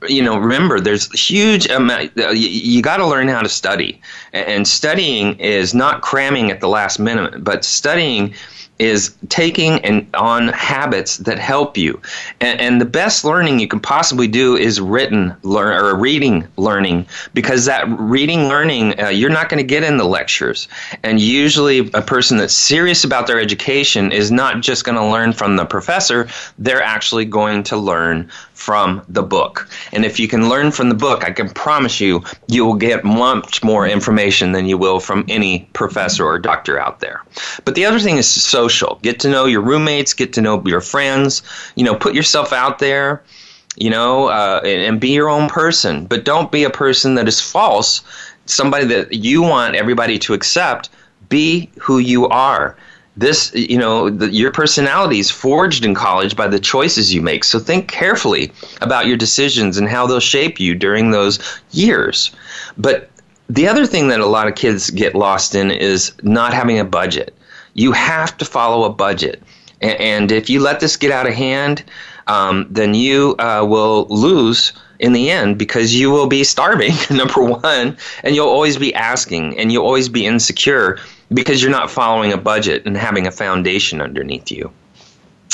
you 0.08 0.22
know, 0.22 0.38
remember 0.38 0.80
there's 0.80 1.12
huge 1.12 1.68
amount, 1.68 2.12
you, 2.16 2.48
you 2.48 2.82
got 2.82 2.98
to 2.98 3.06
learn 3.06 3.28
how 3.28 3.42
to 3.42 3.48
study. 3.48 4.00
And 4.32 4.66
studying 4.66 5.38
is 5.38 5.74
not 5.74 6.00
cramming 6.00 6.50
at 6.50 6.60
the 6.60 6.68
last 6.68 6.98
minute, 6.98 7.44
but 7.44 7.64
studying 7.64 8.34
is 8.78 9.14
taking 9.28 9.80
and 9.84 10.06
on 10.14 10.48
habits 10.48 11.18
that 11.18 11.38
help 11.38 11.76
you. 11.76 12.00
And, 12.40 12.60
and, 12.60 12.80
the 12.80 12.84
best 12.84 13.24
learning 13.24 13.58
you 13.58 13.68
can 13.68 13.80
possibly 13.80 14.28
do 14.28 14.54
is 14.54 14.80
written 14.80 15.34
learn 15.42 15.82
or 15.82 15.96
reading 15.96 16.46
learning 16.56 17.06
because 17.32 17.64
that 17.64 17.88
reading 17.98 18.48
learning 18.48 19.00
uh, 19.00 19.08
you're 19.08 19.30
not 19.30 19.48
going 19.48 19.58
to 19.58 19.66
get 19.66 19.82
in 19.82 19.96
the 19.96 20.04
lectures. 20.04 20.68
And 21.02 21.20
usually 21.20 21.90
a 21.94 22.02
person 22.02 22.36
that's 22.36 22.54
serious 22.54 23.02
about 23.02 23.26
their 23.26 23.40
education 23.40 24.12
is 24.12 24.30
not 24.30 24.60
just 24.60 24.84
going 24.84 24.96
to 24.96 25.06
learn 25.06 25.32
from 25.32 25.56
the 25.56 25.64
professor, 25.64 26.28
they're 26.58 26.82
actually 26.82 27.24
going 27.24 27.62
to 27.64 27.76
learn 27.78 28.30
from 28.56 29.02
the 29.08 29.22
book. 29.22 29.68
And 29.92 30.04
if 30.04 30.18
you 30.18 30.26
can 30.26 30.48
learn 30.48 30.72
from 30.72 30.88
the 30.88 30.94
book, 30.94 31.22
I 31.24 31.30
can 31.30 31.50
promise 31.50 32.00
you, 32.00 32.24
you 32.48 32.64
will 32.64 32.74
get 32.74 33.04
much 33.04 33.62
more 33.62 33.86
information 33.86 34.52
than 34.52 34.66
you 34.66 34.78
will 34.78 34.98
from 34.98 35.26
any 35.28 35.68
professor 35.74 36.24
or 36.24 36.38
doctor 36.38 36.80
out 36.80 37.00
there. 37.00 37.20
But 37.66 37.74
the 37.74 37.84
other 37.84 38.00
thing 38.00 38.16
is 38.16 38.26
social. 38.26 38.98
Get 39.02 39.20
to 39.20 39.28
know 39.28 39.44
your 39.44 39.60
roommates, 39.60 40.14
get 40.14 40.32
to 40.32 40.40
know 40.40 40.62
your 40.64 40.80
friends, 40.80 41.42
you 41.76 41.84
know, 41.84 41.94
put 41.94 42.14
yourself 42.14 42.52
out 42.52 42.78
there. 42.78 43.22
You 43.78 43.90
know, 43.90 44.28
uh, 44.28 44.62
and, 44.64 44.82
and 44.82 45.00
be 45.00 45.10
your 45.10 45.28
own 45.28 45.50
person, 45.50 46.06
but 46.06 46.24
don't 46.24 46.50
be 46.50 46.64
a 46.64 46.70
person 46.70 47.14
that 47.16 47.28
is 47.28 47.42
false. 47.42 48.00
Somebody 48.46 48.86
that 48.86 49.12
you 49.12 49.42
want 49.42 49.74
everybody 49.74 50.18
to 50.20 50.32
accept. 50.32 50.88
Be 51.28 51.68
who 51.78 51.98
you 51.98 52.26
are 52.28 52.74
this 53.16 53.52
you 53.54 53.78
know 53.78 54.10
the, 54.10 54.30
your 54.32 54.50
personality 54.52 55.18
is 55.18 55.30
forged 55.30 55.84
in 55.84 55.94
college 55.94 56.36
by 56.36 56.48
the 56.48 56.60
choices 56.60 57.14
you 57.14 57.22
make. 57.22 57.44
So 57.44 57.58
think 57.58 57.88
carefully 57.88 58.52
about 58.80 59.06
your 59.06 59.16
decisions 59.16 59.78
and 59.78 59.88
how 59.88 60.06
they'll 60.06 60.20
shape 60.20 60.60
you 60.60 60.74
during 60.74 61.10
those 61.10 61.38
years. 61.70 62.30
But 62.76 63.10
the 63.48 63.68
other 63.68 63.86
thing 63.86 64.08
that 64.08 64.20
a 64.20 64.26
lot 64.26 64.48
of 64.48 64.54
kids 64.54 64.90
get 64.90 65.14
lost 65.14 65.54
in 65.54 65.70
is 65.70 66.12
not 66.22 66.52
having 66.52 66.78
a 66.78 66.84
budget. 66.84 67.34
You 67.74 67.92
have 67.92 68.36
to 68.38 68.44
follow 68.44 68.84
a 68.84 68.90
budget. 68.90 69.42
And, 69.80 70.00
and 70.00 70.32
if 70.32 70.50
you 70.50 70.60
let 70.60 70.80
this 70.80 70.96
get 70.96 71.10
out 71.10 71.26
of 71.26 71.34
hand 71.34 71.84
um, 72.26 72.66
then 72.70 72.94
you 72.94 73.36
uh, 73.38 73.64
will 73.68 74.06
lose 74.08 74.72
in 74.98 75.12
the 75.12 75.30
end 75.30 75.58
because 75.58 75.94
you 75.94 76.10
will 76.10 76.26
be 76.26 76.42
starving, 76.42 76.92
number 77.10 77.42
one, 77.42 77.96
and 78.22 78.34
you'll 78.34 78.48
always 78.48 78.76
be 78.76 78.94
asking 78.94 79.58
and 79.58 79.70
you'll 79.70 79.84
always 79.84 80.08
be 80.08 80.26
insecure 80.26 80.98
because 81.32 81.62
you're 81.62 81.70
not 81.70 81.90
following 81.90 82.32
a 82.32 82.38
budget 82.38 82.86
and 82.86 82.96
having 82.96 83.26
a 83.26 83.30
foundation 83.30 84.00
underneath 84.00 84.50
you. 84.50 84.70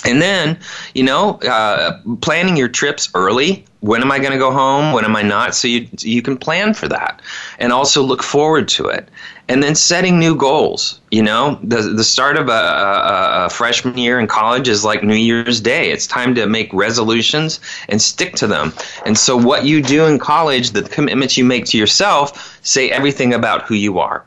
And 0.04 0.20
then, 0.20 0.58
you 0.94 1.04
know, 1.04 1.34
uh, 1.48 2.00
planning 2.20 2.56
your 2.56 2.68
trips 2.68 3.08
early. 3.14 3.64
When 3.80 4.00
am 4.00 4.10
I 4.10 4.18
going 4.18 4.32
to 4.32 4.38
go 4.38 4.50
home? 4.50 4.92
When 4.92 5.04
am 5.04 5.14
I 5.14 5.22
not? 5.22 5.54
So 5.54 5.68
you 5.68 5.88
you 6.00 6.22
can 6.22 6.36
plan 6.36 6.74
for 6.74 6.88
that, 6.88 7.20
and 7.58 7.72
also 7.72 8.02
look 8.02 8.22
forward 8.22 8.68
to 8.68 8.86
it. 8.86 9.08
And 9.48 9.62
then 9.62 9.74
setting 9.74 10.18
new 10.18 10.36
goals. 10.36 11.00
You 11.10 11.22
know, 11.22 11.58
the 11.62 11.82
the 11.82 12.04
start 12.04 12.36
of 12.36 12.48
a, 12.48 12.52
a, 12.52 13.46
a 13.46 13.50
freshman 13.50 13.98
year 13.98 14.18
in 14.18 14.26
college 14.26 14.68
is 14.68 14.84
like 14.84 15.02
New 15.02 15.16
Year's 15.16 15.60
Day. 15.60 15.90
It's 15.90 16.06
time 16.06 16.34
to 16.36 16.46
make 16.46 16.72
resolutions 16.72 17.60
and 17.88 18.00
stick 18.00 18.34
to 18.36 18.46
them. 18.46 18.72
And 19.04 19.16
so, 19.16 19.36
what 19.36 19.64
you 19.64 19.82
do 19.82 20.06
in 20.06 20.18
college, 20.18 20.70
the 20.70 20.82
commitments 20.82 21.36
you 21.36 21.44
make 21.44 21.64
to 21.66 21.78
yourself, 21.78 22.58
say 22.62 22.90
everything 22.90 23.34
about 23.34 23.62
who 23.62 23.74
you 23.74 23.98
are. 23.98 24.24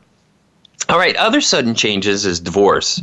All 0.88 0.98
right, 0.98 1.16
other 1.16 1.40
sudden 1.40 1.74
changes 1.74 2.24
is 2.24 2.38
divorce. 2.38 3.02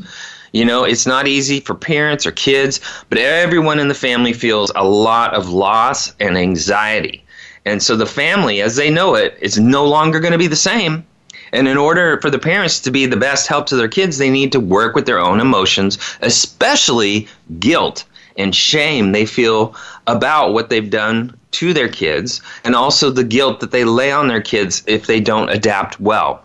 You 0.54 0.64
know, 0.64 0.86
it's 0.86 1.06
not 1.06 1.28
easy 1.28 1.60
for 1.60 1.76
parents 1.76 2.26
or 2.26 2.32
kids, 2.32 2.80
but 3.10 3.18
everyone 3.18 3.78
in 3.78 3.90
the 3.90 3.94
family 3.94 4.32
feels 4.32 4.72
a 4.76 4.86
lot 4.86 5.34
of 5.34 5.50
loss 5.50 6.14
and 6.20 6.38
anxiety. 6.38 7.26
And 7.66 7.84
so 7.84 7.98
the 7.98 8.06
family, 8.06 8.62
as 8.62 8.78
they 8.78 8.90
know 8.90 9.16
it, 9.16 9.38
is 9.42 9.60
no 9.60 9.86
longer 9.86 10.22
going 10.22 10.32
to 10.32 10.38
be 10.38 10.48
the 10.48 10.56
same. 10.56 11.06
And 11.52 11.68
in 11.68 11.76
order 11.76 12.22
for 12.22 12.30
the 12.30 12.40
parents 12.40 12.80
to 12.82 12.92
be 12.92 13.06
the 13.06 13.18
best 13.18 13.48
help 13.48 13.66
to 13.68 13.76
their 13.76 13.90
kids, 13.90 14.18
they 14.18 14.30
need 14.30 14.54
to 14.54 14.60
work 14.62 14.96
with 14.96 15.06
their 15.06 15.20
own 15.20 15.42
emotions, 15.42 15.98
especially 16.22 17.28
guilt 17.60 18.06
and 18.38 18.56
shame 18.56 19.12
they 19.12 19.26
feel 19.26 19.76
about 20.08 20.54
what 20.54 20.70
they've 20.70 20.90
done 20.90 21.36
to 21.52 21.74
their 21.74 21.90
kids, 21.90 22.42
and 22.64 22.76
also 22.76 23.10
the 23.10 23.24
guilt 23.24 23.60
that 23.60 23.72
they 23.72 23.84
lay 23.84 24.12
on 24.12 24.28
their 24.28 24.42
kids 24.42 24.84
if 24.88 25.06
they 25.06 25.20
don't 25.20 25.50
adapt 25.50 26.00
well. 26.00 26.44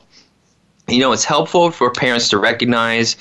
You 0.89 1.01
know, 1.01 1.13
it's 1.13 1.25
helpful 1.25 1.71
for 1.71 1.91
parents 1.91 2.29
to 2.31 2.39
recognize 2.39 3.17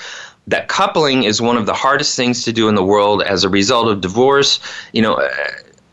that 0.47 0.69
coupling 0.69 1.23
is 1.23 1.41
one 1.41 1.57
of 1.57 1.65
the 1.65 1.73
hardest 1.73 2.15
things 2.15 2.43
to 2.43 2.53
do 2.53 2.69
in 2.69 2.75
the 2.75 2.83
world 2.83 3.21
as 3.21 3.43
a 3.43 3.49
result 3.49 3.87
of 3.89 4.01
divorce. 4.01 4.59
You 4.93 5.01
know, 5.01 5.15
uh, 5.15 5.29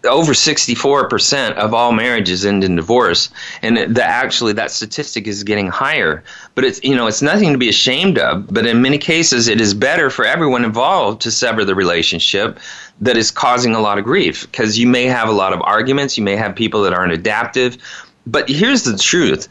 over 0.06 0.32
64% 0.32 1.52
of 1.54 1.72
all 1.72 1.92
marriages 1.92 2.44
end 2.44 2.62
in 2.62 2.76
divorce 2.76 3.30
and 3.62 3.96
the, 3.96 4.04
actually 4.04 4.52
that 4.52 4.70
statistic 4.70 5.26
is 5.26 5.42
getting 5.42 5.68
higher. 5.68 6.22
But 6.54 6.64
it's 6.64 6.82
you 6.84 6.94
know 6.94 7.06
it's 7.06 7.22
nothing 7.22 7.52
to 7.52 7.58
be 7.58 7.68
ashamed 7.68 8.18
of 8.18 8.46
but 8.52 8.66
in 8.66 8.82
many 8.82 8.98
cases 8.98 9.48
it 9.48 9.60
is 9.60 9.74
better 9.74 10.10
for 10.10 10.24
everyone 10.24 10.64
involved 10.64 11.22
to 11.22 11.30
sever 11.30 11.64
the 11.64 11.74
relationship 11.74 12.58
that 13.00 13.16
is 13.16 13.30
causing 13.30 13.74
a 13.74 13.80
lot 13.80 13.98
of 13.98 14.04
grief 14.04 14.42
because 14.42 14.78
you 14.78 14.86
may 14.86 15.04
have 15.04 15.28
a 15.28 15.32
lot 15.32 15.52
of 15.52 15.60
arguments 15.62 16.18
you 16.18 16.24
may 16.24 16.36
have 16.36 16.54
people 16.54 16.82
that 16.82 16.92
aren't 16.92 17.12
adaptive. 17.12 17.76
But 18.26 18.48
here's 18.48 18.84
the 18.84 18.96
truth 18.96 19.48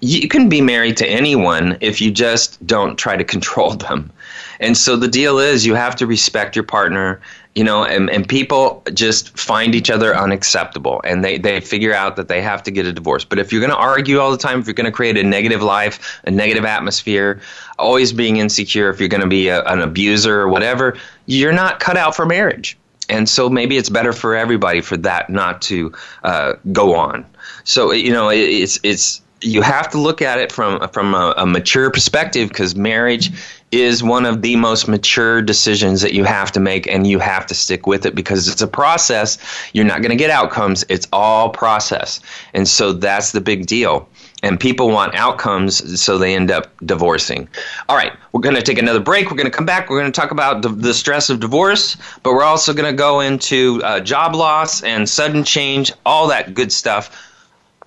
you 0.00 0.28
can 0.28 0.48
be 0.48 0.60
married 0.60 0.96
to 0.98 1.06
anyone 1.06 1.76
if 1.80 2.00
you 2.00 2.10
just 2.10 2.64
don't 2.66 2.96
try 2.96 3.16
to 3.16 3.24
control 3.24 3.70
them. 3.74 4.12
And 4.60 4.76
so 4.76 4.96
the 4.96 5.08
deal 5.08 5.38
is 5.38 5.64
you 5.64 5.74
have 5.74 5.94
to 5.96 6.06
respect 6.06 6.56
your 6.56 6.64
partner, 6.64 7.20
you 7.54 7.62
know, 7.62 7.84
and, 7.84 8.10
and 8.10 8.28
people 8.28 8.82
just 8.92 9.36
find 9.38 9.74
each 9.74 9.88
other 9.88 10.16
unacceptable 10.16 11.00
and 11.04 11.24
they, 11.24 11.38
they 11.38 11.60
figure 11.60 11.94
out 11.94 12.16
that 12.16 12.28
they 12.28 12.42
have 12.42 12.62
to 12.64 12.70
get 12.70 12.84
a 12.86 12.92
divorce. 12.92 13.24
But 13.24 13.38
if 13.38 13.52
you're 13.52 13.60
going 13.60 13.72
to 13.72 13.76
argue 13.76 14.18
all 14.18 14.32
the 14.32 14.38
time, 14.38 14.58
if 14.58 14.66
you're 14.66 14.74
going 14.74 14.86
to 14.86 14.92
create 14.92 15.16
a 15.16 15.22
negative 15.22 15.62
life, 15.62 16.20
a 16.24 16.30
negative 16.30 16.64
atmosphere, 16.64 17.40
always 17.78 18.12
being 18.12 18.38
insecure, 18.38 18.90
if 18.90 18.98
you're 18.98 19.08
going 19.08 19.22
to 19.22 19.28
be 19.28 19.48
a, 19.48 19.62
an 19.64 19.80
abuser 19.80 20.40
or 20.40 20.48
whatever, 20.48 20.96
you're 21.26 21.52
not 21.52 21.78
cut 21.78 21.96
out 21.96 22.16
for 22.16 22.26
marriage. 22.26 22.76
And 23.08 23.28
so 23.28 23.48
maybe 23.48 23.76
it's 23.76 23.88
better 23.88 24.12
for 24.12 24.34
everybody 24.34 24.80
for 24.80 24.96
that 24.98 25.30
not 25.30 25.62
to 25.62 25.92
uh, 26.24 26.54
go 26.72 26.94
on. 26.96 27.24
So, 27.64 27.92
you 27.92 28.12
know, 28.12 28.28
it, 28.28 28.38
it's, 28.38 28.78
it's, 28.82 29.22
you 29.40 29.62
have 29.62 29.88
to 29.90 29.98
look 29.98 30.20
at 30.20 30.38
it 30.38 30.50
from 30.50 30.86
from 30.88 31.14
a, 31.14 31.34
a 31.36 31.46
mature 31.46 31.90
perspective 31.90 32.48
because 32.48 32.74
marriage 32.74 33.30
is 33.70 34.02
one 34.02 34.24
of 34.24 34.40
the 34.42 34.56
most 34.56 34.88
mature 34.88 35.42
decisions 35.42 36.00
that 36.00 36.14
you 36.14 36.24
have 36.24 36.50
to 36.50 36.58
make 36.58 36.86
and 36.86 37.06
you 37.06 37.18
have 37.18 37.46
to 37.46 37.54
stick 37.54 37.86
with 37.86 38.06
it 38.06 38.14
because 38.14 38.48
it's 38.48 38.62
a 38.62 38.66
process. 38.66 39.36
You're 39.74 39.84
not 39.84 40.00
going 40.00 40.10
to 40.10 40.16
get 40.16 40.30
outcomes. 40.30 40.86
It's 40.88 41.06
all 41.12 41.50
process. 41.50 42.20
And 42.54 42.66
so 42.66 42.94
that's 42.94 43.32
the 43.32 43.42
big 43.42 43.66
deal. 43.66 44.08
And 44.42 44.58
people 44.58 44.88
want 44.88 45.14
outcomes 45.14 46.00
so 46.00 46.16
they 46.16 46.34
end 46.34 46.50
up 46.50 46.72
divorcing. 46.84 47.48
All 47.88 47.96
right 47.96 48.12
we're 48.32 48.40
going 48.40 48.56
to 48.56 48.62
take 48.62 48.78
another 48.78 49.00
break. 49.00 49.30
We're 49.30 49.36
going 49.36 49.50
to 49.50 49.56
come 49.56 49.66
back. 49.66 49.90
We're 49.90 50.00
going 50.00 50.12
to 50.12 50.20
talk 50.20 50.30
about 50.30 50.62
the, 50.62 50.68
the 50.68 50.94
stress 50.94 51.30
of 51.30 51.40
divorce 51.40 51.96
but 52.22 52.32
we're 52.32 52.44
also 52.44 52.72
going 52.72 52.90
to 52.90 52.96
go 52.96 53.20
into 53.20 53.80
uh, 53.84 54.00
job 54.00 54.34
loss 54.34 54.82
and 54.82 55.08
sudden 55.08 55.44
change 55.44 55.92
all 56.06 56.28
that 56.28 56.54
good 56.54 56.72
stuff. 56.72 57.24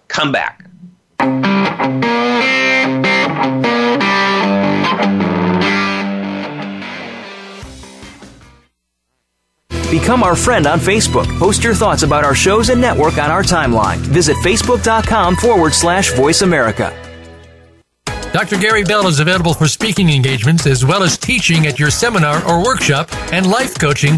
Come 0.08 0.32
back 0.32 0.71
Become 9.92 10.24
our 10.24 10.36
friend 10.36 10.68
on 10.68 10.80
Facebook. 10.80 11.28
Post 11.38 11.64
your 11.64 11.74
thoughts 11.74 12.04
about 12.04 12.24
our 12.24 12.34
shows 12.34 12.70
and 12.70 12.80
network 12.80 13.18
on 13.18 13.30
our 13.30 13.44
timeline. 13.44 13.98
Visit 13.98 14.36
facebook.com 14.38 15.36
forward 15.36 15.74
slash 15.74 16.14
voice 16.14 16.42
America. 16.42 16.98
Dr. 18.34 18.58
Gary 18.58 18.84
Bell 18.84 19.08
is 19.08 19.20
available 19.20 19.54
for 19.54 19.68
speaking 19.68 20.10
engagements 20.10 20.66
as 20.66 20.86
well 20.86 21.04
as 21.04 21.18
teaching 21.18 21.68
at 21.68 21.78
your 21.78 21.92
seminar 21.92 22.42
or 22.48 22.64
workshop 22.64 23.10
and 23.34 23.50
life 23.50 23.78
coaching 23.78 24.18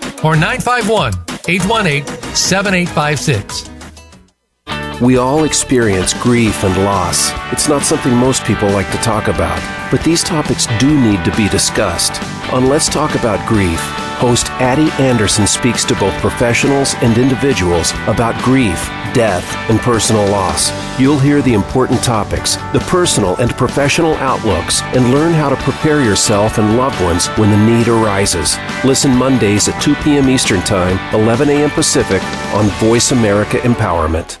or 0.23 0.35
951 0.35 1.13
818 1.47 2.05
7856. 2.35 3.69
We 5.01 5.17
all 5.17 5.45
experience 5.45 6.13
grief 6.21 6.63
and 6.63 6.85
loss. 6.85 7.31
It's 7.51 7.67
not 7.67 7.81
something 7.81 8.13
most 8.13 8.45
people 8.45 8.69
like 8.69 8.89
to 8.91 8.97
talk 8.97 9.27
about, 9.27 9.59
but 9.89 10.03
these 10.03 10.23
topics 10.23 10.67
do 10.77 10.99
need 11.01 11.25
to 11.25 11.35
be 11.35 11.49
discussed. 11.49 12.21
On 12.53 12.69
Let's 12.69 12.87
Talk 12.87 13.15
About 13.15 13.47
Grief, 13.47 13.81
host 14.21 14.51
Addie 14.61 14.91
Anderson 15.03 15.47
speaks 15.47 15.83
to 15.83 15.95
both 15.95 16.13
professionals 16.21 16.93
and 17.01 17.17
individuals 17.17 17.91
about 18.05 18.39
grief, 18.43 18.77
death, 19.15 19.43
and 19.67 19.79
personal 19.79 20.27
loss. 20.27 20.69
You'll 20.99 21.17
hear 21.17 21.41
the 21.41 21.55
important 21.55 22.03
topics, 22.03 22.55
the 22.71 22.85
personal 22.87 23.35
and 23.37 23.49
professional 23.57 24.13
outlooks, 24.17 24.83
and 24.93 25.11
learn 25.11 25.33
how 25.33 25.49
to 25.49 25.55
prepare 25.55 26.03
yourself 26.03 26.59
and 26.59 26.77
loved 26.77 27.01
ones 27.01 27.29
when 27.29 27.49
the 27.49 27.65
need 27.65 27.87
arises. 27.87 28.57
Listen 28.85 29.09
Mondays 29.17 29.67
at 29.67 29.81
2 29.81 29.95
p.m. 29.95 30.29
Eastern 30.29 30.61
Time, 30.61 30.99
11 31.19 31.49
a.m. 31.49 31.71
Pacific 31.71 32.21
on 32.53 32.67
Voice 32.79 33.11
America 33.11 33.57
Empowerment. 33.57 34.40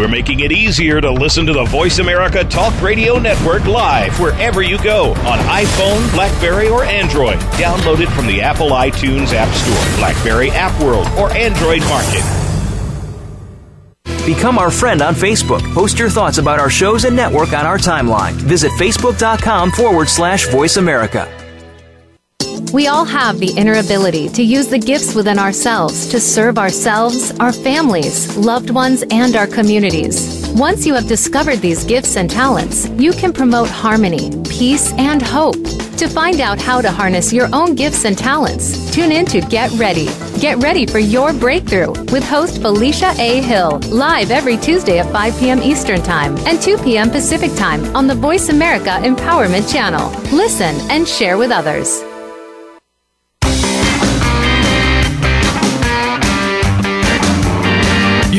We're 0.00 0.08
making 0.08 0.40
it 0.40 0.50
easier 0.50 0.98
to 0.98 1.10
listen 1.10 1.44
to 1.44 1.52
the 1.52 1.64
Voice 1.64 1.98
America 1.98 2.42
Talk 2.42 2.72
Radio 2.80 3.18
Network 3.18 3.66
live 3.66 4.18
wherever 4.18 4.62
you 4.62 4.82
go 4.82 5.10
on 5.10 5.38
iPhone, 5.40 6.10
Blackberry, 6.14 6.70
or 6.70 6.84
Android. 6.84 7.36
Download 7.60 8.00
it 8.00 8.08
from 8.08 8.26
the 8.26 8.40
Apple 8.40 8.70
iTunes 8.70 9.34
App 9.34 9.54
Store, 9.54 9.98
Blackberry 9.98 10.52
App 10.52 10.72
World, 10.80 11.06
or 11.18 11.30
Android 11.32 11.82
Market. 11.82 12.24
Become 14.24 14.56
our 14.56 14.70
friend 14.70 15.02
on 15.02 15.14
Facebook. 15.14 15.60
Post 15.74 15.98
your 15.98 16.08
thoughts 16.08 16.38
about 16.38 16.58
our 16.58 16.70
shows 16.70 17.04
and 17.04 17.14
network 17.14 17.52
on 17.52 17.66
our 17.66 17.76
timeline. 17.76 18.32
Visit 18.32 18.72
facebook.com 18.72 19.70
forward 19.70 20.08
slash 20.08 20.48
voice 20.48 20.78
America. 20.78 21.28
We 22.72 22.86
all 22.86 23.04
have 23.04 23.40
the 23.40 23.52
inner 23.56 23.80
ability 23.80 24.28
to 24.28 24.44
use 24.44 24.68
the 24.68 24.78
gifts 24.78 25.14
within 25.16 25.40
ourselves 25.40 26.06
to 26.08 26.20
serve 26.20 26.56
ourselves, 26.56 27.32
our 27.40 27.52
families, 27.52 28.36
loved 28.36 28.70
ones, 28.70 29.02
and 29.10 29.34
our 29.34 29.48
communities. 29.48 30.48
Once 30.54 30.86
you 30.86 30.94
have 30.94 31.08
discovered 31.08 31.56
these 31.56 31.82
gifts 31.82 32.16
and 32.16 32.30
talents, 32.30 32.88
you 32.90 33.12
can 33.12 33.32
promote 33.32 33.68
harmony, 33.68 34.30
peace, 34.44 34.92
and 34.92 35.20
hope. 35.20 35.56
To 35.96 36.08
find 36.08 36.40
out 36.40 36.60
how 36.60 36.80
to 36.80 36.90
harness 36.90 37.32
your 37.32 37.48
own 37.52 37.74
gifts 37.74 38.04
and 38.04 38.16
talents, 38.16 38.90
tune 38.94 39.10
in 39.10 39.26
to 39.26 39.40
Get 39.40 39.72
Ready. 39.72 40.08
Get 40.38 40.58
ready 40.58 40.86
for 40.86 41.00
your 41.00 41.32
breakthrough 41.32 41.90
with 42.12 42.22
host 42.22 42.62
Felicia 42.62 43.12
A. 43.18 43.42
Hill, 43.42 43.78
live 43.90 44.30
every 44.30 44.56
Tuesday 44.56 45.00
at 45.00 45.10
5 45.12 45.38
p.m. 45.40 45.60
Eastern 45.60 46.02
Time 46.02 46.36
and 46.46 46.62
2 46.62 46.78
p.m. 46.78 47.10
Pacific 47.10 47.52
Time 47.56 47.84
on 47.96 48.06
the 48.06 48.14
Voice 48.14 48.48
America 48.48 48.90
Empowerment 49.02 49.70
Channel. 49.70 50.08
Listen 50.34 50.74
and 50.88 51.06
share 51.06 51.36
with 51.36 51.50
others. 51.50 52.02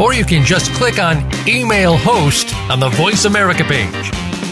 or 0.00 0.14
you 0.14 0.24
can 0.24 0.44
just 0.44 0.72
click 0.72 0.98
on 0.98 1.18
Email 1.46 1.96
Host 1.96 2.54
on 2.70 2.80
the 2.80 2.88
Voice 2.88 3.26
America 3.26 3.64
page. 3.64 4.10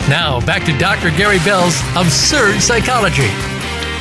Now, 0.09 0.45
back 0.45 0.65
to 0.67 0.77
Dr. 0.79 1.11
Gary 1.17 1.39
Bell's 1.39 1.81
Absurd 1.97 2.61
Psychology. 2.61 3.58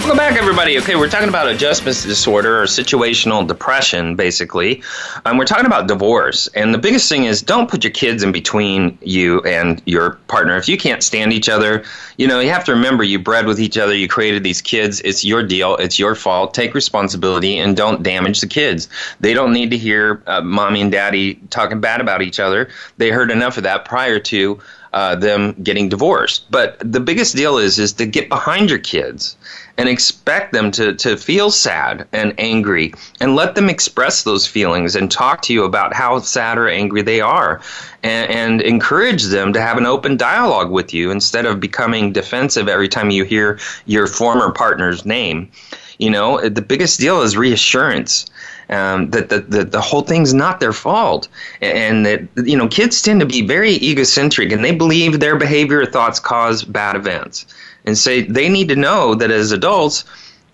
Welcome 0.08 0.24
back, 0.24 0.38
everybody. 0.38 0.78
Okay, 0.78 0.96
we're 0.96 1.10
talking 1.10 1.28
about 1.28 1.50
adjustment 1.50 2.02
disorder 2.04 2.62
or 2.62 2.66
situational 2.66 3.46
depression, 3.46 4.16
basically. 4.16 4.82
Um, 5.26 5.38
we're 5.38 5.44
talking 5.44 5.66
about 5.66 5.90
divorce. 5.90 6.48
And 6.56 6.74
the 6.74 6.78
biggest 6.78 7.10
thing 7.10 7.26
is 7.26 7.42
don't 7.42 7.70
put 7.70 7.84
your 7.84 7.92
kids 7.92 8.24
in 8.24 8.32
between 8.32 8.98
you 9.02 9.42
and 9.42 9.82
your 9.86 10.12
partner. 10.30 10.56
If 10.56 10.70
you 10.70 10.78
can't 10.78 11.04
stand 11.04 11.34
each 11.34 11.50
other, 11.50 11.84
you 12.16 12.26
know, 12.26 12.40
you 12.40 12.50
have 12.52 12.64
to 12.64 12.72
remember 12.72 13.04
you 13.04 13.20
bred 13.20 13.48
with 13.48 13.60
each 13.60 13.78
other, 13.78 13.94
you 13.94 14.08
created 14.08 14.46
these 14.46 14.62
kids. 14.62 15.02
It's 15.02 15.26
your 15.26 15.44
deal, 15.44 15.76
it's 15.76 16.00
your 16.00 16.16
fault. 16.16 16.54
Take 16.54 16.74
responsibility 16.74 17.58
and 17.58 17.76
don't 17.76 18.02
damage 18.02 18.40
the 18.40 18.48
kids. 18.48 18.88
They 19.20 19.34
don't 19.34 19.52
need 19.52 19.72
to 19.72 19.78
hear 19.78 20.24
uh, 20.26 20.40
mommy 20.40 20.80
and 20.80 20.90
daddy 20.90 21.36
talking 21.50 21.82
bad 21.82 22.00
about 22.00 22.22
each 22.22 22.40
other. 22.40 22.70
They 22.96 23.10
heard 23.10 23.30
enough 23.30 23.58
of 23.58 23.64
that 23.64 23.84
prior 23.84 24.20
to 24.20 24.58
uh, 24.94 25.16
them 25.16 25.56
getting 25.64 25.90
divorced. 25.90 26.50
But 26.50 26.80
the 26.80 27.00
biggest 27.00 27.36
deal 27.36 27.58
is 27.58 27.80
is 27.80 27.94
to 27.94 28.06
get 28.06 28.30
behind 28.30 28.70
your 28.70 28.80
kids 28.80 29.36
and 29.78 29.88
expect 29.88 30.54
them 30.54 30.72
to, 30.72 30.94
to 30.96 31.16
feel 31.16 31.52
sad 31.52 32.08
and 32.12 32.34
angry 32.38 32.94
and 33.20 33.36
let 33.36 33.56
them 33.56 33.70
express 33.70 34.24
those 34.24 34.48
feelings 34.48 34.96
and 34.96 35.12
talk 35.12 35.42
to 35.44 35.54
you 35.54 35.64
about 35.64 35.94
how 35.94 36.20
sad 36.20 36.58
or 36.58 36.68
angry 36.68 37.02
they 37.04 37.22
are 37.22 37.62
and, 38.04 38.30
and 38.32 38.62
encourage 38.62 39.24
them 39.26 39.54
to 39.54 39.62
have 39.62 39.78
an 39.78 39.86
open 39.86 40.18
dialogue 40.18 40.72
with 40.72 40.94
you 40.94 41.12
instead 41.12 41.46
of 41.46 41.60
becoming 41.60 42.12
defensive 42.12 42.68
every 42.68 42.88
time 42.88 43.12
you 43.12 43.24
hear 43.24 43.60
your 43.86 44.08
former 44.08 44.52
partner's 44.52 45.06
name. 45.06 45.52
You 46.00 46.12
know, 46.12 46.48
the 46.48 46.62
biggest 46.62 47.00
deal 47.00 47.22
is 47.22 47.38
reassurance. 47.38 48.26
Um, 48.70 49.12
that 49.12 49.30
the, 49.30 49.40
the, 49.64 49.80
whole 49.80 50.02
thing's 50.02 50.34
not 50.34 50.60
their 50.60 50.74
fault 50.74 51.30
and 51.62 52.06
that 52.06 52.28
you 52.36 52.58
know 52.58 52.68
kids 52.68 53.02
tend 53.02 53.22
to 53.22 53.26
be 53.26 53.42
very 53.42 53.76
egocentric 53.76 54.52
and 54.52 54.62
they 54.62 54.76
believe 54.76 55.22
their 55.22 55.38
behavior 55.38 55.80
or 55.80 55.86
thoughts 55.86 56.20
cause 56.20 56.66
bad 56.66 56.98
events 56.98 57.46
and 57.88 57.98
say 57.98 58.22
they 58.22 58.50
need 58.50 58.68
to 58.68 58.76
know 58.76 59.16
that 59.16 59.32
as 59.32 59.52
adults, 59.52 60.04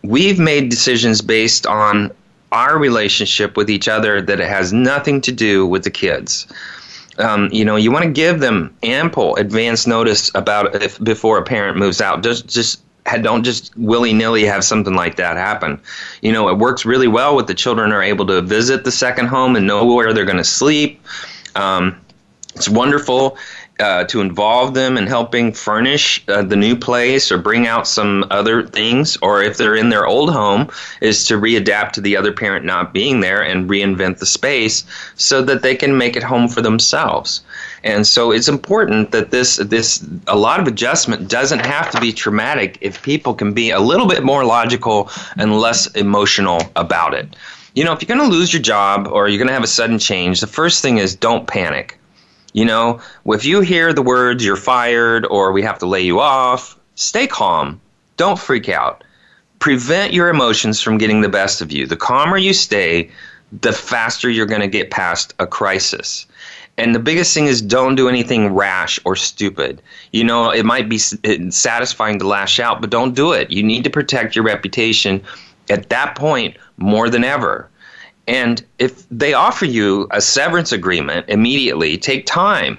we've 0.03 0.39
made 0.39 0.70
decisions 0.70 1.22
based 1.22 1.66
on 1.66 2.11
our 2.51 2.78
relationship 2.78 3.57
with 3.57 3.70
each 3.70 3.88
other 3.88 4.22
that 4.22 4.39
it 4.39 4.47
has 4.47 4.72
nothing 4.72 5.20
to 5.22 5.32
do 5.32 5.66
with 5.66 5.84
the 5.84 5.89
kids. 5.89 6.47
Um, 7.18 7.49
you 7.51 7.66
know, 7.66 7.76
you 7.76 7.91
want 7.91 8.05
to 8.05 8.11
give 8.11 8.39
them 8.39 8.76
ample 8.84 9.36
advance 9.36 9.88
notice 9.88 10.32
about 10.36 10.82
if 10.82 11.03
before 11.03 11.39
a 11.39 11.43
parent 11.43 11.78
moves 11.78 11.99
out. 11.99 12.24
Just 12.24 12.47
just 12.47 12.82
don't 13.22 13.43
just 13.43 13.76
willy 13.78 14.14
nilly 14.14 14.45
have 14.45 14.64
something 14.64 14.95
like 14.95 15.18
that 15.18 15.38
happen. 15.38 15.82
You 16.22 16.32
know, 16.32 16.49
it 16.49 16.58
works 16.58 16.86
really 16.86 17.08
well 17.08 17.36
with 17.36 17.47
the 17.47 17.54
children 17.54 17.91
are 17.91 18.01
able 18.01 18.26
to 18.28 18.41
visit 18.41 18.84
the 18.84 18.91
second 18.91 19.28
home 19.28 19.56
and 19.56 19.68
know 19.68 19.86
where 19.86 20.14
they're 20.14 20.26
going 20.26 20.38
to 20.38 20.43
sleep. 20.43 21.01
Um, 21.56 21.99
it's 22.56 22.70
wonderful 22.70 23.38
uh, 23.84 24.05
to 24.05 24.21
involve 24.21 24.73
them 24.73 24.97
in 24.97 25.05
helping 25.05 25.51
furnish 25.51 26.23
uh, 26.29 26.41
the 26.41 26.55
new 26.55 26.73
place 26.73 27.34
or 27.34 27.38
bring 27.38 27.67
out 27.67 27.86
some 27.86 28.25
other 28.31 28.65
things, 28.65 29.17
or 29.21 29.43
if 29.43 29.57
they're 29.57 29.75
in 29.75 29.89
their 29.89 30.07
old 30.07 30.31
home, 30.31 30.69
is 31.01 31.25
to 31.25 31.34
readapt 31.34 31.91
to 31.91 31.99
the 31.99 32.15
other 32.15 32.31
parent 32.31 32.63
not 32.63 32.93
being 32.93 33.19
there 33.19 33.43
and 33.43 33.69
reinvent 33.69 34.19
the 34.19 34.25
space 34.25 34.86
so 35.15 35.41
that 35.41 35.63
they 35.63 35.75
can 35.75 35.97
make 35.97 36.15
it 36.15 36.23
home 36.23 36.47
for 36.47 36.61
themselves. 36.61 37.41
And 37.84 38.07
so 38.07 38.31
it's 38.31 38.47
important 38.47 39.11
that 39.11 39.31
this 39.31 39.57
this 39.57 40.01
a 40.27 40.38
lot 40.38 40.61
of 40.61 40.67
adjustment 40.67 41.27
doesn't 41.27 41.65
have 41.65 41.91
to 41.91 41.99
be 41.99 42.13
traumatic 42.13 42.77
if 42.79 43.03
people 43.03 43.34
can 43.34 43.51
be 43.51 43.71
a 43.71 43.81
little 43.81 44.07
bit 44.07 44.23
more 44.23 44.45
logical 44.45 45.09
and 45.36 45.59
less 45.59 45.88
emotional 45.88 46.61
about 46.77 47.13
it. 47.13 47.36
You 47.75 47.84
know, 47.84 47.91
if 47.91 48.01
you're 48.01 48.15
going 48.15 48.29
to 48.29 48.38
lose 48.38 48.53
your 48.53 48.61
job 48.61 49.09
or 49.11 49.27
you're 49.27 49.39
going 49.39 49.49
to 49.49 49.53
have 49.53 49.63
a 49.63 49.67
sudden 49.67 49.99
change, 49.99 50.39
the 50.39 50.47
first 50.47 50.81
thing 50.81 50.99
is 50.99 51.15
don't 51.15 51.45
panic 51.47 51.97
you 52.54 52.66
know, 52.66 53.01
if 53.26 53.45
you 53.45 53.62
hear 53.62 53.93
the 53.93 54.01
words 54.01 54.45
you're 54.45 54.56
fired 54.56 55.26
or 55.26 55.51
we 55.51 55.62
have 55.64 55.80
to 55.80 55.86
lay 55.86 56.01
you 56.01 56.20
off, 56.20 56.78
stay 56.95 57.28
calm. 57.28 57.82
Don't 58.18 58.39
freak 58.39 58.70
out. 58.70 59.04
Prevent 59.60 60.14
your 60.14 60.30
emotions 60.30 60.80
from 60.80 60.97
getting 60.97 61.22
the 61.22 61.30
best 61.30 61.62
of 61.62 61.72
you. 61.72 61.88
The 61.88 61.97
calmer 61.97 62.38
you 62.38 62.54
stay, 62.54 63.10
the 63.62 63.74
faster 63.74 64.30
you're 64.30 64.45
going 64.45 64.62
to 64.62 64.68
get 64.68 64.91
past 64.91 65.34
a 65.39 65.47
crisis. 65.47 66.28
And 66.78 66.95
the 66.95 66.99
biggest 66.99 67.34
thing 67.34 67.45
is 67.45 67.62
don't 67.62 67.95
do 67.95 68.10
anything 68.10 68.54
rash 68.54 68.99
or 69.06 69.16
stupid. 69.16 69.82
You 70.12 70.24
know, 70.24 70.49
it 70.49 70.66
might 70.66 70.89
be 70.89 70.97
satisfying 70.97 72.20
to 72.20 72.28
lash 72.28 72.60
out, 72.60 72.82
but 72.82 72.89
don't 72.89 73.16
do 73.16 73.32
it. 73.32 73.51
You 73.51 73.64
need 73.64 73.84
to 73.84 73.89
protect 73.89 74.36
your 74.36 74.45
reputation 74.45 75.22
at 75.70 75.89
that 75.89 76.16
point 76.16 76.58
more 76.78 77.10
than 77.10 77.24
ever. 77.24 77.70
And 78.28 78.63
if 78.80 79.07
they 79.09 79.34
offer 79.34 79.65
you 79.65 80.07
a 80.11 80.21
severance 80.21 80.71
agreement 80.71 81.28
immediately, 81.28 81.97
take 81.97 82.26
time 82.26 82.78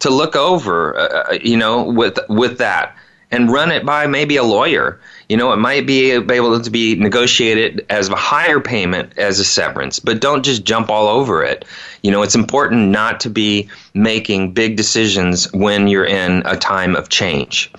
to 0.00 0.10
look 0.10 0.34
over, 0.34 0.98
uh, 0.98 1.24
uh, 1.30 1.38
you 1.42 1.56
know, 1.56 1.84
with 1.84 2.18
with 2.28 2.58
that 2.58 2.96
and 3.30 3.52
run 3.52 3.70
it 3.70 3.86
by 3.86 4.06
maybe 4.06 4.36
a 4.36 4.42
lawyer. 4.42 5.00
You 5.28 5.36
know, 5.36 5.52
it 5.52 5.58
might 5.58 5.86
be 5.86 6.10
able 6.10 6.60
to 6.60 6.70
be 6.70 6.96
negotiated 6.96 7.86
as 7.88 8.08
a 8.08 8.16
higher 8.16 8.58
payment 8.58 9.16
as 9.16 9.38
a 9.38 9.44
severance, 9.44 10.00
but 10.00 10.20
don't 10.20 10.44
just 10.44 10.64
jump 10.64 10.90
all 10.90 11.06
over 11.06 11.44
it. 11.44 11.64
You 12.02 12.10
know, 12.10 12.22
it's 12.22 12.34
important 12.34 12.88
not 12.88 13.20
to 13.20 13.30
be 13.30 13.68
making 13.94 14.52
big 14.52 14.76
decisions 14.76 15.52
when 15.52 15.86
you're 15.86 16.04
in 16.04 16.42
a 16.44 16.56
time 16.56 16.96
of 16.96 17.08
change. 17.08 17.70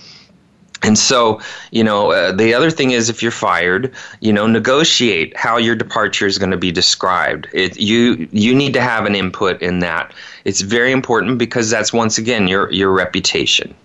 And 0.84 0.98
so, 0.98 1.40
you 1.72 1.84
know, 1.84 2.12
uh, 2.12 2.32
the 2.32 2.54
other 2.54 2.72
thing 2.72 2.92
is 2.92 3.10
if 3.10 3.22
you're 3.22 3.32
fired, 3.32 3.94
you 4.20 4.34
know, 4.34 4.48
negotiate 4.48 5.36
how 5.38 5.58
your 5.58 5.76
departure 5.76 6.26
is 6.26 6.40
going 6.40 6.52
to 6.52 6.58
be 6.58 6.72
described. 6.72 7.48
It, 7.54 7.80
you 7.80 8.28
you 8.32 8.56
need 8.56 8.74
to 8.74 8.82
have 8.82 9.06
an 9.06 9.14
input 9.14 9.62
in 9.62 9.80
that. 9.80 10.12
It's 10.44 10.62
very 10.62 10.92
important 10.92 11.38
because 11.38 11.70
that's 11.70 11.94
once 11.94 12.18
again 12.18 12.48
your 12.48 12.72
your 12.72 12.92
reputation. 12.92 13.76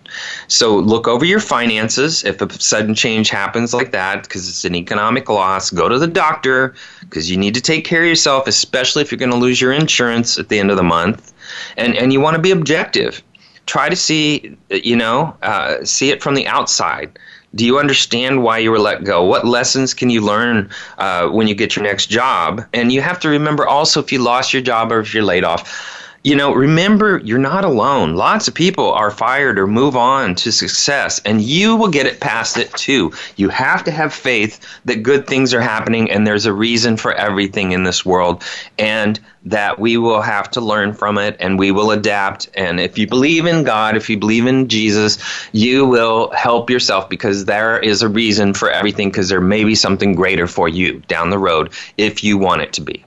So 0.48 0.78
look 0.78 1.06
over 1.06 1.24
your 1.24 1.40
finances. 1.40 2.24
If 2.24 2.40
a 2.40 2.50
sudden 2.52 2.94
change 2.94 3.28
happens 3.28 3.74
like 3.74 3.90
that, 3.90 4.22
because 4.22 4.48
it's 4.48 4.64
an 4.64 4.74
economic 4.74 5.28
loss, 5.28 5.70
go 5.70 5.90
to 5.90 5.98
the 5.98 6.06
doctor 6.06 6.74
because 7.00 7.30
you 7.30 7.36
need 7.36 7.54
to 7.54 7.60
take 7.60 7.84
care 7.84 8.02
of 8.02 8.08
yourself, 8.08 8.46
especially 8.46 9.02
if 9.02 9.10
you're 9.10 9.18
going 9.18 9.30
to 9.30 9.36
lose 9.36 9.60
your 9.60 9.72
insurance 9.72 10.38
at 10.38 10.48
the 10.48 10.58
end 10.58 10.70
of 10.70 10.78
the 10.78 10.82
month. 10.82 11.34
And 11.76 11.94
and 11.94 12.12
you 12.12 12.20
want 12.20 12.36
to 12.36 12.42
be 12.42 12.52
objective 12.52 13.22
try 13.66 13.88
to 13.88 13.96
see, 13.96 14.56
you 14.70 14.96
know, 14.96 15.36
uh, 15.42 15.84
see 15.84 16.10
it 16.10 16.22
from 16.22 16.34
the 16.34 16.46
outside. 16.46 17.18
Do 17.54 17.64
you 17.64 17.78
understand 17.78 18.42
why 18.42 18.58
you 18.58 18.70
were 18.70 18.78
let 18.78 19.04
go? 19.04 19.24
What 19.24 19.46
lessons 19.46 19.94
can 19.94 20.10
you 20.10 20.20
learn 20.20 20.70
uh, 20.98 21.28
when 21.28 21.46
you 21.46 21.54
get 21.54 21.74
your 21.74 21.84
next 21.84 22.06
job? 22.06 22.62
And 22.72 22.92
you 22.92 23.00
have 23.00 23.20
to 23.20 23.28
remember 23.28 23.66
also 23.66 24.02
if 24.02 24.12
you 24.12 24.18
lost 24.18 24.52
your 24.52 24.62
job 24.62 24.92
or 24.92 25.00
if 25.00 25.14
you're 25.14 25.22
laid 25.22 25.44
off, 25.44 26.04
you 26.26 26.34
know, 26.34 26.52
remember 26.52 27.20
you're 27.24 27.38
not 27.38 27.64
alone. 27.64 28.16
Lots 28.16 28.48
of 28.48 28.54
people 28.54 28.92
are 28.92 29.12
fired 29.12 29.60
or 29.60 29.68
move 29.68 29.94
on 29.94 30.34
to 30.34 30.50
success, 30.50 31.20
and 31.24 31.40
you 31.40 31.76
will 31.76 31.88
get 31.88 32.06
it 32.06 32.18
past 32.18 32.56
it 32.56 32.72
too. 32.72 33.12
You 33.36 33.48
have 33.50 33.84
to 33.84 33.92
have 33.92 34.12
faith 34.12 34.58
that 34.86 35.04
good 35.04 35.28
things 35.28 35.54
are 35.54 35.60
happening 35.60 36.10
and 36.10 36.26
there's 36.26 36.44
a 36.44 36.52
reason 36.52 36.96
for 36.96 37.12
everything 37.14 37.70
in 37.70 37.84
this 37.84 38.04
world, 38.04 38.42
and 38.76 39.20
that 39.46 39.78
we 39.78 39.96
will 39.96 40.20
have 40.20 40.50
to 40.50 40.60
learn 40.60 40.92
from 40.92 41.18
it 41.18 41.36
and 41.38 41.58
we 41.58 41.70
will 41.70 41.92
adapt. 41.92 42.50
And 42.54 42.80
if 42.80 42.98
you 42.98 43.06
believe 43.06 43.46
in 43.46 43.62
God, 43.62 43.96
if 43.96 44.10
you 44.10 44.18
believe 44.18 44.46
in 44.46 44.68
Jesus, 44.68 45.18
you 45.52 45.86
will 45.86 46.30
help 46.32 46.68
yourself 46.68 47.08
because 47.08 47.44
there 47.44 47.78
is 47.78 48.02
a 48.02 48.08
reason 48.08 48.54
for 48.54 48.68
everything 48.70 49.08
because 49.08 49.28
there 49.28 49.40
may 49.40 49.62
be 49.62 49.76
something 49.76 50.14
greater 50.14 50.48
for 50.48 50.68
you 50.68 51.00
down 51.06 51.30
the 51.30 51.38
road 51.38 51.72
if 51.96 52.24
you 52.24 52.36
want 52.36 52.62
it 52.62 52.72
to 52.74 52.80
be. 52.80 53.04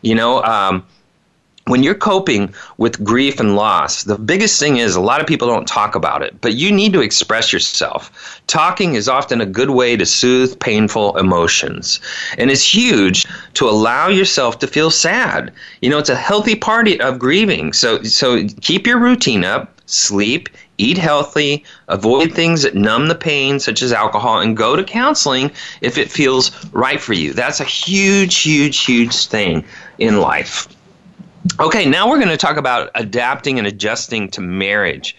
You 0.00 0.14
know, 0.14 0.42
um, 0.42 0.86
when 1.66 1.82
you're 1.82 1.94
coping 1.94 2.52
with 2.76 3.02
grief 3.02 3.40
and 3.40 3.56
loss, 3.56 4.04
the 4.04 4.18
biggest 4.18 4.60
thing 4.60 4.76
is 4.76 4.96
a 4.96 5.00
lot 5.00 5.22
of 5.22 5.26
people 5.26 5.48
don't 5.48 5.66
talk 5.66 5.94
about 5.94 6.22
it, 6.22 6.38
but 6.42 6.52
you 6.52 6.70
need 6.70 6.92
to 6.92 7.00
express 7.00 7.54
yourself. 7.54 8.42
Talking 8.46 8.94
is 8.94 9.08
often 9.08 9.40
a 9.40 9.46
good 9.46 9.70
way 9.70 9.96
to 9.96 10.04
soothe 10.04 10.58
painful 10.60 11.16
emotions. 11.16 12.00
And 12.36 12.50
it's 12.50 12.74
huge 12.74 13.26
to 13.54 13.66
allow 13.66 14.08
yourself 14.08 14.58
to 14.58 14.66
feel 14.66 14.90
sad. 14.90 15.52
You 15.80 15.88
know, 15.88 15.98
it's 15.98 16.10
a 16.10 16.16
healthy 16.16 16.54
part 16.54 16.88
of 17.00 17.18
grieving. 17.18 17.72
So 17.72 18.02
so 18.02 18.46
keep 18.60 18.86
your 18.86 18.98
routine 18.98 19.42
up, 19.42 19.80
sleep, 19.86 20.50
eat 20.76 20.98
healthy, 20.98 21.64
avoid 21.88 22.32
things 22.32 22.62
that 22.62 22.74
numb 22.74 23.08
the 23.08 23.14
pain 23.14 23.58
such 23.58 23.80
as 23.80 23.90
alcohol 23.90 24.40
and 24.40 24.54
go 24.54 24.76
to 24.76 24.84
counseling 24.84 25.50
if 25.80 25.96
it 25.96 26.10
feels 26.10 26.50
right 26.74 27.00
for 27.00 27.14
you. 27.14 27.32
That's 27.32 27.60
a 27.60 27.64
huge 27.64 28.42
huge 28.42 28.84
huge 28.84 29.28
thing 29.28 29.64
in 29.98 30.20
life. 30.20 30.68
Okay, 31.60 31.84
now 31.84 32.08
we're 32.08 32.16
going 32.18 32.28
to 32.28 32.36
talk 32.36 32.56
about 32.56 32.90
adapting 32.94 33.58
and 33.58 33.66
adjusting 33.66 34.28
to 34.30 34.40
marriage. 34.40 35.14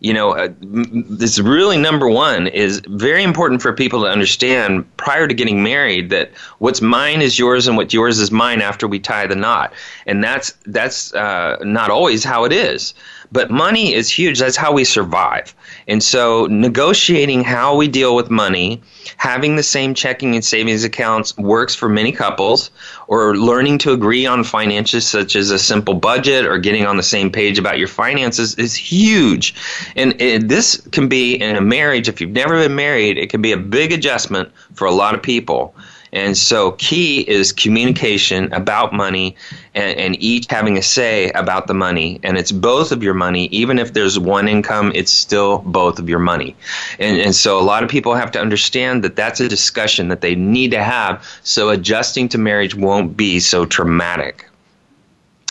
You 0.00 0.12
know, 0.12 0.30
uh, 0.30 0.48
this 0.60 1.38
really 1.38 1.76
number 1.76 2.08
one 2.08 2.46
is 2.46 2.80
very 2.88 3.22
important 3.24 3.62
for 3.62 3.72
people 3.72 4.02
to 4.02 4.08
understand 4.08 4.84
prior 4.96 5.26
to 5.26 5.34
getting 5.34 5.62
married 5.62 6.10
that 6.10 6.30
what's 6.58 6.80
mine 6.80 7.20
is 7.20 7.38
yours 7.38 7.66
and 7.66 7.76
what 7.76 7.92
yours 7.92 8.18
is 8.18 8.30
mine 8.30 8.60
after 8.60 8.86
we 8.86 9.00
tie 9.00 9.26
the 9.26 9.34
knot, 9.34 9.72
and 10.06 10.22
that's 10.22 10.52
that's 10.66 11.12
uh, 11.14 11.56
not 11.62 11.90
always 11.90 12.22
how 12.22 12.44
it 12.44 12.52
is. 12.52 12.94
But 13.32 13.50
money 13.50 13.92
is 13.92 14.08
huge. 14.08 14.38
That's 14.38 14.56
how 14.56 14.72
we 14.72 14.84
survive. 14.84 15.54
And 15.88 16.02
so, 16.02 16.46
negotiating 16.50 17.44
how 17.44 17.74
we 17.74 17.88
deal 17.88 18.14
with 18.14 18.30
money, 18.30 18.82
having 19.16 19.56
the 19.56 19.62
same 19.62 19.94
checking 19.94 20.34
and 20.34 20.44
savings 20.44 20.84
accounts 20.84 21.36
works 21.38 21.74
for 21.74 21.88
many 21.88 22.12
couples, 22.12 22.70
or 23.06 23.36
learning 23.36 23.78
to 23.78 23.92
agree 23.92 24.26
on 24.26 24.44
finances, 24.44 25.06
such 25.06 25.34
as 25.34 25.50
a 25.50 25.58
simple 25.58 25.94
budget 25.94 26.44
or 26.44 26.58
getting 26.58 26.84
on 26.84 26.98
the 26.98 27.02
same 27.02 27.30
page 27.30 27.58
about 27.58 27.78
your 27.78 27.88
finances, 27.88 28.54
is 28.56 28.74
huge. 28.74 29.54
And 29.96 30.20
it, 30.20 30.48
this 30.48 30.76
can 30.92 31.08
be 31.08 31.36
in 31.36 31.56
a 31.56 31.62
marriage, 31.62 32.06
if 32.06 32.20
you've 32.20 32.30
never 32.30 32.62
been 32.62 32.76
married, 32.76 33.16
it 33.16 33.30
can 33.30 33.40
be 33.40 33.52
a 33.52 33.56
big 33.56 33.90
adjustment 33.90 34.50
for 34.74 34.86
a 34.86 34.92
lot 34.92 35.14
of 35.14 35.22
people. 35.22 35.74
And 36.12 36.36
so, 36.36 36.72
key 36.72 37.20
is 37.28 37.52
communication 37.52 38.52
about 38.52 38.92
money 38.92 39.36
and, 39.74 39.98
and, 39.98 40.22
each 40.22 40.46
having 40.50 40.78
a 40.78 40.82
say 40.82 41.30
about 41.32 41.66
the 41.66 41.74
money. 41.74 42.20
And 42.22 42.38
it's 42.38 42.52
both 42.52 42.92
of 42.92 43.02
your 43.02 43.14
money. 43.14 43.46
Even 43.46 43.78
if 43.78 43.92
there's 43.92 44.18
one 44.18 44.48
income, 44.48 44.92
it's 44.94 45.12
still 45.12 45.58
both 45.58 45.98
of 45.98 46.08
your 46.08 46.18
money. 46.18 46.56
And, 46.98 47.20
and 47.20 47.34
so, 47.34 47.58
a 47.58 47.62
lot 47.62 47.82
of 47.82 47.90
people 47.90 48.14
have 48.14 48.30
to 48.32 48.40
understand 48.40 49.04
that 49.04 49.16
that's 49.16 49.40
a 49.40 49.48
discussion 49.48 50.08
that 50.08 50.20
they 50.20 50.34
need 50.34 50.70
to 50.72 50.82
have 50.82 51.24
so 51.42 51.68
adjusting 51.70 52.28
to 52.30 52.38
marriage 52.38 52.74
won't 52.74 53.16
be 53.16 53.40
so 53.40 53.64
traumatic 53.66 54.47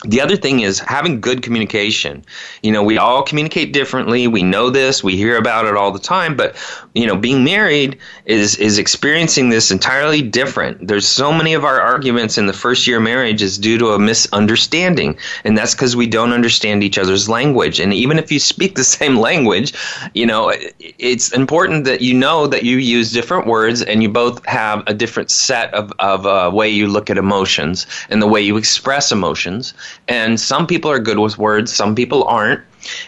the 0.04 0.22
other 0.22 0.38
thing 0.38 0.60
is 0.60 0.78
having 0.78 1.20
good 1.20 1.41
communication. 1.41 2.24
You 2.62 2.72
know, 2.72 2.84
we 2.84 3.00
all 3.00 3.24
communicate 3.24 3.74
differently. 3.74 4.28
We 4.28 4.43
know 4.43 4.70
this. 4.70 5.04
We 5.04 5.18
hear 5.18 5.38
about 5.38 5.66
it 5.66 5.76
all 5.76 5.91
the 5.91 5.98
time. 5.98 6.36
But 6.38 6.56
you 6.93 7.08
know, 7.08 7.16
being 7.16 7.43
married 7.43 7.98
is 8.26 8.58
is 8.58 8.78
experiencing 8.78 9.50
this 9.50 9.72
entirely 9.72 10.22
different. 10.22 10.88
There's 10.88 11.08
so 11.08 11.34
many 11.34 11.56
of 11.56 11.66
our 11.66 11.82
arguments 11.82 12.38
in 12.38 12.45
the 12.45 12.54
first 12.54 12.86
year 12.86 12.98
of 12.98 13.04
marriage 13.04 13.41
is 13.41 13.58
due 13.58 13.80
to 13.80 13.93
a 13.93 14.00
misunderstanding, 14.00 15.18
and 15.43 15.58
that's 15.58 15.74
because 15.74 15.95
we 15.95 16.06
don't 16.06 16.32
understand 16.32 16.84
each 16.84 17.00
other's 17.00 17.28
language. 17.28 17.80
And 17.80 17.91
even 17.91 18.20
if 18.20 18.32
you 18.32 18.39
speak 18.39 18.76
the 18.76 18.84
same 18.98 19.18
language, 19.18 19.74
you 20.14 20.28
know, 20.28 20.54
it's 20.80 21.34
important 21.34 21.86
that 21.86 22.02
you 22.02 22.14
know 22.14 22.45
that 22.45 22.62
you 22.62 22.78
use 22.78 23.12
different 23.12 23.48
words 23.48 23.82
and 23.82 24.04
you 24.04 24.10
both 24.10 24.45
have 24.45 24.84
a 24.86 24.93
different 24.93 25.32
set 25.32 25.74
of 25.74 25.91
of 25.98 26.28
uh, 26.28 26.52
way 26.54 26.70
you 26.70 26.88
look 26.88 27.10
at 27.10 27.18
emotions 27.18 27.88
and 28.10 28.22
the 28.22 28.28
way 28.28 28.41
you 28.41 28.58
express 28.58 29.12
emotions 29.12 29.74
and 30.08 30.40
some 30.40 30.68
people 30.68 30.90
are 30.92 31.00
good 31.00 31.20
with 31.20 31.38
words, 31.38 31.74
some 31.74 31.96
people 31.96 32.24
aren't. 32.26 32.62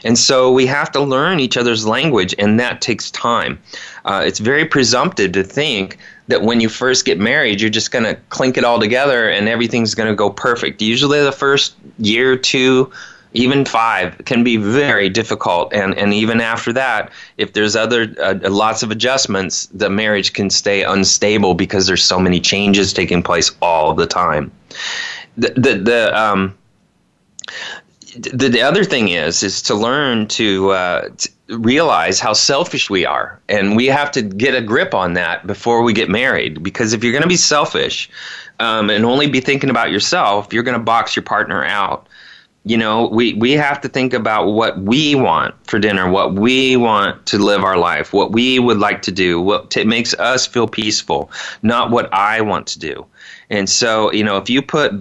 And 0.04 0.18
so 0.18 0.52
we 0.52 0.66
have 0.66 0.92
to 0.92 1.00
learn 1.00 1.40
each 1.40 1.56
other's 1.56 1.88
language, 1.88 2.36
and 2.38 2.60
that 2.60 2.82
takes 2.82 3.12
time. 3.12 3.60
Uh, 4.04 4.24
it's 4.26 4.40
very 4.40 4.66
presumptive 4.66 5.32
to 5.34 5.44
think 5.44 5.98
that 6.28 6.42
when 6.42 6.60
you 6.60 6.70
first 6.70 7.06
get 7.06 7.18
married, 7.18 7.62
you're 7.62 7.70
just 7.70 7.92
going 7.92 8.06
to 8.06 8.16
clink 8.30 8.58
it 8.58 8.64
all 8.64 8.80
together 8.80 9.30
and 9.30 9.48
everything's 9.48 9.96
going 9.96 10.10
to 10.10 10.16
go 10.16 10.30
perfect. 10.30 10.82
Usually, 10.82 11.22
the 11.22 11.32
first 11.32 11.76
year, 11.98 12.36
two, 12.36 12.92
even 13.34 13.64
five 13.64 14.18
can 14.26 14.44
be 14.44 14.58
very 14.58 15.10
difficult 15.10 15.72
and, 15.74 15.96
and 15.98 16.14
even 16.14 16.42
after 16.42 16.74
that 16.74 17.12
if 17.38 17.54
there's 17.54 17.76
other 17.76 18.14
uh, 18.22 18.36
lots 18.50 18.82
of 18.82 18.90
adjustments 18.90 19.68
the 19.68 19.90
marriage 19.90 20.34
can 20.34 20.50
stay 20.50 20.84
unstable 20.84 21.54
because 21.54 21.86
there's 21.86 22.04
so 22.04 22.20
many 22.20 22.40
changes 22.40 22.92
taking 22.92 23.22
place 23.22 23.52
all 23.62 23.94
the 23.94 24.08
time 24.08 24.52
the 25.38 25.50
the, 25.50 25.76
the 25.76 26.20
um 26.20 26.58
the, 28.16 28.50
the 28.50 28.62
other 28.62 28.84
thing 28.84 29.10
is 29.10 29.44
is 29.44 29.62
to 29.64 29.76
learn 29.76 30.28
to, 30.28 30.72
uh, 30.72 31.10
to 31.10 31.30
realize 31.50 32.20
how 32.20 32.34
selfish 32.34 32.90
we 32.90 33.06
are. 33.06 33.40
And 33.50 33.76
we 33.76 33.88
have 33.88 34.12
to 34.12 34.22
get 34.22 34.56
a 34.56 34.62
grip 34.62 34.94
on 34.94 35.14
that 35.14 35.46
before 35.48 35.84
we 35.84 35.94
get 35.94 36.10
married. 36.10 36.64
Because 36.64 36.94
if 36.94 37.04
you're 37.04 37.12
going 37.12 37.24
to 37.24 37.30
be 37.30 37.38
selfish 37.38 38.10
um, 38.60 38.90
and 38.90 39.06
only 39.06 39.28
be 39.28 39.40
thinking 39.40 39.70
about 39.70 39.92
yourself 39.92 40.54
you're 40.54 40.64
going 40.64 40.78
to 40.78 40.84
box 40.84 41.16
your 41.16 41.24
partner 41.24 41.64
out. 41.64 42.08
You 42.66 42.78
know 42.78 43.08
we, 43.08 43.34
we 43.34 43.54
have 43.54 43.80
to 43.82 43.90
think 43.90 44.14
about 44.14 44.48
what 44.48 44.80
we 44.80 45.16
want 45.16 45.56
for 45.66 45.80
dinner 45.80 46.10
what 46.10 46.34
we 46.34 46.76
want 46.76 47.26
to 47.28 47.38
live 47.38 47.64
our 47.64 47.78
life 47.78 48.12
what 48.12 48.34
we 48.34 48.60
would 48.60 48.78
like 48.78 49.02
to 49.04 49.14
do 49.14 49.40
what 49.42 49.72
t- 49.72 49.86
makes 49.86 50.14
us 50.16 50.46
feel 50.46 50.68
peaceful 50.68 51.32
not 51.64 51.90
what 51.90 52.14
i 52.14 52.42
want 52.42 52.68
to 52.68 52.80
do. 52.80 53.06
And 53.50 53.70
so 53.70 54.12
you 54.12 54.26
know 54.26 54.38
if 54.38 54.50
you 54.50 54.62
put 54.62 54.92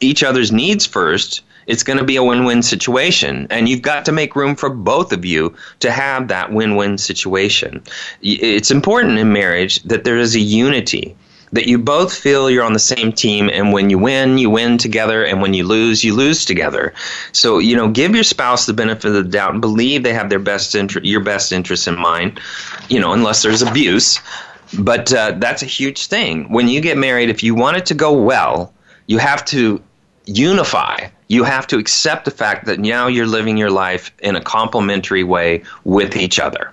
each 0.00 0.24
other's 0.24 0.50
needs 0.50 0.86
first 0.86 1.42
it's 1.72 1.82
going 1.82 1.98
to 1.98 2.04
be 2.04 2.16
a 2.16 2.22
win-win 2.22 2.62
situation. 2.62 3.46
And 3.48 3.66
you've 3.66 3.80
got 3.80 4.04
to 4.04 4.12
make 4.12 4.36
room 4.36 4.54
for 4.54 4.68
both 4.68 5.10
of 5.10 5.24
you 5.24 5.54
to 5.80 5.90
have 5.90 6.28
that 6.28 6.52
win-win 6.52 6.98
situation. 6.98 7.82
It's 8.20 8.70
important 8.70 9.18
in 9.18 9.32
marriage 9.32 9.82
that 9.84 10.04
there 10.04 10.18
is 10.18 10.34
a 10.34 10.40
unity 10.40 11.16
that 11.52 11.66
you 11.66 11.78
both 11.78 12.14
feel 12.14 12.50
you're 12.50 12.64
on 12.64 12.74
the 12.74 12.78
same 12.78 13.10
team 13.10 13.48
and 13.50 13.72
when 13.72 13.88
you 13.88 13.98
win 13.98 14.38
you 14.38 14.48
win 14.50 14.78
together 14.78 15.24
and 15.24 15.40
when 15.42 15.54
you 15.54 15.64
lose 15.64 16.04
you 16.04 16.14
lose 16.14 16.44
together. 16.44 16.92
So 17.32 17.58
you 17.58 17.74
know 17.74 17.88
give 17.88 18.14
your 18.14 18.24
spouse 18.24 18.66
the 18.66 18.74
benefit 18.74 19.06
of 19.06 19.14
the 19.14 19.24
doubt 19.24 19.52
and 19.52 19.60
believe 19.60 20.02
they 20.02 20.14
have 20.14 20.28
their 20.28 20.38
best 20.38 20.74
your 21.02 21.20
best 21.20 21.52
interest 21.52 21.88
in 21.88 21.98
mind 21.98 22.40
you 22.88 23.00
know 23.00 23.12
unless 23.12 23.42
there's 23.42 23.62
abuse. 23.62 24.20
But 24.78 25.12
uh, 25.12 25.32
that's 25.36 25.62
a 25.62 25.66
huge 25.66 26.06
thing. 26.06 26.50
When 26.50 26.68
you 26.68 26.80
get 26.82 26.98
married 26.98 27.30
if 27.30 27.42
you 27.42 27.54
want 27.54 27.78
it 27.78 27.86
to 27.86 27.94
go 27.94 28.12
well 28.12 28.74
you 29.06 29.18
have 29.18 29.44
to 29.46 29.82
unify. 30.26 31.08
You 31.28 31.44
have 31.44 31.66
to 31.68 31.78
accept 31.78 32.24
the 32.24 32.30
fact 32.30 32.66
that 32.66 32.78
now 32.78 33.06
you're 33.06 33.26
living 33.26 33.56
your 33.56 33.70
life 33.70 34.12
in 34.22 34.36
a 34.36 34.40
complementary 34.40 35.24
way 35.24 35.62
with 35.84 36.16
each 36.16 36.38
other. 36.38 36.72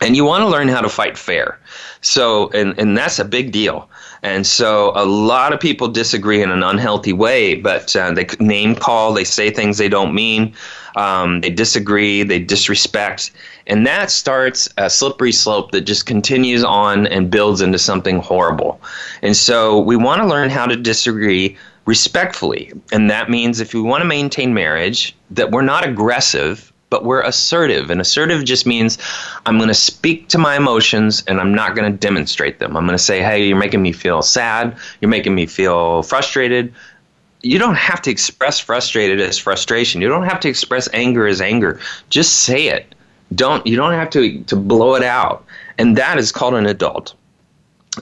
And 0.00 0.14
you 0.14 0.24
want 0.24 0.42
to 0.42 0.48
learn 0.48 0.68
how 0.68 0.82
to 0.82 0.88
fight 0.88 1.16
fair. 1.16 1.58
So, 2.02 2.50
and, 2.50 2.78
and 2.78 2.96
that's 2.96 3.18
a 3.18 3.24
big 3.24 3.50
deal. 3.50 3.88
And 4.22 4.46
so 4.46 4.92
a 4.94 5.04
lot 5.06 5.52
of 5.52 5.60
people 5.60 5.88
disagree 5.88 6.42
in 6.42 6.50
an 6.50 6.62
unhealthy 6.62 7.12
way, 7.12 7.54
but 7.54 7.94
uh, 7.94 8.12
they 8.12 8.26
name 8.40 8.74
call, 8.74 9.12
they 9.12 9.24
say 9.24 9.50
things 9.50 9.78
they 9.78 9.88
don't 9.88 10.14
mean, 10.14 10.54
um, 10.96 11.40
they 11.42 11.50
disagree, 11.50 12.22
they 12.22 12.38
disrespect, 12.40 13.30
and 13.66 13.86
that 13.86 14.10
starts 14.10 14.68
a 14.78 14.90
slippery 14.90 15.32
slope 15.32 15.70
that 15.72 15.82
just 15.82 16.06
continues 16.06 16.64
on 16.64 17.06
and 17.06 17.30
builds 17.30 17.60
into 17.60 17.78
something 17.78 18.18
horrible. 18.18 18.80
And 19.22 19.36
so 19.36 19.78
we 19.80 19.96
want 19.96 20.22
to 20.22 20.26
learn 20.26 20.50
how 20.50 20.66
to 20.66 20.76
disagree 20.76 21.56
respectfully. 21.86 22.72
And 22.92 23.08
that 23.10 23.30
means 23.30 23.60
if 23.60 23.72
we 23.72 23.80
want 23.80 24.02
to 24.02 24.08
maintain 24.08 24.52
marriage, 24.52 25.16
that 25.30 25.50
we're 25.50 25.62
not 25.62 25.86
aggressive 25.86 26.72
but 26.90 27.04
we're 27.04 27.22
assertive. 27.22 27.90
And 27.90 28.00
assertive 28.00 28.44
just 28.44 28.66
means 28.66 28.98
I'm 29.44 29.58
going 29.58 29.68
to 29.68 29.74
speak 29.74 30.28
to 30.28 30.38
my 30.38 30.56
emotions 30.56 31.22
and 31.26 31.40
I'm 31.40 31.54
not 31.54 31.74
going 31.74 31.90
to 31.90 31.98
demonstrate 31.98 32.58
them. 32.58 32.76
I'm 32.76 32.86
going 32.86 32.96
to 32.96 33.02
say, 33.02 33.22
hey, 33.22 33.46
you're 33.46 33.58
making 33.58 33.82
me 33.82 33.92
feel 33.92 34.22
sad. 34.22 34.76
You're 35.00 35.08
making 35.08 35.34
me 35.34 35.46
feel 35.46 36.02
frustrated. 36.02 36.72
You 37.42 37.58
don't 37.58 37.76
have 37.76 38.02
to 38.02 38.10
express 38.10 38.60
frustrated 38.60 39.20
as 39.20 39.38
frustration. 39.38 40.00
You 40.00 40.08
don't 40.08 40.24
have 40.24 40.40
to 40.40 40.48
express 40.48 40.88
anger 40.92 41.26
as 41.26 41.40
anger. 41.40 41.80
Just 42.08 42.36
say 42.44 42.68
it. 42.68 42.94
Don't 43.34 43.66
you 43.66 43.76
don't 43.76 43.92
have 43.92 44.10
to 44.10 44.42
to 44.44 44.56
blow 44.56 44.94
it 44.94 45.02
out. 45.02 45.44
And 45.78 45.96
that 45.96 46.16
is 46.18 46.30
called 46.30 46.54
an 46.54 46.66
adult. 46.66 47.14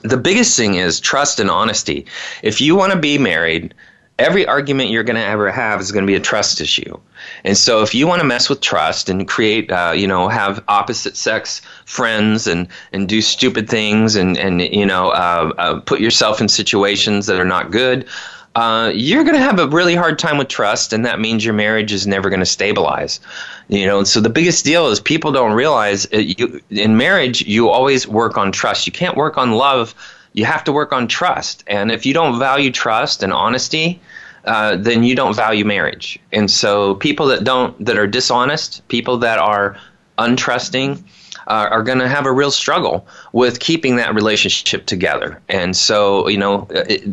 The 0.03 0.17
biggest 0.17 0.57
thing 0.57 0.75
is 0.75 0.99
trust 0.99 1.39
and 1.39 1.49
honesty. 1.49 2.05
If 2.43 2.61
you 2.61 2.75
want 2.75 2.93
to 2.93 2.99
be 2.99 3.17
married, 3.17 3.73
every 4.19 4.45
argument 4.45 4.89
you're 4.89 5.03
going 5.03 5.15
to 5.15 5.23
ever 5.23 5.51
have 5.51 5.81
is 5.81 5.91
going 5.91 6.03
to 6.03 6.07
be 6.07 6.15
a 6.15 6.19
trust 6.19 6.61
issue. 6.61 6.97
And 7.43 7.57
so, 7.57 7.81
if 7.81 7.95
you 7.95 8.07
want 8.07 8.21
to 8.21 8.27
mess 8.27 8.49
with 8.49 8.61
trust 8.61 9.09
and 9.09 9.27
create, 9.27 9.71
uh, 9.71 9.93
you 9.95 10.07
know, 10.07 10.27
have 10.27 10.63
opposite 10.67 11.17
sex 11.17 11.61
friends 11.85 12.47
and, 12.47 12.67
and 12.91 13.07
do 13.09 13.21
stupid 13.21 13.69
things 13.69 14.15
and, 14.15 14.37
and 14.37 14.61
you 14.61 14.85
know, 14.85 15.09
uh, 15.09 15.51
uh, 15.57 15.79
put 15.81 15.99
yourself 15.99 16.39
in 16.41 16.47
situations 16.47 17.25
that 17.27 17.39
are 17.39 17.45
not 17.45 17.71
good, 17.71 18.07
uh, 18.55 18.91
you're 18.93 19.23
going 19.23 19.35
to 19.35 19.41
have 19.41 19.59
a 19.59 19.67
really 19.67 19.95
hard 19.95 20.17
time 20.17 20.37
with 20.37 20.47
trust, 20.47 20.93
and 20.93 21.05
that 21.05 21.19
means 21.19 21.43
your 21.43 21.53
marriage 21.53 21.91
is 21.91 22.07
never 22.07 22.29
going 22.29 22.39
to 22.39 22.45
stabilize. 22.45 23.19
You 23.67 23.85
know, 23.85 23.99
and 23.99 24.07
so 24.07 24.21
the 24.21 24.29
biggest 24.29 24.63
deal 24.63 24.87
is 24.87 24.99
people 24.99 25.31
don't 25.31 25.53
realize 25.53 26.05
it, 26.05 26.17
uh, 26.17 26.19
you, 26.19 26.61
in 26.69 26.97
marriage 26.97 27.41
you 27.45 27.69
always 27.69 28.07
work 28.07 28.37
on 28.37 28.51
trust. 28.51 28.87
You 28.87 28.93
can't 28.93 29.17
work 29.17 29.37
on 29.37 29.51
love 29.51 29.93
you 30.35 30.43
have 30.43 30.65
to 30.65 30.73
work 30.73 30.91
on 30.91 31.07
trust. 31.07 31.63
And 31.65 31.91
if 31.91 32.05
you 32.05 32.13
don't 32.13 32.37
value 32.37 32.69
trust 32.69 33.23
and 33.23 33.31
honesty, 33.31 34.01
uh, 34.43 34.75
then 34.75 35.01
you 35.01 35.15
don't 35.15 35.33
value 35.33 35.63
marriage. 35.63 36.19
And 36.33 36.51
so 36.51 36.95
people 36.95 37.25
that 37.27 37.45
don't 37.45 37.73
that 37.83 37.97
are 37.97 38.05
dishonest, 38.05 38.85
people 38.89 39.17
that 39.19 39.39
are 39.39 39.77
untrusting, 40.19 41.01
uh, 41.47 41.67
are 41.71 41.81
going 41.83 41.99
to 41.99 42.09
have 42.09 42.25
a 42.25 42.33
real 42.33 42.51
struggle 42.51 43.07
with 43.31 43.59
keeping 43.61 43.95
that 43.95 44.13
relationship 44.13 44.85
together. 44.85 45.41
And 45.47 45.75
so, 45.75 46.27
you 46.27 46.37
know, 46.37 46.67
it, 46.69 47.03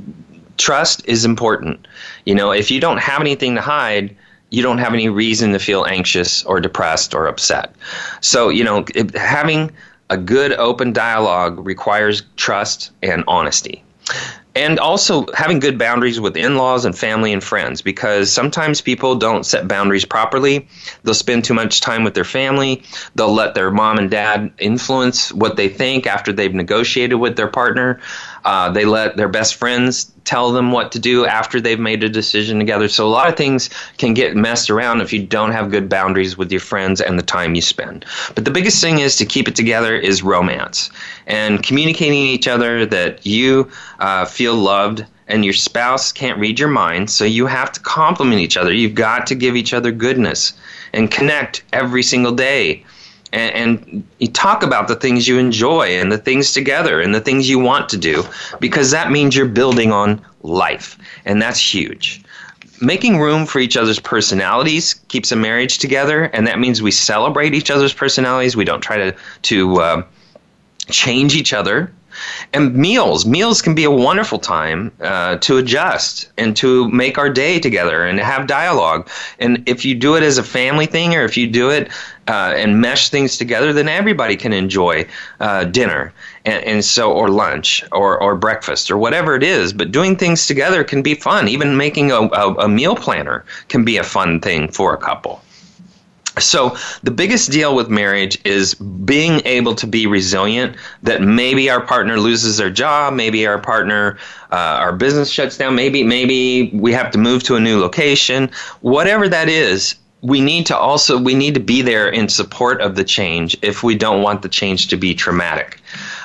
trust 0.59 1.07
is 1.07 1.25
important. 1.25 1.87
You 2.25 2.35
know, 2.35 2.53
if 2.53 2.71
you 2.71 2.81
don't 2.81 2.99
have 2.99 3.21
anything 3.21 3.55
to 3.55 3.61
hide, 3.61 4.17
you 4.51 4.63
don't 4.63 4.79
have 4.79 4.93
any 4.93 5.09
reason 5.09 5.53
to 5.53 5.59
feel 5.59 5.85
anxious 5.87 6.45
or 6.45 6.61
depressed 6.61 7.15
or 7.15 7.27
upset. 7.27 7.75
So, 8.21 8.51
you 8.51 8.63
know, 8.63 8.85
it, 8.95 9.17
having 9.17 9.73
a 10.11 10.17
good 10.17 10.53
open 10.53 10.93
dialogue 10.93 11.67
requires 11.67 12.23
trust 12.37 12.91
and 13.03 13.25
honesty. 13.27 13.83
And 14.55 14.79
also 14.79 15.25
having 15.33 15.61
good 15.61 15.79
boundaries 15.79 16.21
with 16.21 16.37
in 16.37 16.59
laws 16.59 16.85
and 16.85 16.97
family 16.97 17.33
and 17.33 17.43
friends 17.43 17.81
because 17.81 18.31
sometimes 18.31 18.83
people 18.83 19.15
don't 19.15 19.47
set 19.47 19.67
boundaries 19.67 20.05
properly. 20.05 20.69
They'll 21.03 21.15
spend 21.15 21.45
too 21.45 21.55
much 21.55 21.81
time 21.81 22.05
with 22.05 22.13
their 22.13 22.25
family. 22.25 22.83
They'll 23.15 23.33
let 23.33 23.55
their 23.55 23.71
mom 23.71 23.97
and 23.97 24.11
dad 24.11 24.53
influence 24.59 25.33
what 25.33 25.57
they 25.57 25.71
think 25.71 26.07
after 26.07 26.31
they've 26.31 26.53
negotiated 26.53 27.19
with 27.19 27.37
their 27.37 27.49
partner. 27.49 27.99
Uh, 28.45 28.71
they 28.71 28.85
let 28.85 29.17
their 29.17 29.29
best 29.29 29.55
friends 29.55 30.13
tell 30.25 30.53
them 30.53 30.73
what 30.73 30.93
to 30.93 30.99
do 30.99 31.27
after 31.27 31.61
they've 31.61 31.81
made 31.81 32.03
a 32.03 32.09
decision 32.09 32.59
together. 32.59 32.89
So 32.89 33.07
a 33.07 33.09
lot 33.09 33.29
of 33.29 33.37
things 33.37 33.71
can 33.99 34.15
get 34.15 34.37
messed 34.37 34.71
around 34.71 35.01
if 35.01 35.13
you 35.13 35.25
don't 35.25 35.53
have 35.53 35.71
good 35.71 35.89
boundaries 35.89 36.37
with 36.37 36.51
your 36.51 36.61
friends 36.61 37.01
and 37.01 37.19
the 37.19 37.23
time 37.23 37.55
you 37.55 37.63
spend. 37.63 38.05
But 38.35 38.45
the 38.45 38.51
biggest 38.51 38.81
thing 38.81 39.01
is 39.01 39.17
to 39.17 39.27
keep 39.27 39.49
it 39.49 39.57
together 39.57 39.97
is 39.97 40.23
romance 40.23 40.91
and 41.27 41.63
communicating 41.63 42.25
to 42.25 42.31
each 42.31 42.49
other 42.49 42.87
that 42.87 43.25
you 43.27 43.71
uh, 43.99 44.25
feel 44.25 44.55
loved 44.55 45.05
and 45.29 45.45
your 45.45 45.55
spouse 45.55 46.13
can't 46.13 46.39
read 46.39 46.59
your 46.59 46.69
mind, 46.69 47.09
so 47.09 47.25
you 47.25 47.47
have 47.47 47.73
to 47.73 47.81
compliment 47.81 48.41
each 48.41 48.57
other. 48.57 48.73
You've 48.73 48.95
got 48.95 49.27
to 49.29 49.35
give 49.35 49.57
each 49.57 49.73
other 49.73 49.91
goodness 49.91 50.53
and 50.93 51.11
connect 51.11 51.63
every 51.73 52.03
single 52.03 52.33
day 52.33 52.85
and, 53.33 53.55
and 53.55 54.05
you 54.19 54.29
talk 54.29 54.63
about 54.63 54.89
the 54.89 54.97
things 54.97 55.27
you 55.27 55.39
enjoy 55.39 55.89
and 55.89 56.13
the 56.13 56.19
things 56.19 56.53
together 56.53 57.01
and 57.01 57.15
the 57.15 57.21
things 57.21 57.49
you 57.49 57.59
want 57.59 57.89
to 57.89 57.97
do 57.97 58.25
because 58.61 58.91
that 58.91 59.11
means 59.11 59.35
you're 59.35 59.47
building 59.47 59.93
on 59.93 60.25
life 60.43 60.99
and 61.25 61.41
that's 61.41 61.59
huge. 61.59 62.23
Making 62.81 63.21
room 63.21 63.47
for 63.47 63.59
each 63.59 63.77
other's 63.77 64.01
personalities 64.01 64.95
keeps 65.09 65.31
a 65.33 65.37
marriage 65.37 65.79
together 65.79 66.25
and 66.25 66.47
that 66.47 66.59
means 66.59 66.83
we 66.83 66.91
celebrate 66.91 67.55
each 67.55 67.71
other's 67.71 67.95
personalities. 67.95 68.57
We 68.57 68.65
don't 68.65 68.81
try 68.81 68.97
to 68.97 69.17
to 69.43 69.77
uh, 69.81 70.03
change 70.89 71.35
each 71.37 71.53
other 71.53 71.93
and 72.53 72.75
meals 72.75 73.25
meals 73.27 73.63
can 73.63 73.75
be 73.75 73.85
a 73.85 73.91
wonderful 73.91 74.39
time 74.39 74.93
uh, 75.01 75.37
to 75.37 75.59
adjust 75.59 76.31
and 76.39 76.57
to 76.57 76.89
make 76.91 77.19
our 77.19 77.31
day 77.31 77.59
together 77.59 78.05
and 78.05 78.19
have 78.21 78.47
dialogue. 78.47 79.09
And 79.39 79.63
if 79.67 79.85
you 79.85 79.95
do 79.95 80.15
it 80.17 80.23
as 80.23 80.39
a 80.39 80.43
family 80.43 80.87
thing 80.87 81.15
or 81.15 81.25
if 81.25 81.37
you 81.37 81.47
do 81.47 81.71
it 81.71 81.89
uh, 82.29 82.55
and 82.57 82.81
mesh 82.81 83.09
things 83.09 83.37
together 83.37 83.73
then 83.73 83.89
everybody 83.89 84.37
can 84.37 84.53
enjoy 84.53 85.07
uh, 85.41 85.65
dinner 85.65 86.13
and, 86.45 86.65
and 86.65 86.85
so 86.85 87.13
or 87.13 87.29
lunch 87.29 87.85
or, 87.93 88.21
or 88.21 88.37
breakfast 88.37 88.91
or 88.91 88.99
whatever 88.99 89.35
it 89.35 89.43
is. 89.43 89.73
But 89.73 89.93
doing 89.93 90.17
things 90.17 90.47
together 90.47 90.85
can 90.85 91.03
be 91.03 91.15
fun. 91.15 91.49
Even 91.49 91.77
making 91.77 92.13
a, 92.13 92.21
a, 92.21 92.55
a 92.55 92.69
meal 92.69 92.97
planner 92.97 93.45
can 93.69 93.85
be 93.85 93.97
a 93.97 94.05
fun 94.05 94.41
thing 94.41 94.69
for 94.69 94.95
a 94.95 94.99
couple 94.99 95.43
so, 96.39 96.77
the 97.03 97.11
biggest 97.11 97.51
deal 97.51 97.77
with 97.77 97.91
marriage 97.91 98.39
is 98.45 98.75
being 98.75 99.43
able 99.45 99.75
to 99.75 99.87
be 99.87 100.07
resilient. 100.07 100.77
That 101.03 101.21
maybe 101.21 101.69
our 101.69 101.81
partner 101.81 102.19
loses 102.19 102.57
their 102.57 102.71
job, 102.71 103.13
maybe 103.13 103.47
our 103.47 103.59
partner, 103.59 104.19
uh, 104.51 104.57
our 104.81 104.93
business 104.93 105.31
shuts 105.31 105.59
down, 105.59 105.75
maybe 105.75 106.03
maybe 106.03 106.71
we 106.73 106.93
have 106.93 107.11
to 107.11 107.19
move 107.19 107.43
to 107.45 107.57
a 107.57 107.61
new 107.61 107.79
location. 107.79 108.51
Whatever 108.81 109.29
that 109.29 109.49
is, 109.49 109.97
we 110.23 110.41
need 110.41 110.67
to 110.67 110.77
also 110.77 111.19
we 111.19 111.35
need 111.35 111.55
to 111.55 111.61
be 111.61 111.83
there 111.83 112.09
in 112.09 112.29
support 112.29 112.81
of 112.81 112.95
the 112.95 113.05
change 113.05 113.57
if 113.61 113.83
we 113.83 113.95
don't 113.95 114.23
want 114.23 114.43
the 114.43 114.49
change 114.49 114.89
to 114.89 114.97
be 114.97 115.15
traumatic. 115.15 115.81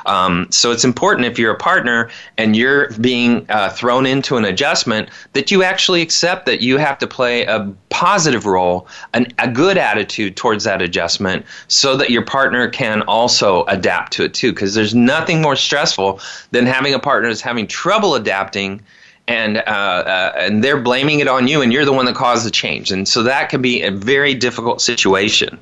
Um, 0.08 0.48
so 0.50 0.72
it's 0.72 0.84
important 0.84 1.28
if 1.28 1.38
you're 1.38 1.54
a 1.54 1.58
partner 1.58 2.10
and 2.38 2.56
you're 2.56 2.92
being 2.94 3.46
uh, 3.50 3.70
thrown 3.70 4.06
into 4.06 4.38
an 4.38 4.46
adjustment 4.46 5.10
that 5.34 5.52
you 5.52 5.64
actually 5.64 6.02
accept 6.02 6.46
that 6.46 6.62
you 6.62 6.78
have 6.78 6.98
to 7.00 7.08
play 7.08 7.46
a 7.46 7.72
positive 7.90 8.46
role, 8.46 8.88
an, 9.14 9.28
a 9.38 9.50
good 9.50 9.78
attitude 9.78 10.36
towards 10.36 10.64
that 10.64 10.82
adjustment, 10.82 11.46
so 11.68 11.98
that 11.98 12.10
your 12.10 12.24
partner 12.24 12.70
can 12.70 13.02
also 13.04 13.64
adapt 13.66 14.14
to 14.14 14.24
it 14.24 14.34
too. 14.34 14.52
Because 14.52 14.74
there's 14.74 14.96
nothing 14.96 15.42
more 15.42 15.56
stressful 15.56 16.20
than 16.52 16.66
having 16.66 16.94
a 16.94 17.00
partner 17.00 17.30
that's 17.30 17.42
having 17.42 17.68
trouble 17.68 18.16
adapting 18.16 18.82
and 19.28 19.58
uh, 19.58 19.60
uh, 19.60 20.34
and 20.38 20.64
they're 20.64 20.80
blaming 20.80 21.20
it 21.20 21.28
on 21.28 21.48
you, 21.48 21.62
and 21.62 21.74
you're 21.74 21.86
the 21.86 21.94
one 21.94 22.06
that 22.06 22.16
caused 22.16 22.46
the 22.46 22.52
change, 22.52 22.92
and 22.92 23.08
so 23.08 23.24
that 23.24 23.50
can 23.50 23.62
be 23.62 23.82
a 23.82 23.92
very 23.92 24.34
difficult 24.34 24.82
situation. 24.82 25.60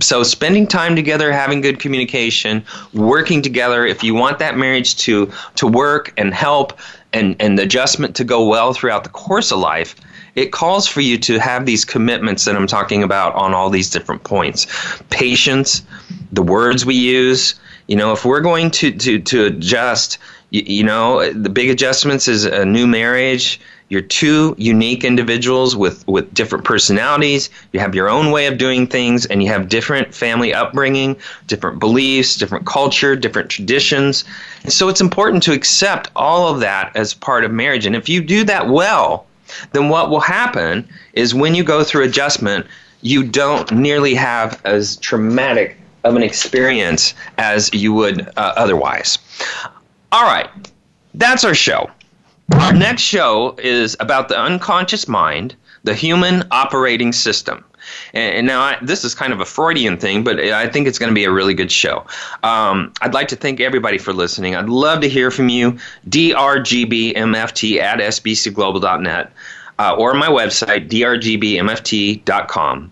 So 0.00 0.22
spending 0.22 0.66
time 0.66 0.96
together, 0.96 1.32
having 1.32 1.60
good 1.60 1.78
communication, 1.78 2.64
working 2.94 3.42
together. 3.42 3.84
If 3.84 4.02
you 4.02 4.14
want 4.14 4.38
that 4.38 4.56
marriage 4.56 4.96
to 4.98 5.30
to 5.56 5.66
work 5.66 6.12
and 6.16 6.32
help, 6.32 6.78
and 7.12 7.36
and 7.40 7.58
the 7.58 7.64
adjustment 7.64 8.16
to 8.16 8.24
go 8.24 8.46
well 8.46 8.72
throughout 8.72 9.04
the 9.04 9.10
course 9.10 9.50
of 9.50 9.58
life, 9.58 9.94
it 10.34 10.52
calls 10.52 10.86
for 10.86 11.00
you 11.00 11.18
to 11.18 11.38
have 11.38 11.66
these 11.66 11.84
commitments 11.84 12.44
that 12.44 12.56
I'm 12.56 12.66
talking 12.66 13.02
about 13.02 13.34
on 13.34 13.52
all 13.52 13.68
these 13.68 13.90
different 13.90 14.24
points. 14.24 14.66
Patience, 15.10 15.82
the 16.32 16.42
words 16.42 16.86
we 16.86 16.94
use. 16.94 17.54
You 17.88 17.96
know, 17.96 18.12
if 18.12 18.24
we're 18.24 18.40
going 18.40 18.70
to 18.72 18.92
to 18.92 19.18
to 19.18 19.44
adjust 19.44 20.18
you, 20.50 20.62
you 20.66 20.84
know, 20.84 21.32
the 21.32 21.50
big 21.50 21.68
adjustments 21.68 22.28
is 22.28 22.44
a 22.44 22.64
new 22.64 22.86
marriage. 22.86 23.60
You're 23.92 24.00
two 24.00 24.54
unique 24.56 25.04
individuals 25.04 25.76
with, 25.76 26.08
with 26.08 26.32
different 26.32 26.64
personalities. 26.64 27.50
You 27.74 27.80
have 27.80 27.94
your 27.94 28.08
own 28.08 28.30
way 28.30 28.46
of 28.46 28.56
doing 28.56 28.86
things, 28.86 29.26
and 29.26 29.42
you 29.42 29.50
have 29.50 29.68
different 29.68 30.14
family 30.14 30.54
upbringing, 30.54 31.14
different 31.46 31.78
beliefs, 31.78 32.36
different 32.36 32.64
culture, 32.64 33.14
different 33.14 33.50
traditions. 33.50 34.24
And 34.62 34.72
so 34.72 34.88
it's 34.88 35.02
important 35.02 35.42
to 35.42 35.52
accept 35.52 36.08
all 36.16 36.50
of 36.50 36.60
that 36.60 36.96
as 36.96 37.12
part 37.12 37.44
of 37.44 37.52
marriage. 37.52 37.84
And 37.84 37.94
if 37.94 38.08
you 38.08 38.22
do 38.22 38.44
that 38.44 38.66
well, 38.66 39.26
then 39.72 39.90
what 39.90 40.08
will 40.08 40.20
happen 40.20 40.88
is 41.12 41.34
when 41.34 41.54
you 41.54 41.62
go 41.62 41.84
through 41.84 42.04
adjustment, 42.04 42.66
you 43.02 43.22
don't 43.22 43.70
nearly 43.72 44.14
have 44.14 44.58
as 44.64 44.96
traumatic 44.96 45.76
of 46.04 46.16
an 46.16 46.22
experience 46.22 47.12
as 47.36 47.68
you 47.74 47.92
would 47.92 48.26
uh, 48.38 48.54
otherwise. 48.56 49.18
All 50.12 50.24
right, 50.24 50.48
that's 51.12 51.44
our 51.44 51.54
show. 51.54 51.90
Our 52.60 52.72
next 52.72 53.02
show 53.02 53.56
is 53.58 53.96
about 54.00 54.28
the 54.28 54.38
unconscious 54.38 55.08
mind, 55.08 55.54
the 55.84 55.94
human 55.94 56.44
operating 56.50 57.12
system. 57.12 57.64
And, 58.14 58.46
now 58.46 58.60
I, 58.60 58.78
this 58.80 59.04
is 59.04 59.14
kind 59.14 59.32
of 59.32 59.40
a 59.40 59.44
Freudian 59.44 59.96
thing, 59.96 60.22
but 60.24 60.38
I 60.38 60.68
think 60.68 60.86
it's 60.86 60.98
going 60.98 61.10
to 61.10 61.14
be 61.14 61.24
a 61.24 61.30
really 61.30 61.54
good 61.54 61.72
show. 61.72 62.06
Um, 62.42 62.92
I'd 63.00 63.14
like 63.14 63.28
to 63.28 63.36
thank 63.36 63.60
everybody 63.60 63.98
for 63.98 64.12
listening. 64.12 64.54
I'd 64.54 64.68
love 64.68 65.00
to 65.00 65.08
hear 65.08 65.30
from 65.30 65.48
you. 65.48 65.78
drgbmft 66.08 67.80
at 67.80 67.98
sbcglobal.net 67.98 69.32
uh, 69.78 69.96
or 69.98 70.14
my 70.14 70.28
website, 70.28 70.88
drgbmft.com. 70.88 72.22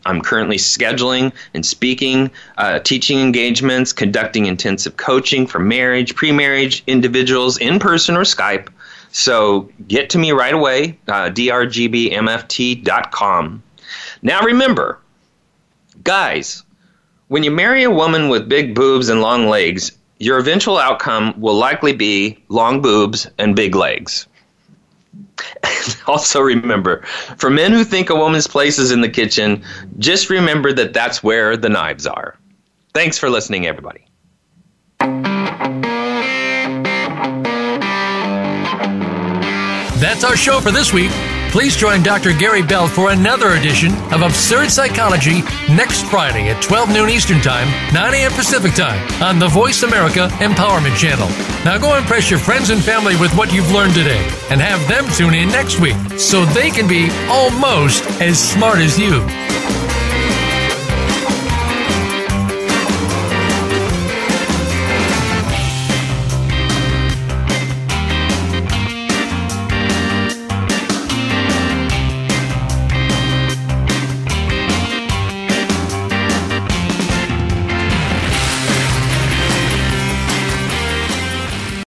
I'm 0.07 0.21
currently 0.23 0.57
scheduling 0.57 1.33
and 1.55 1.65
speaking, 1.65 2.31
uh, 2.59 2.81
teaching 2.81 3.21
engagements, 3.21 3.93
conducting 3.93 4.47
intensive 4.47 4.97
coaching 4.97 5.47
for 5.47 5.61
marriage, 5.61 6.17
pre 6.17 6.33
marriage, 6.33 6.83
individuals, 6.87 7.59
in 7.59 7.79
person 7.79 8.17
or 8.17 8.23
Skype. 8.23 8.69
So 9.13 9.69
get 9.89 10.11
to 10.11 10.19
me 10.19 10.33
right 10.33 10.55
away, 10.55 10.99
uh, 11.09 11.31
drgbmft.com. 11.31 12.13
Now 14.23 14.41
remember, 14.43 14.99
guys, 16.05 16.63
when 17.29 17.43
you 17.43 17.51
marry 17.51 17.83
a 17.83 17.91
woman 17.91 18.29
with 18.29 18.49
big 18.49 18.75
boobs 18.75 19.09
and 19.09 19.21
long 19.21 19.49
legs, 19.49 19.93
your 20.19 20.39
eventual 20.39 20.79
outcome 20.79 21.35
will 21.41 21.55
likely 21.55 21.93
be 21.93 22.39
long 22.49 22.83
boobs 22.83 23.27
and 23.39 23.57
big 23.57 23.75
legs. 23.75 24.27
also 26.07 26.41
remember, 26.41 27.03
for 27.37 27.51
men 27.51 27.73
who 27.73 27.85
think 27.85 28.11
a 28.11 28.15
woman's 28.15 28.47
place 28.47 28.79
is 28.79 28.93
in 28.93 29.01
the 29.01 29.09
kitchen, 29.09 29.63
just 29.99 30.31
remember 30.31 30.73
that 30.73 30.93
that's 30.93 31.23
where 31.23 31.57
the 31.57 31.69
knives 31.69 32.07
are. 32.07 32.37
Thanks 32.93 33.19
for 33.19 33.31
listening, 33.31 33.67
everybody. 33.67 34.05
That's 40.21 40.33
our 40.33 40.37
show 40.37 40.61
for 40.61 40.71
this 40.71 40.93
week. 40.93 41.11
Please 41.51 41.75
join 41.75 42.03
Dr. 42.03 42.35
Gary 42.35 42.61
Bell 42.61 42.87
for 42.87 43.11
another 43.11 43.53
edition 43.53 43.91
of 44.13 44.21
Absurd 44.21 44.71
Psychology 44.71 45.41
next 45.67 46.05
Friday 46.11 46.51
at 46.51 46.63
12 46.63 46.91
noon 46.91 47.09
Eastern 47.09 47.41
Time, 47.41 47.67
9 47.95 48.13
a.m. 48.13 48.31
Pacific 48.33 48.75
Time 48.75 49.01
on 49.23 49.39
the 49.39 49.49
Voice 49.49 49.83
America 49.83 50.29
Empowerment 50.41 50.95
Channel. 50.99 51.27
Now 51.65 51.79
go 51.79 51.97
impress 51.97 52.29
your 52.29 52.39
friends 52.39 52.69
and 52.69 52.85
family 52.85 53.17
with 53.17 53.35
what 53.35 53.51
you've 53.51 53.73
learned 53.73 53.95
today 53.95 54.23
and 54.51 54.61
have 54.61 54.87
them 54.89 55.09
tune 55.15 55.33
in 55.33 55.49
next 55.49 55.81
week 55.81 55.97
so 56.19 56.45
they 56.45 56.69
can 56.69 56.87
be 56.87 57.09
almost 57.31 58.05
as 58.21 58.39
smart 58.39 58.81
as 58.81 58.99
you. 58.99 59.25